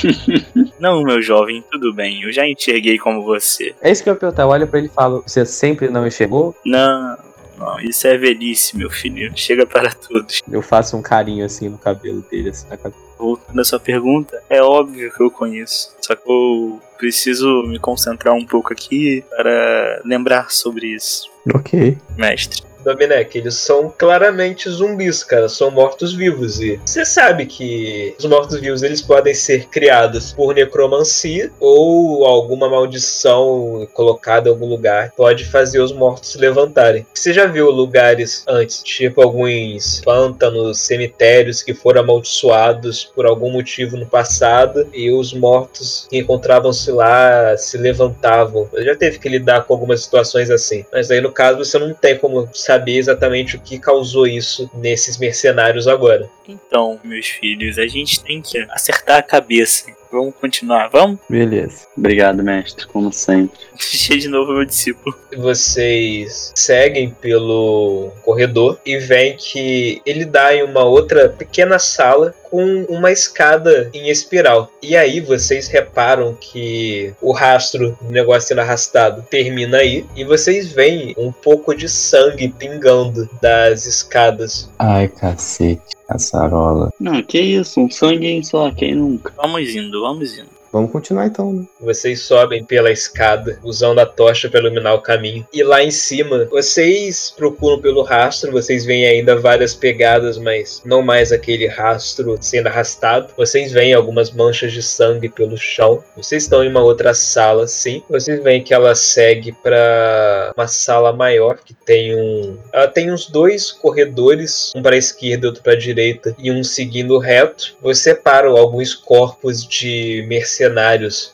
[0.79, 2.23] Não, meu jovem, tudo bem.
[2.23, 3.73] Eu já enxerguei como você.
[3.81, 4.43] É isso que eu ia perguntar.
[4.43, 6.55] Eu olho pra ele e falo: Você sempre não enxergou?
[6.65, 7.17] Não,
[7.57, 9.31] Não, isso é velhice, meu filho.
[9.35, 10.41] Chega para todos.
[10.51, 13.01] Eu faço um carinho assim no cabelo dele, assim na cabeça.
[13.17, 15.95] Voltando à sua pergunta, é óbvio que eu conheço.
[16.01, 21.97] Só que eu preciso me concentrar um pouco aqui para lembrar sobre isso, Ok.
[22.17, 22.61] mestre.
[22.85, 29.01] Domenech, eles são claramente zumbis, cara, são mortos-vivos e você sabe que os mortos-vivos eles
[29.01, 35.91] podem ser criados por necromancia ou alguma maldição colocada em algum lugar pode fazer os
[35.91, 37.05] mortos se levantarem.
[37.13, 43.97] Você já viu lugares antes, tipo alguns pântanos, cemitérios que foram amaldiçoados por algum motivo
[43.97, 48.69] no passado e os mortos que encontravam-se lá se levantavam.
[48.77, 52.17] Já teve que lidar com algumas situações assim, mas aí no caso você não tem
[52.17, 56.29] como saber exatamente o que causou isso nesses mercenários agora.
[56.47, 59.85] Então, meus filhos, a gente tem que acertar a cabeça.
[60.11, 61.19] Vamos continuar, vamos?
[61.29, 61.87] Beleza.
[61.97, 63.59] Obrigado, mestre, como sempre.
[63.73, 65.13] Deixei de novo meu discípulo.
[65.35, 72.85] Vocês seguem pelo corredor e veem que ele dá em uma outra pequena sala com
[72.87, 74.71] uma escada em espiral.
[74.81, 80.71] E aí vocês reparam que o rastro do negócio sendo arrastado termina aí e vocês
[80.71, 84.69] veem um pouco de sangue pingando das escadas.
[84.79, 85.95] Ai, cacete.
[86.07, 86.93] Caçarola.
[86.97, 89.33] Não, que isso, um sangue, sei lá, quem nunca.
[89.35, 90.54] Vamos indo, vamos indo.
[90.75, 91.65] Vamos continuar então, né?
[91.79, 95.47] Vocês sobem pela escada, usando a tocha para iluminar o caminho.
[95.53, 101.01] E lá em cima, vocês procuram pelo rastro, vocês veem ainda várias pegadas, mas não
[101.01, 103.31] mais aquele rastro sendo arrastado.
[103.37, 106.03] Vocês veem algumas manchas de sangue pelo chão.
[106.17, 108.03] Vocês estão em uma outra sala, sim.
[108.09, 112.57] Vocês veem que ela segue para uma sala maior que tem um.
[112.73, 116.65] Ela tem uns dois corredores, um para a esquerda outro para a direita, e um
[116.65, 117.77] seguindo reto.
[117.81, 120.64] Você para alguns corpos de mercenários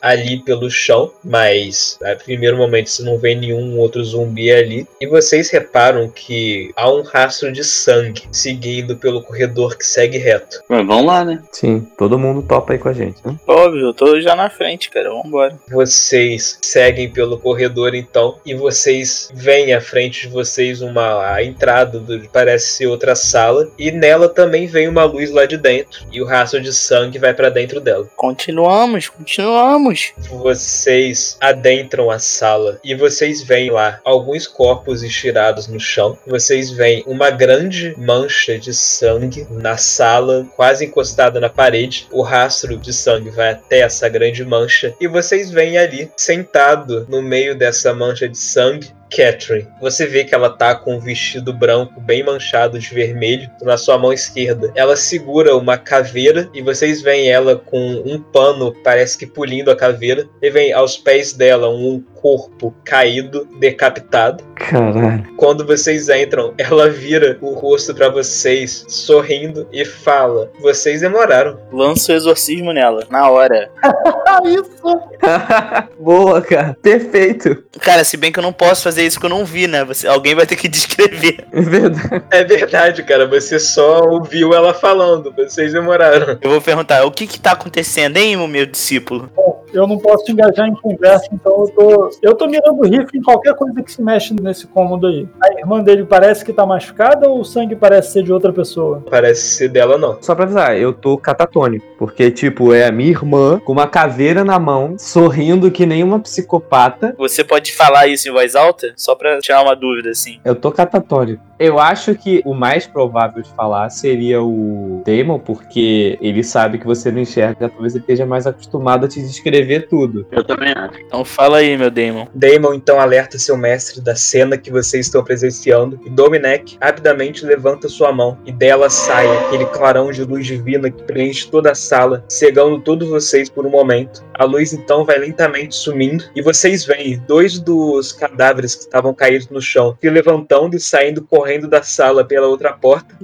[0.00, 4.86] ali pelo chão, mas a primeiro momento você não vê nenhum outro zumbi ali.
[5.00, 10.60] E vocês reparam que há um rastro de sangue seguindo pelo corredor que segue reto.
[10.70, 11.42] Ué, vamos lá, né?
[11.52, 13.36] Sim, todo mundo topa aí com a gente, né?
[13.46, 15.10] Óbvio, eu tô já na frente, cara.
[15.10, 15.58] Vambora.
[15.70, 21.98] Vocês seguem pelo corredor então e vocês veem à frente de vocês uma a entrada
[21.98, 26.20] do parece ser outra sala e nela também vem uma luz lá de dentro e
[26.20, 28.08] o rastro de sangue vai para dentro dela.
[28.16, 30.12] Continuamos, continuamos.
[30.28, 36.18] Vocês adentram a sala e vocês veem lá alguns corpos estirados no chão.
[36.26, 42.08] Vocês veem uma grande mancha de sangue na sala, quase encostada na parede.
[42.10, 47.22] O rastro de sangue vai até essa grande mancha e vocês veem ali, sentado no
[47.22, 49.68] meio dessa mancha de sangue, Catherine.
[49.80, 53.98] Você vê que ela tá com um vestido branco bem manchado de vermelho na sua
[53.98, 54.72] mão esquerda.
[54.74, 59.76] Ela segura uma caveira e vocês veem ela com um pano, parece que pulindo a
[59.76, 60.26] caveira.
[60.40, 64.44] E vem aos pés dela um corpo caído, decapitado.
[64.54, 65.26] Caralho.
[65.36, 71.58] Quando vocês entram, ela vira o rosto para vocês, sorrindo e fala: "Vocês demoraram".
[71.72, 73.70] Lança o exorcismo nela, na hora.
[74.46, 75.00] Isso!
[75.98, 76.76] Boa, cara.
[76.80, 77.64] Perfeito.
[77.80, 79.84] Cara, se bem que eu não posso fazer isso que eu não vi, né?
[79.84, 81.44] Você, alguém vai ter que descrever.
[81.52, 82.24] É verdade.
[82.30, 83.26] É verdade, cara.
[83.26, 85.32] Você só ouviu ela falando.
[85.36, 86.38] Vocês demoraram.
[86.40, 89.30] Eu vou perguntar, o que que tá acontecendo, hein, meu discípulo?
[89.34, 92.10] Bom, eu não posso te engajar em conversa, então eu tô.
[92.22, 95.26] Eu tô mirando o rifle em qualquer coisa que se mexe nesse cômodo aí.
[95.42, 99.02] A irmã dele parece que tá machucada ou o sangue parece ser de outra pessoa?
[99.08, 100.18] Parece ser dela, não.
[100.20, 101.84] Só pra avisar, eu tô catatônico.
[101.98, 106.20] Porque, tipo, é a minha irmã com uma caveira na mão, sorrindo que nem uma
[106.20, 107.14] psicopata.
[107.16, 108.91] Você pode falar isso em voz alta?
[108.96, 110.40] Só pra tirar uma dúvida, assim.
[110.44, 111.42] Eu tô catatônico.
[111.58, 116.84] Eu acho que o mais provável de falar seria o Damon, porque ele sabe que
[116.84, 120.26] você não enxerga, talvez ele esteja mais acostumado a te descrever tudo.
[120.32, 120.98] Eu também acho.
[121.06, 122.26] Então fala aí, meu Damon.
[122.34, 127.88] Damon então alerta seu mestre da cena que vocês estão presenciando e Dominek rapidamente levanta
[127.88, 132.24] sua mão e dela sai aquele clarão de luz divina que preenche toda a sala,
[132.28, 134.24] cegando todos vocês por um momento.
[134.34, 139.60] A luz então vai lentamente sumindo e vocês veem dois dos cadáveres estavam caídos no
[139.60, 143.14] chão se levantando e saindo correndo da sala pela outra porta,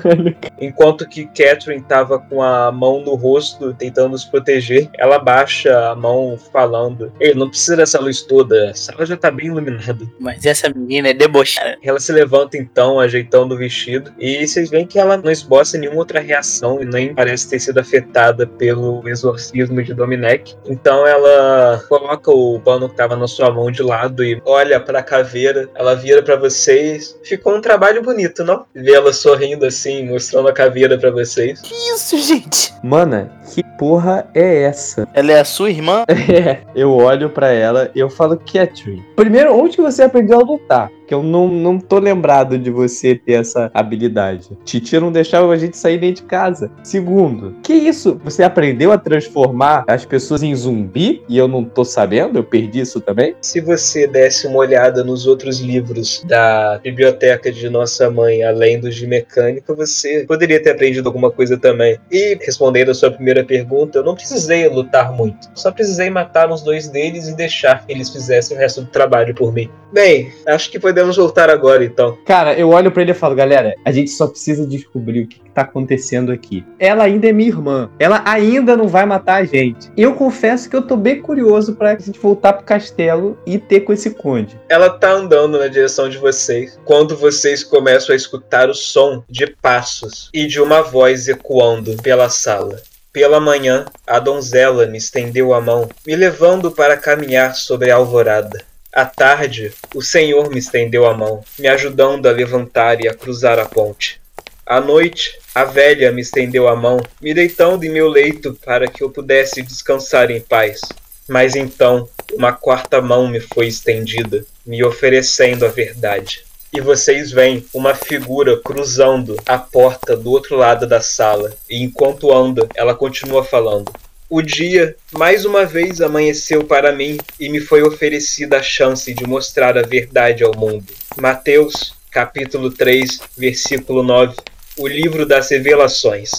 [0.60, 4.88] enquanto que Catherine estava com a mão no rosto tentando se proteger.
[4.98, 9.30] Ela baixa a mão falando: "Ei, não precisa dessa luz toda, a sala já tá
[9.30, 10.06] bem iluminada".
[10.18, 11.76] Mas essa menina é debochada.
[11.82, 15.98] Ela se levanta então, ajeitando o vestido, e vocês veem que ela não esboça nenhuma
[15.98, 20.54] outra reação e nem parece ter sido afetada pelo exorcismo de Dominek.
[20.66, 24.99] Então ela coloca o pano que estava na sua mão de lado e olha para
[25.00, 25.68] a caveira.
[25.74, 27.18] Ela vira para vocês.
[27.22, 28.64] Ficou um trabalho bonito, não?
[28.74, 31.60] Ver ela sorrindo assim, mostrando a caveira para vocês.
[31.60, 32.72] Que isso, gente?
[32.82, 35.08] Mana, que porra é essa?
[35.12, 36.04] Ela é a sua irmã?
[36.08, 39.04] É, eu olho pra ela e eu falo, Catherine.
[39.16, 40.90] Primeiro, onde que você aprendeu a lutar?
[41.10, 44.56] Que eu não, não tô lembrado de você ter essa habilidade.
[44.64, 46.70] Titia não deixava a gente sair nem de casa.
[46.84, 48.20] Segundo, que isso?
[48.22, 52.38] Você aprendeu a transformar as pessoas em zumbi e eu não tô sabendo?
[52.38, 53.34] Eu perdi isso também?
[53.42, 58.94] Se você desse uma olhada nos outros livros da biblioteca de nossa mãe, além dos
[58.94, 61.98] de mecânica, você poderia ter aprendido alguma coisa também.
[62.08, 65.50] E respondendo a sua primeira pergunta, eu não precisei lutar muito.
[65.56, 69.34] Só precisei matar uns dois deles e deixar que eles fizessem o resto do trabalho
[69.34, 69.68] por mim.
[69.92, 72.18] Bem, acho que podemos voltar agora então.
[72.26, 75.40] Cara, eu olho pra ele e falo, galera, a gente só precisa descobrir o que,
[75.40, 76.64] que tá acontecendo aqui.
[76.78, 77.90] Ela ainda é minha irmã.
[77.98, 79.90] Ela ainda não vai matar a gente.
[79.96, 83.92] Eu confesso que eu tô bem curioso pra gente voltar pro castelo e ter com
[83.92, 84.60] esse conde.
[84.68, 89.46] Ela tá andando na direção de vocês quando vocês começam a escutar o som de
[89.46, 92.80] passos e de uma voz ecoando pela sala.
[93.12, 98.69] Pela manhã, a donzela me estendeu a mão, me levando para caminhar sobre a alvorada.
[98.92, 103.56] À tarde, o Senhor me estendeu a mão, me ajudando a levantar e a cruzar
[103.56, 104.20] a ponte.
[104.66, 109.04] À noite, a velha me estendeu a mão, me deitando em meu leito para que
[109.04, 110.80] eu pudesse descansar em paz.
[111.28, 116.44] Mas então, uma quarta mão me foi estendida, me oferecendo a verdade.
[116.72, 122.32] E vocês veem uma figura cruzando a porta do outro lado da sala, e enquanto
[122.32, 123.92] anda, ela continua falando.
[124.32, 129.26] O dia, mais uma vez, amanheceu para mim e me foi oferecida a chance de
[129.26, 130.86] mostrar a verdade ao mundo.
[131.16, 134.36] Mateus, capítulo 3, versículo 9,
[134.78, 136.30] o livro das revelações.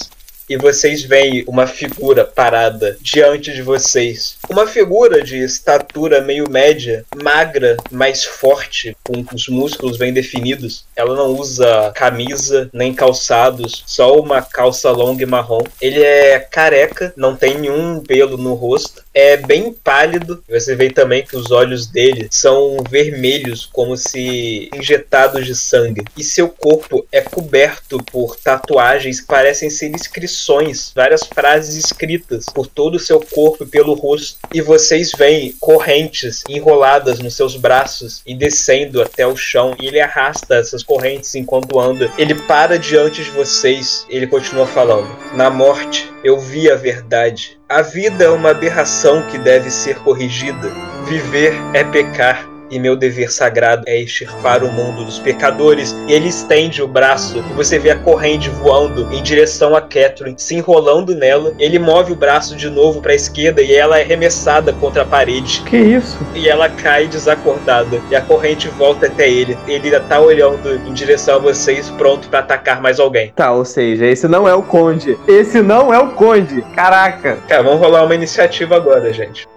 [0.52, 4.36] E vocês veem uma figura parada diante de vocês.
[4.50, 10.84] Uma figura de estatura meio média, magra, mais forte, com os músculos bem definidos.
[10.94, 15.64] Ela não usa camisa nem calçados, só uma calça longa e marrom.
[15.80, 19.06] Ele é careca, não tem nenhum pelo no rosto.
[19.14, 20.44] É bem pálido.
[20.50, 26.04] Você vê também que os olhos dele são vermelhos, como se injetados de sangue.
[26.18, 32.68] E seu corpo é coberto por tatuagens que parecem ser inscrições, várias frases escritas por
[32.68, 34.38] todo o seu corpo e pelo rosto.
[34.54, 39.76] E vocês veem correntes enroladas nos seus braços e descendo até o chão.
[39.80, 42.12] E ele arrasta essas correntes enquanto anda.
[42.18, 44.06] Ele para diante de vocês.
[44.10, 47.61] Ele continua falando: Na morte, eu vi a verdade.
[47.72, 50.70] A vida é uma aberração que deve ser corrigida.
[51.06, 52.51] Viver é pecar.
[52.72, 55.96] E meu dever sagrado é extirpar o mundo dos pecadores.
[56.08, 60.36] E ele estende o braço e você vê a corrente voando em direção a Catherine,
[60.38, 61.54] se enrolando nela.
[61.60, 65.06] Ele move o braço de novo para a esquerda e ela é arremessada contra a
[65.06, 65.62] parede.
[65.66, 66.18] Que isso?
[66.34, 68.02] E ela cai desacordada.
[68.10, 69.58] E a corrente volta até ele.
[69.68, 73.34] Ele ainda tá olhando em direção a vocês, pronto para atacar mais alguém.
[73.36, 75.18] Tá, ou seja, esse não é o conde.
[75.28, 76.62] Esse não é o conde.
[76.74, 77.38] Caraca.
[77.48, 79.48] Cara, vamos rolar uma iniciativa agora, gente.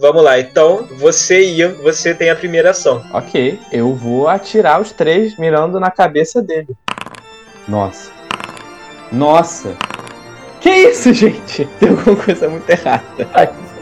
[0.00, 3.04] Vamos lá, então você ia, você tem a primeira ação.
[3.12, 6.74] Ok, eu vou atirar os três mirando na cabeça dele.
[7.68, 8.10] Nossa.
[9.12, 9.76] Nossa.
[10.58, 11.66] Que isso, gente?
[11.78, 13.04] Tem alguma coisa muito errada.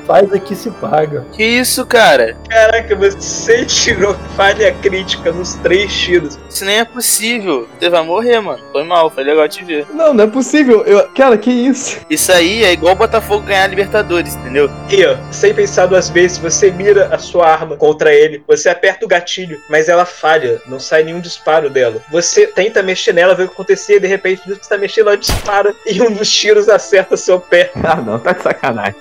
[0.09, 1.27] Faz, aqui se paga.
[1.35, 2.35] Que isso, cara?
[2.49, 6.39] Caraca, você tirou falha crítica nos três tiros.
[6.49, 7.69] Isso nem é possível.
[7.79, 8.59] Você vai morrer, mano.
[8.73, 9.87] Foi mal, foi legal te ver.
[9.93, 10.83] Não, não é possível.
[10.87, 11.07] Eu...
[11.11, 12.01] Cara, que isso?
[12.09, 14.71] Isso aí é igual o Botafogo ganhar a Libertadores, entendeu?
[14.89, 19.05] E, ó, sem pensar duas vezes, você mira a sua arma contra ele, você aperta
[19.05, 22.01] o gatilho, mas ela falha, não sai nenhum disparo dela.
[22.11, 25.75] Você tenta mexer nela, ver o que acontecer, de repente você tá mexendo, ela dispara
[25.85, 27.71] e um dos tiros acerta seu pé.
[27.89, 28.95] Ah, não, tá de sacanagem.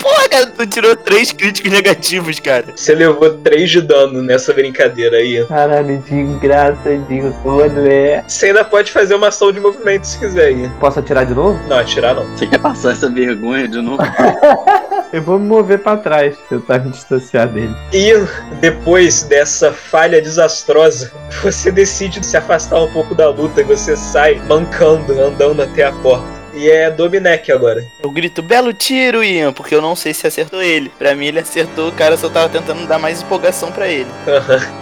[0.00, 2.66] Porra, cara, tu tirou três críticos negativos, cara.
[2.74, 5.44] Você levou três de dano nessa brincadeira aí.
[5.46, 8.24] Caralho, de engraçadinho todo, é.
[8.26, 10.70] Você ainda pode fazer uma ação de movimento se quiser aí.
[10.80, 11.60] Posso atirar de novo?
[11.68, 12.24] Não, atirar não.
[12.36, 14.02] Você quer passar essa vergonha de novo?
[15.12, 17.74] Eu vou me mover pra trás, tentar me distanciar dele.
[17.92, 18.12] E
[18.60, 21.10] depois dessa falha desastrosa,
[21.42, 25.92] você decide se afastar um pouco da luta e você sai mancando, andando até a
[25.92, 26.39] porta.
[26.54, 27.84] E é Dominec agora.
[28.02, 30.90] Eu grito, belo tiro, Ian, porque eu não sei se acertou ele.
[30.98, 34.08] Pra mim, ele acertou, o cara só tava tentando dar mais empolgação pra ele.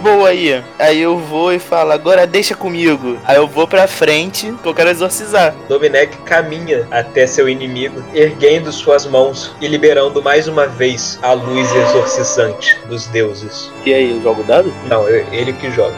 [0.01, 0.63] Boa, Ian.
[0.77, 3.17] Aí eu vou e falo, agora deixa comigo.
[3.25, 5.53] Aí eu vou pra frente, que eu quero exorcizar.
[5.67, 11.73] Dominec caminha até seu inimigo, erguendo suas mãos e liberando mais uma vez a luz
[11.75, 13.71] exorcizante dos deuses.
[13.85, 14.73] E aí, eu jogo dado?
[14.87, 15.95] Não, é ele que joga.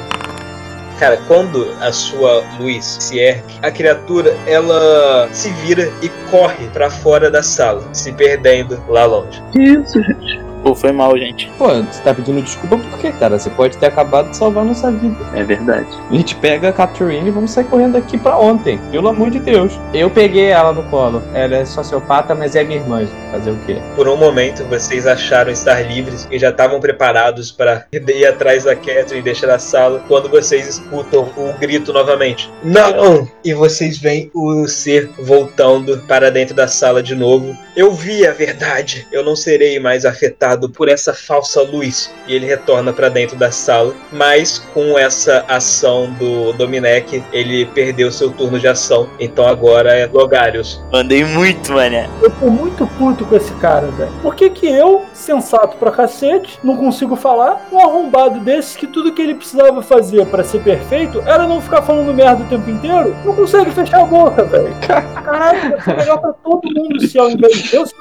[1.02, 6.92] Cara, quando a sua luz se ergue, a criatura ela se vira e corre pra
[6.92, 9.42] fora da sala, se perdendo lá longe.
[9.52, 10.51] Que isso, gente?
[10.64, 11.50] Pô, foi mal, gente.
[11.58, 13.38] Pô, você tá pedindo desculpa por quê, cara?
[13.40, 15.18] Você pode ter acabado de salvar nossa vida.
[15.34, 15.88] É verdade.
[16.10, 18.80] A gente pega a Catherine e vamos sair correndo aqui pra ontem.
[18.92, 19.80] Pelo amor de Deus.
[19.94, 21.24] Eu peguei ela no colo.
[21.34, 23.08] Ela é sociopata, mas é minha irmã.
[23.32, 23.78] Fazer o quê?
[23.96, 28.76] Por um momento, vocês acharam estar livres e já estavam preparados para ir atrás da
[28.76, 32.52] Catherine e deixar a sala quando vocês escutam o grito novamente.
[32.64, 33.28] Não!
[33.44, 37.58] E vocês veem o ser voltando para dentro da sala de novo.
[37.76, 39.08] Eu vi a verdade.
[39.12, 42.14] Eu não serei mais afetado por essa falsa luz.
[42.28, 48.12] E ele retorna para dentro da sala, mas com essa ação do Dominec, ele perdeu
[48.12, 49.10] seu turno de ação.
[49.20, 50.82] Então agora é Logarius.
[50.92, 52.10] Mandei muito, mané.
[52.22, 54.12] Eu tô muito puto com esse cara, velho.
[54.22, 57.68] Por que que eu, sensato pra cacete, não consigo falar?
[57.72, 61.82] Um arrombado desse que tudo que ele precisava fazer pra ser perfeito era não ficar
[61.82, 63.16] falando merda o tempo inteiro?
[63.26, 64.76] Não consegue fechar a boca, velho.
[65.24, 67.94] Caralho, vai ser melhor pra todo mundo se ao invés de Deus,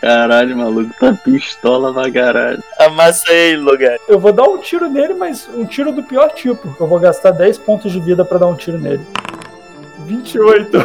[0.00, 2.62] Caralho, maluco, tá pistola pra caralho.
[2.78, 3.98] Amassa ele, lugar.
[4.08, 6.74] eu vou dar um tiro nele, mas um tiro do pior tipo.
[6.78, 9.06] Eu vou gastar 10 pontos de vida pra dar um tiro nele.
[10.04, 10.78] 28.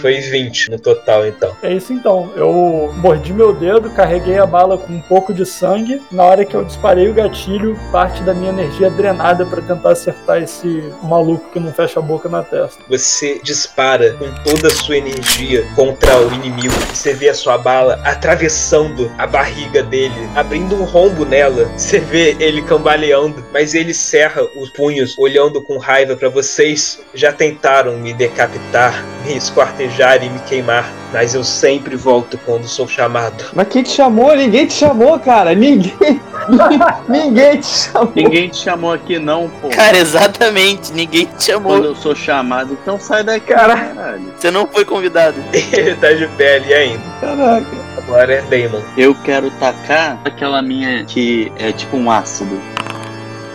[0.00, 1.56] Foi 20 no total, então.
[1.62, 2.30] É isso então.
[2.36, 6.00] Eu mordi meu dedo, carreguei a bala com um pouco de sangue.
[6.10, 10.42] Na hora que eu disparei o gatilho, parte da minha energia drenada pra tentar acertar
[10.42, 12.82] esse maluco que não fecha a boca na testa.
[12.88, 16.74] Você dispara com toda a sua energia contra o inimigo.
[16.92, 21.70] Você vê a sua bala atravessando a barriga dele, abrindo um rombo nela.
[21.76, 27.00] Você vê ele cambaleando, mas ele cerra os punhos, olhando com raiva pra vocês.
[27.14, 32.86] Já tentaram me decapitar, me esquartejar e me queimar, mas eu sempre volto quando sou
[32.86, 33.44] chamado.
[33.54, 34.34] Mas quem te chamou?
[34.34, 35.54] Ninguém te chamou, cara.
[35.54, 36.20] Ninguém.
[37.08, 38.12] Ninguém te chamou.
[38.14, 39.68] Ninguém te chamou aqui não, pô.
[39.68, 40.92] Cara, exatamente.
[40.92, 41.72] Ninguém te chamou.
[41.72, 43.76] Quando eu sou chamado, então sai daqui, Cara.
[43.76, 44.32] caralho.
[44.38, 45.36] Você não foi convidado.
[45.52, 47.02] Ele tá de pé ali ainda.
[47.20, 47.90] Caraca.
[47.98, 48.82] Agora é Damon.
[48.96, 52.60] Eu quero tacar aquela minha que é tipo um ácido.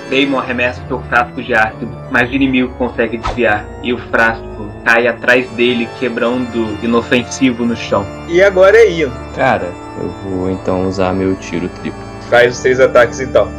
[0.09, 5.07] Damon arremessa seu frasco de ácido, mas o inimigo consegue desviar e o frasco cai
[5.07, 8.05] atrás dele, quebrando inofensivo no chão.
[8.29, 9.11] E agora é Ian.
[9.35, 11.99] Cara, eu vou então usar meu tiro triplo.
[12.29, 13.49] Faz os três ataques então.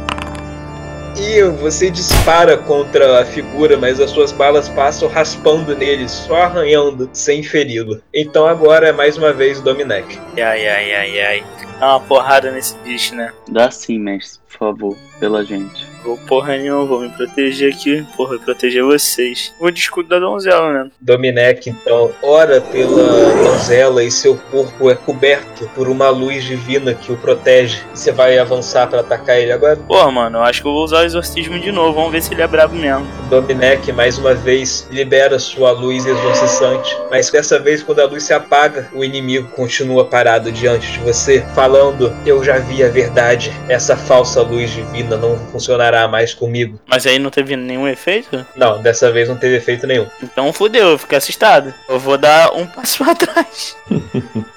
[1.19, 7.09] Ian, você dispara contra a figura, mas as suas balas passam raspando nele, só arranhando,
[7.11, 7.99] sem feri-lo.
[8.13, 10.19] Então agora é mais uma vez o Dominec.
[10.35, 11.43] Ai, ai, ai, ai.
[11.79, 13.31] Dá uma porrada nesse bicho, né?
[13.49, 15.97] Dá sim, mestre, por favor, pela gente.
[16.07, 18.05] Vou porra nenhuma, vou me proteger aqui.
[18.15, 19.53] Porra, proteger vocês.
[19.59, 20.91] Vou de escudo da donzela, né?
[21.01, 27.11] Dominec então ora pela donzela e seu corpo é coberto por uma luz divina que
[27.11, 27.81] o protege.
[27.93, 29.75] Você vai avançar para atacar ele agora?
[29.75, 31.95] Porra, mano, eu acho que eu vou usar o exorcismo de novo.
[31.95, 33.05] Vamos ver se ele é brabo mesmo.
[33.29, 38.33] Dominec mais uma vez libera sua luz exorcissante, mas dessa vez quando a luz se
[38.33, 43.51] apaga, o inimigo continua parado diante de você, falando: "Eu já vi a verdade.
[43.67, 46.79] Essa falsa luz divina não funcionará mais comigo".
[46.87, 48.45] Mas aí não teve nenhum efeito?
[48.55, 50.07] Não, dessa vez não teve efeito nenhum.
[50.21, 51.73] Então fudeu, eu fiquei assustado.
[51.89, 53.75] Eu vou dar um passo pra trás.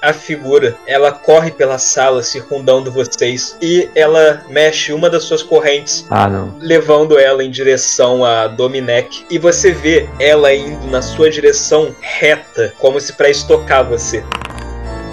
[0.03, 6.07] A figura, ela corre pela sala circundando vocês e ela mexe uma das suas correntes
[6.09, 6.55] Ah, não.
[6.59, 12.73] levando ela em direção a Dominec e você vê ela indo na sua direção reta,
[12.79, 14.25] como se para estocar você.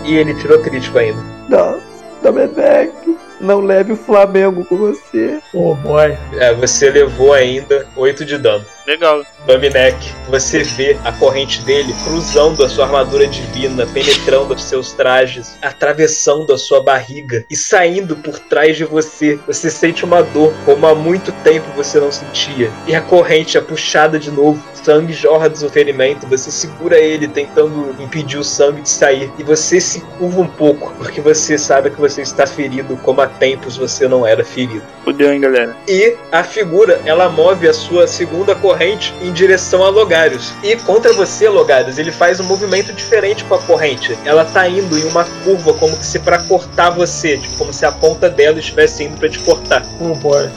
[0.06, 1.22] E ele tirou crítico ainda.
[1.50, 1.80] Não,
[2.24, 2.92] Domenech,
[3.40, 5.40] não leve o Flamengo com você.
[5.54, 6.18] Oh boy.
[6.34, 8.66] É, você levou ainda 8 de dano.
[8.86, 9.22] Legal.
[9.46, 9.98] Dominec,
[10.30, 16.54] você vê a corrente dele cruzando a sua armadura divina, penetrando os seus trajes, atravessando
[16.54, 19.38] a sua barriga e saindo por trás de você.
[19.46, 22.72] Você sente uma dor como há muito tempo você não sentia.
[22.88, 27.28] E a corrente é puxada de novo, sangue jorra do seu ferimento, você segura ele
[27.28, 29.30] tentando impedir o sangue de sair.
[29.38, 33.27] E você se curva um pouco, porque você sabe que você está ferido como há
[33.28, 34.84] tempos você não era ferido.
[35.04, 35.76] Fudeu, hein, galera.
[35.88, 40.54] E a figura, ela move a sua segunda corrente em direção a Logarius.
[40.64, 44.18] E contra você, Logarius, ele faz um movimento diferente com a corrente.
[44.26, 47.86] Ela tá indo em uma curva como que se para cortar você, tipo, como se
[47.86, 49.86] a ponta dela estivesse indo para te cortar.
[50.00, 50.50] Oh boy.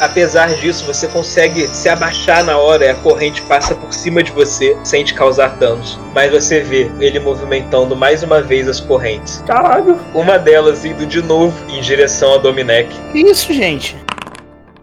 [0.00, 4.32] Apesar disso, você consegue se abaixar na hora e a corrente passa por cima de
[4.32, 5.98] você sem te causar danos.
[6.14, 9.44] Mas você vê ele movimentando mais uma vez as correntes.
[9.46, 10.00] Caralho.
[10.14, 12.88] Uma delas indo de novo em direção a Dominec.
[13.12, 13.94] Que isso, gente?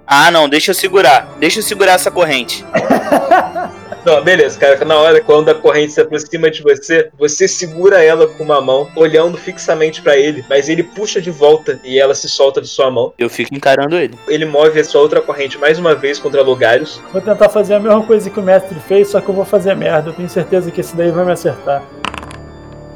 [0.06, 1.35] Ah, não, deixa eu segurar.
[1.39, 2.64] Deixa eu segurar essa corrente.
[4.07, 4.85] Não, beleza, cara.
[4.85, 8.89] Na hora quando a corrente se aproxima de você, você segura ela com uma mão,
[8.95, 12.89] olhando fixamente pra ele, mas ele puxa de volta e ela se solta de sua
[12.89, 13.13] mão.
[13.19, 14.17] Eu fico encarando ele.
[14.29, 17.01] Ele move a sua outra corrente mais uma vez contra Logarius.
[17.11, 19.75] Vou tentar fazer a mesma coisa que o mestre fez, só que eu vou fazer
[19.75, 20.11] merda.
[20.11, 21.84] Eu tenho certeza que esse daí vai me acertar.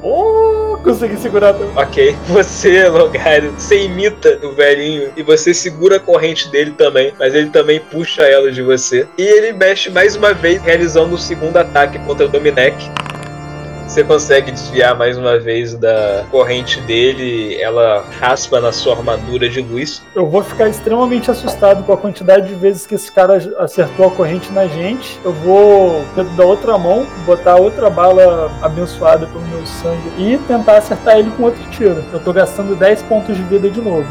[0.02, 0.51] Ô,
[0.84, 1.72] consegui segurar também.
[1.76, 7.34] Ok, você, Logário, você imita o velhinho e você segura a corrente dele também, mas
[7.34, 9.08] ele também puxa ela de você.
[9.18, 12.76] E ele mexe mais uma vez, realizando o segundo ataque contra o Dominec.
[13.92, 19.60] Você consegue desviar mais uma vez da corrente dele, ela raspa na sua armadura de
[19.60, 20.02] luz.
[20.16, 24.12] Eu vou ficar extremamente assustado com a quantidade de vezes que esse cara acertou a
[24.12, 25.20] corrente na gente.
[25.26, 26.06] Eu vou,
[26.38, 31.44] da outra mão, botar outra bala abençoada pelo meu sangue e tentar acertar ele com
[31.44, 32.02] outro tiro.
[32.14, 34.08] Eu tô gastando 10 pontos de vida de novo.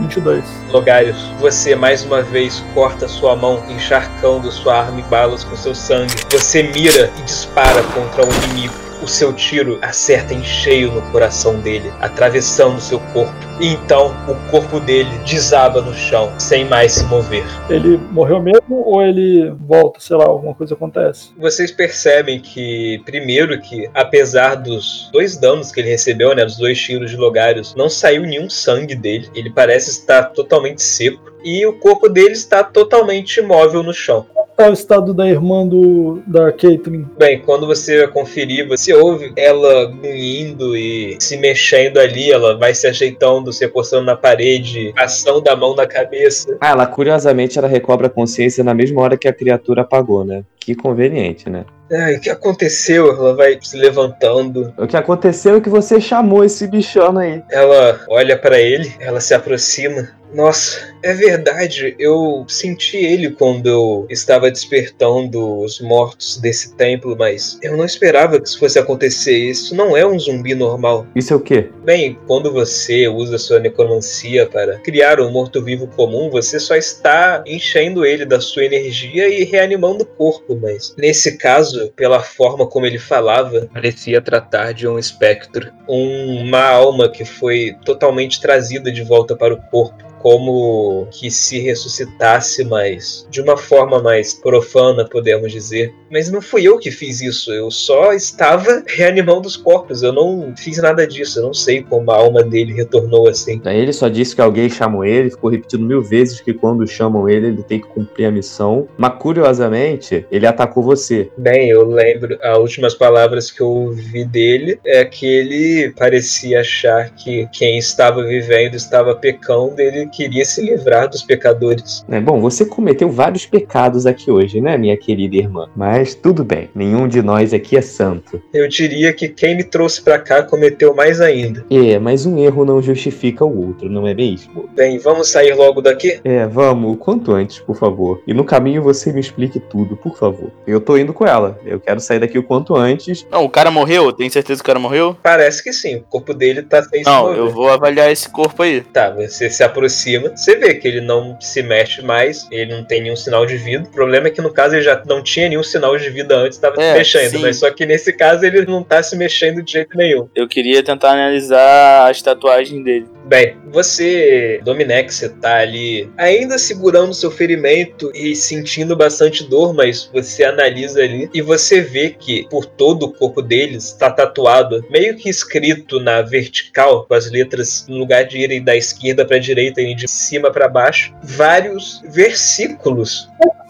[0.00, 0.44] 22.
[0.70, 5.74] Logarius, você mais uma vez corta sua mão, encharcando sua arma e balas com seu
[5.74, 6.14] sangue.
[6.30, 8.89] Você mira e dispara contra o inimigo.
[9.02, 13.34] O seu tiro acerta em cheio no coração dele, atravessando seu corpo.
[13.60, 17.44] E então o corpo dele desaba no chão, sem mais se mover.
[17.68, 21.30] Ele morreu mesmo ou ele volta, sei lá, alguma coisa acontece?
[21.38, 26.80] Vocês percebem que, primeiro, que apesar dos dois danos que ele recebeu, né, dos dois
[26.80, 29.30] tiros de Logarius, não saiu nenhum sangue dele.
[29.34, 31.30] Ele parece estar totalmente seco.
[31.42, 34.26] E o corpo dele está totalmente imóvel no chão.
[34.60, 37.06] Qual é o estado da irmã do, da Caitlyn?
[37.18, 42.86] Bem, quando você conferir, você ouve ela indo e se mexendo ali, ela vai se
[42.86, 46.58] ajeitando, se recostando na parede, ação da mão na cabeça.
[46.60, 50.44] Ah, ela curiosamente ela recobra a consciência na mesma hora que a criatura apagou, né?
[50.60, 51.64] Que conveniente, né?
[51.92, 53.10] Ai, o que aconteceu?
[53.10, 54.72] Ela vai se levantando.
[54.78, 57.42] O que aconteceu é que você chamou esse bichano aí.
[57.50, 60.08] Ela olha para ele, ela se aproxima.
[60.32, 61.94] Nossa, é verdade.
[61.98, 68.40] Eu senti ele quando eu estava despertando os mortos desse templo, mas eu não esperava
[68.40, 69.36] que isso fosse acontecer.
[69.36, 71.06] Isso não é um zumbi normal.
[71.16, 71.68] Isso é o quê?
[71.84, 78.04] Bem, quando você usa sua necromancia para criar um morto-vivo comum, você só está enchendo
[78.04, 82.98] ele da sua energia e reanimando o corpo, mas nesse caso, pela forma como ele
[82.98, 89.54] falava, parecia tratar de um espectro, uma alma que foi totalmente trazida de volta para
[89.54, 95.92] o corpo como que se ressuscitasse, mas de uma forma mais profana, podemos dizer.
[96.10, 100.54] Mas não fui eu que fiz isso, eu só estava reanimando os corpos, eu não
[100.56, 103.60] fiz nada disso, eu não sei como a alma dele retornou assim.
[103.64, 107.48] Ele só disse que alguém chamou ele, ficou repetindo mil vezes que quando chamam ele,
[107.48, 108.88] ele tem que cumprir a missão.
[108.96, 111.30] Mas curiosamente, ele atacou você.
[111.36, 117.10] Bem, eu lembro, as últimas palavras que eu ouvi dele é que ele parecia achar
[117.14, 122.04] que quem estava vivendo estava pecando, ele queria se livrar dos pecadores.
[122.08, 125.68] É, bom, você cometeu vários pecados aqui hoje, né, minha querida irmã?
[125.74, 128.42] Mas tudo bem, nenhum de nós aqui é santo.
[128.52, 131.64] Eu diria que quem me trouxe para cá cometeu mais ainda.
[131.70, 134.68] É, mas um erro não justifica o outro, não é mesmo?
[134.74, 136.20] Bem, vamos sair logo daqui?
[136.24, 138.22] É, vamos, quanto antes, por favor.
[138.26, 140.50] E no caminho você me explique tudo, por favor.
[140.66, 143.26] Eu tô indo com ela, eu quero sair daqui o quanto antes.
[143.30, 144.12] Não, o cara morreu?
[144.12, 145.16] Tem certeza que o cara morreu?
[145.22, 148.62] Parece que sim, o corpo dele tá sem se Não, eu vou avaliar esse corpo
[148.62, 148.80] aí.
[148.80, 153.02] Tá, você se aproxima, você vê que ele não se mexe mais, ele não tem
[153.02, 153.84] nenhum sinal de vida.
[153.84, 156.56] O problema é que no caso ele já não tinha nenhum sinal de vida antes,
[156.56, 157.42] estava É, se mexendo, sim.
[157.42, 160.28] mas só que nesse caso ele não tá se mexendo de jeito nenhum.
[160.34, 163.06] Eu queria tentar analisar as tatuagens dele.
[163.26, 170.10] Bem, você, Dominex, você tá ali ainda segurando seu ferimento e sentindo bastante dor, mas
[170.12, 175.16] você analisa ali e você vê que por todo o corpo deles está tatuado, meio
[175.16, 179.80] que escrito na vertical, com as letras no lugar de irem da esquerda para direita
[179.90, 183.28] e de cima para baixo, vários versículos.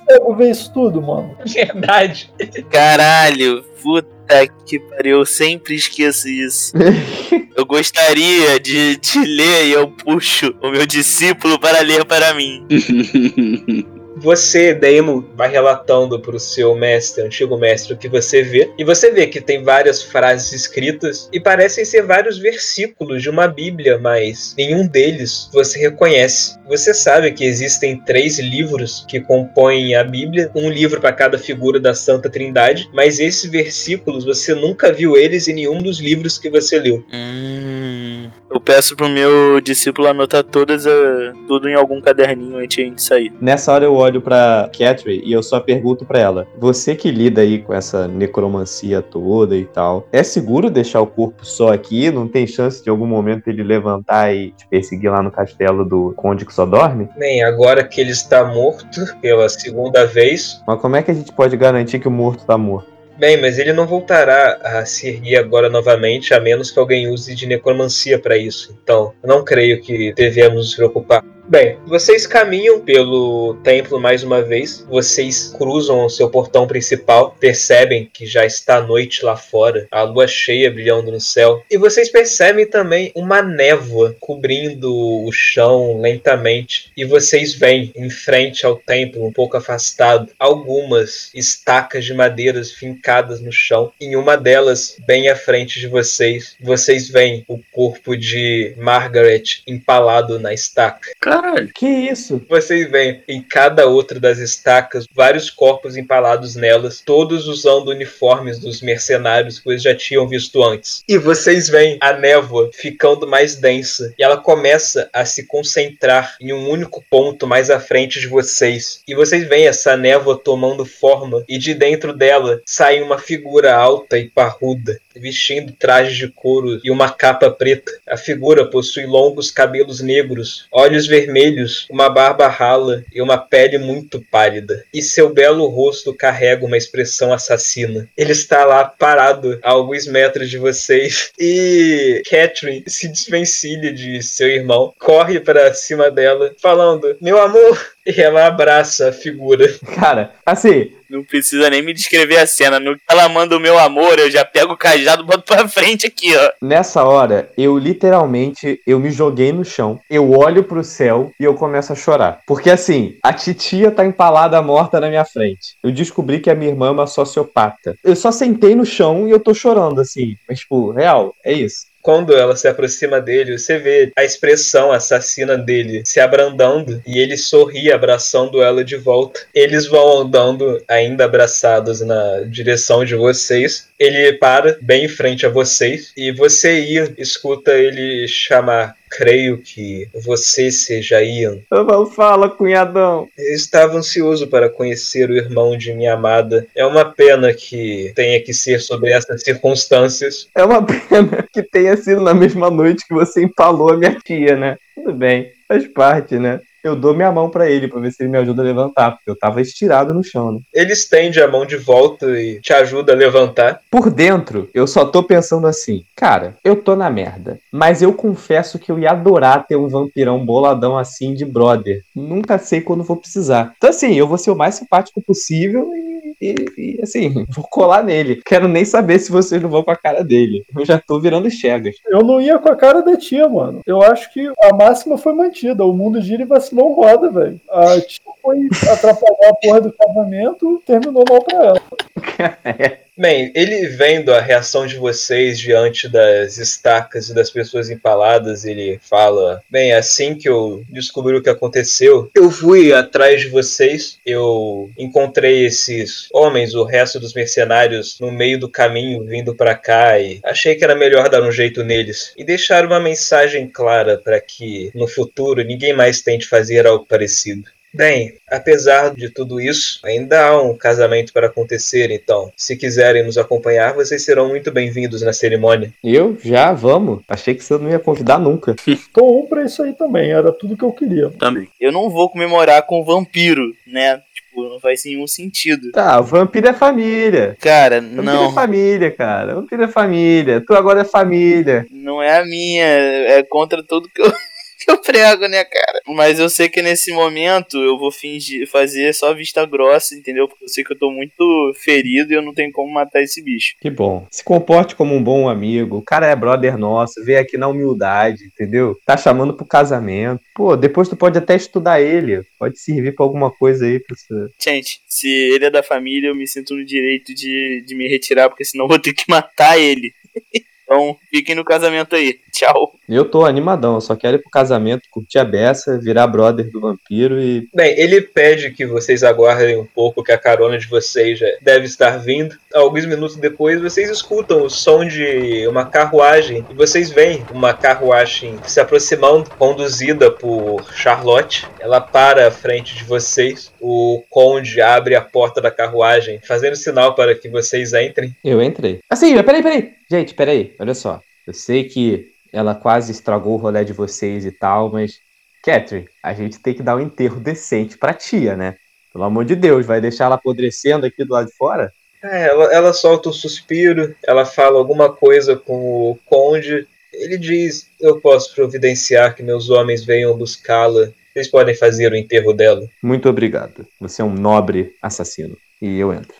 [0.09, 1.37] Eu isso tudo, mano.
[1.47, 2.33] Verdade.
[2.71, 6.73] Caralho, puta que pariu, eu sempre esqueço isso.
[7.57, 12.65] Eu gostaria de, de ler e eu puxo o meu discípulo para ler para mim.
[14.21, 18.71] Você, Daemon, vai relatando pro seu mestre, antigo mestre, o que você vê.
[18.79, 23.49] E você vê que tem várias frases escritas e parecem ser vários versículos de uma
[23.49, 26.59] Bíblia, mas nenhum deles você reconhece.
[26.69, 31.81] Você sabe que existem três livros que compõem a Bíblia, um livro para cada figura
[31.81, 36.49] da Santa Trindade, mas esses versículos você nunca viu eles em nenhum dos livros que
[36.51, 37.05] você leu.
[37.13, 42.83] Hum, eu peço pro meu discípulo anotar todas a- tudo em algum caderninho antes de
[42.83, 43.33] a gente sair.
[43.41, 47.43] Nessa hora eu olho pra Catherine e eu só pergunto pra ela: Você que lida
[47.43, 52.11] aí com essa necromancia toda e tal, é seguro deixar o corpo só aqui?
[52.11, 56.15] Não tem chance de algum momento ele levantar e te perseguir lá no castelo do
[56.17, 57.11] Conde que só dorme?
[57.19, 61.33] Bem, agora que ele está morto pela segunda vez, Mas como é que a gente
[61.33, 62.89] pode garantir que o morto tá morto?
[63.21, 67.35] Bem, mas ele não voltará a se erguer agora novamente, a menos que alguém use
[67.35, 68.75] de necromancia para isso.
[68.83, 71.23] Então, não creio que devemos nos preocupar.
[71.51, 74.87] Bem, vocês caminham pelo templo mais uma vez.
[74.89, 80.29] Vocês cruzam o seu portão principal, percebem que já está noite lá fora, a lua
[80.29, 81.61] cheia brilhando no céu.
[81.69, 86.93] E vocês percebem também uma névoa cobrindo o chão lentamente.
[86.97, 93.41] E vocês veem em frente ao templo, um pouco afastado, algumas estacas de madeiras fincadas
[93.41, 93.93] no chão.
[94.01, 100.39] Em uma delas, bem à frente de vocês, vocês veem o corpo de Margaret empalado
[100.39, 101.11] na estaca.
[101.41, 101.71] Caralho.
[101.75, 102.43] Que isso?
[102.47, 108.83] Vocês veem em cada outra das estacas vários corpos empalados nelas, todos usando uniformes dos
[108.83, 111.03] mercenários que vocês já tinham visto antes.
[111.09, 116.53] E vocês veem a névoa ficando mais densa e ela começa a se concentrar em
[116.53, 119.01] um único ponto mais à frente de vocês.
[119.09, 124.19] E vocês veem essa névoa tomando forma e de dentro dela sai uma figura alta
[124.19, 127.91] e parruda, vestindo trajes de couro e uma capa preta.
[128.09, 134.21] A figura possui longos cabelos negros, olhos vermelhos, uma barba rala e uma pele muito
[134.31, 134.85] pálida.
[134.93, 138.09] E seu belo rosto carrega uma expressão assassina.
[138.17, 144.49] Ele está lá parado a alguns metros de vocês e Catherine se desvencilha de seu
[144.49, 147.79] irmão, corre para cima dela, falando: Meu amor!
[148.21, 149.67] E ela abraça a figura.
[149.95, 152.79] Cara, assim, Não precisa nem me descrever a cena.
[152.79, 155.67] No que ela manda o meu amor, eu já pego o cajado e boto pra
[155.69, 156.51] frente aqui, ó.
[156.63, 161.55] nessa hora, eu literalmente, eu me joguei no chão, eu olho pro céu e eu
[161.55, 162.41] começo a chorar.
[162.47, 165.77] Porque assim, a titia tá empalada morta na minha frente.
[165.83, 167.97] Eu descobri que a minha irmã é uma sociopata.
[168.05, 170.37] Eu só sentei no chão e eu tô chorando, assim.
[170.49, 171.90] Mas, tipo, real, é isso.
[172.03, 177.37] Quando ela se aproxima dele, você vê a expressão assassina dele se abrandando e ele
[177.37, 179.41] sorri abraçando ela de volta.
[179.55, 183.89] Eles vão andando ainda abraçados na direção de vocês.
[183.99, 188.97] Ele para bem em frente a vocês e você ir, escuta ele chamar.
[189.11, 191.59] Creio que você seja Ian.
[191.71, 193.29] Não fala, cunhadão.
[193.37, 196.67] Eu estava ansioso para conhecer o irmão de minha amada.
[196.75, 200.49] É uma pena que tenha que ser sobre essas circunstâncias.
[200.55, 204.57] É uma pena que tenha sido na mesma noite que você empalou a minha tia,
[204.57, 204.77] né?
[204.95, 206.61] Tudo bem, faz parte, né?
[206.83, 209.31] Eu dou minha mão pra ele pra ver se ele me ajuda a levantar, porque
[209.31, 210.61] eu tava estirado no chão, né?
[210.75, 213.81] Ele estende a mão de volta e te ajuda a levantar.
[213.91, 218.79] Por dentro, eu só tô pensando assim, cara, eu tô na merda, mas eu confesso
[218.79, 222.03] que eu ia adorar ter um vampirão boladão assim de brother.
[222.15, 223.73] Nunca sei quando vou precisar.
[223.77, 228.03] Então assim, eu vou ser o mais simpático possível e, e- e, assim, vou colar
[228.03, 228.41] nele.
[228.45, 230.65] Quero nem saber se vocês não vão com a cara dele.
[230.77, 231.95] Eu já tô virando chegas.
[232.09, 233.81] Eu não ia com a cara da tia, mano.
[233.87, 235.85] Eu acho que a máxima foi mantida.
[235.85, 237.61] O mundo gira e vacilou roda, velho.
[237.71, 241.83] A tia foi atrapalhar a porra do casamento, terminou mal pra ela.
[243.17, 248.99] Bem, ele vendo a reação de vocês diante das estacas e das pessoas empaladas, ele
[249.03, 254.89] fala: Bem, assim que eu descobri o que aconteceu, eu fui atrás de vocês, eu
[254.97, 260.41] encontrei esses homens, o resto dos mercenários, no meio do caminho vindo pra cá e
[260.43, 264.91] achei que era melhor dar um jeito neles e deixar uma mensagem clara para que
[264.95, 267.69] no futuro ninguém mais tente fazer algo parecido.
[267.93, 273.37] Bem, apesar de tudo isso, ainda há um casamento para acontecer, então, se quiserem nos
[273.37, 275.93] acompanhar, vocês serão muito bem-vindos na cerimônia.
[276.03, 276.39] Eu?
[276.41, 276.73] Já?
[276.73, 277.21] Vamos?
[277.29, 278.77] Achei que você não ia convidar nunca.
[279.13, 281.31] Tô um pra isso aí também, era tudo que eu queria.
[281.31, 281.69] Também.
[281.81, 284.23] Eu não vou comemorar com vampiro, né?
[284.33, 285.91] Tipo, não faz nenhum sentido.
[285.91, 287.57] Tá, o vampiro é família.
[287.61, 288.53] Cara, Vampiro é não.
[288.53, 289.55] família, cara.
[289.57, 290.63] Vampiro é família.
[290.65, 291.85] Tu agora é família.
[291.91, 292.85] Não é a minha.
[292.85, 294.33] É contra tudo que eu,
[294.81, 296.01] que eu prego, né, cara?
[296.09, 300.49] Mas eu sei que nesse momento eu vou fingir, fazer só vista grossa, entendeu?
[300.49, 303.43] Porque eu sei que eu tô muito ferido e eu não tenho como matar esse
[303.43, 303.75] bicho.
[303.81, 304.27] Que bom.
[304.31, 305.99] Se comporte como um bom amigo.
[305.99, 307.23] O cara é brother nosso.
[307.25, 308.97] Veio aqui na humildade, entendeu?
[309.05, 310.41] Tá chamando pro casamento.
[310.55, 312.43] Pô, depois tu pode até estudar ele.
[312.59, 314.53] Pode servir pra alguma coisa aí pra você.
[314.59, 318.49] Gente, se ele é da família, eu me sinto no direito de, de me retirar,
[318.49, 320.13] porque senão eu vou ter que matar ele.
[320.91, 322.41] Então, fiquem no casamento aí.
[322.53, 322.95] Tchau.
[323.09, 323.95] Eu tô animadão.
[323.95, 327.69] Eu só quero ir pro casamento, curtir a beça, virar brother do vampiro e.
[327.73, 331.87] Bem, ele pede que vocês aguardem um pouco, que a carona de vocês já deve
[331.87, 332.57] estar vindo.
[332.75, 338.59] Alguns minutos depois, vocês escutam o som de uma carruagem e vocês veem uma carruagem
[338.67, 341.69] se aproximando, conduzida por Charlotte.
[341.79, 343.73] Ela para à frente de vocês.
[343.81, 348.35] O conde abre a porta da carruagem, fazendo sinal para que vocês entrem.
[348.45, 348.99] Eu entrei.
[349.09, 350.01] Assim, peraí, peraí.
[350.11, 350.75] Gente, peraí.
[350.81, 351.21] Olha só.
[351.47, 355.21] Eu sei que ela quase estragou o rolê de vocês e tal, mas.
[355.63, 358.77] Catherine, a gente tem que dar um enterro decente pra tia, né?
[359.13, 361.93] Pelo amor de Deus, vai deixar ela apodrecendo aqui do lado de fora?
[362.23, 366.89] É, ela, ela solta um suspiro, ela fala alguma coisa com o conde.
[367.13, 372.55] Ele diz: Eu posso providenciar que meus homens venham buscá-la Vocês podem fazer o enterro
[372.55, 372.89] dela.
[373.03, 373.87] Muito obrigado.
[374.01, 375.59] Você é um nobre assassino.
[375.83, 376.35] E eu entro.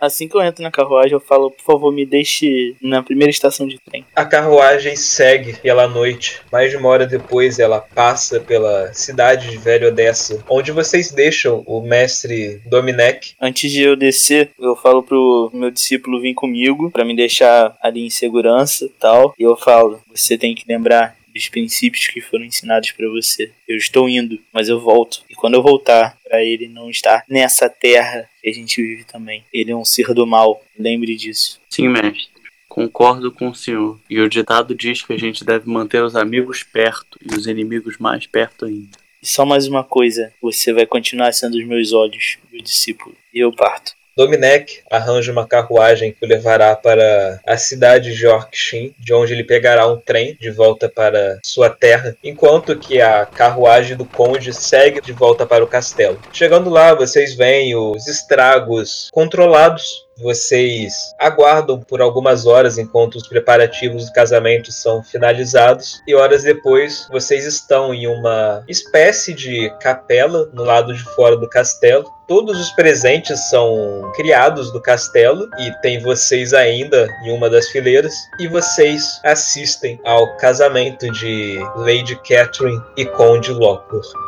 [0.00, 3.66] Assim que eu entro na carruagem, eu falo, por favor, me deixe na primeira estação
[3.66, 4.04] de trem.
[4.14, 6.40] A carruagem segue pela noite.
[6.52, 11.62] Mais de uma hora depois, ela passa pela cidade de Velho Odessa, onde vocês deixam
[11.66, 13.32] o mestre Dominec.
[13.40, 18.06] Antes de eu descer, eu falo pro meu discípulo vir comigo pra me deixar ali
[18.06, 19.34] em segurança e tal.
[19.38, 23.52] E eu falo, você tem que lembrar dos princípios que foram ensinados pra você.
[23.66, 25.22] Eu estou indo, mas eu volto.
[25.30, 29.44] E quando eu voltar, pra ele não estar nessa terra que a gente vive também.
[29.52, 30.62] Ele é um ser do mal.
[30.78, 31.60] Lembre disso.
[31.70, 32.28] Sim, mestre.
[32.68, 33.98] Concordo com o senhor.
[34.08, 37.96] E o ditado diz que a gente deve manter os amigos perto e os inimigos
[37.98, 38.98] mais perto ainda.
[39.20, 43.16] E só mais uma coisa, você vai continuar sendo os meus olhos, meu discípulo.
[43.32, 43.97] E eu parto.
[44.18, 49.44] Dominec arranja uma carruagem que o levará para a cidade de Orkshin, de onde ele
[49.44, 55.00] pegará um trem de volta para sua terra, enquanto que a carruagem do conde segue
[55.00, 56.18] de volta para o castelo.
[56.32, 64.06] Chegando lá, vocês veem os estragos controlados vocês aguardam por algumas horas enquanto os preparativos
[64.06, 70.64] do casamento são finalizados e horas depois vocês estão em uma espécie de capela no
[70.64, 72.04] lado de fora do castelo.
[72.26, 78.14] Todos os presentes são criados do castelo e tem vocês ainda em uma das fileiras
[78.38, 84.27] e vocês assistem ao casamento de Lady Catherine e Conde Lockwood.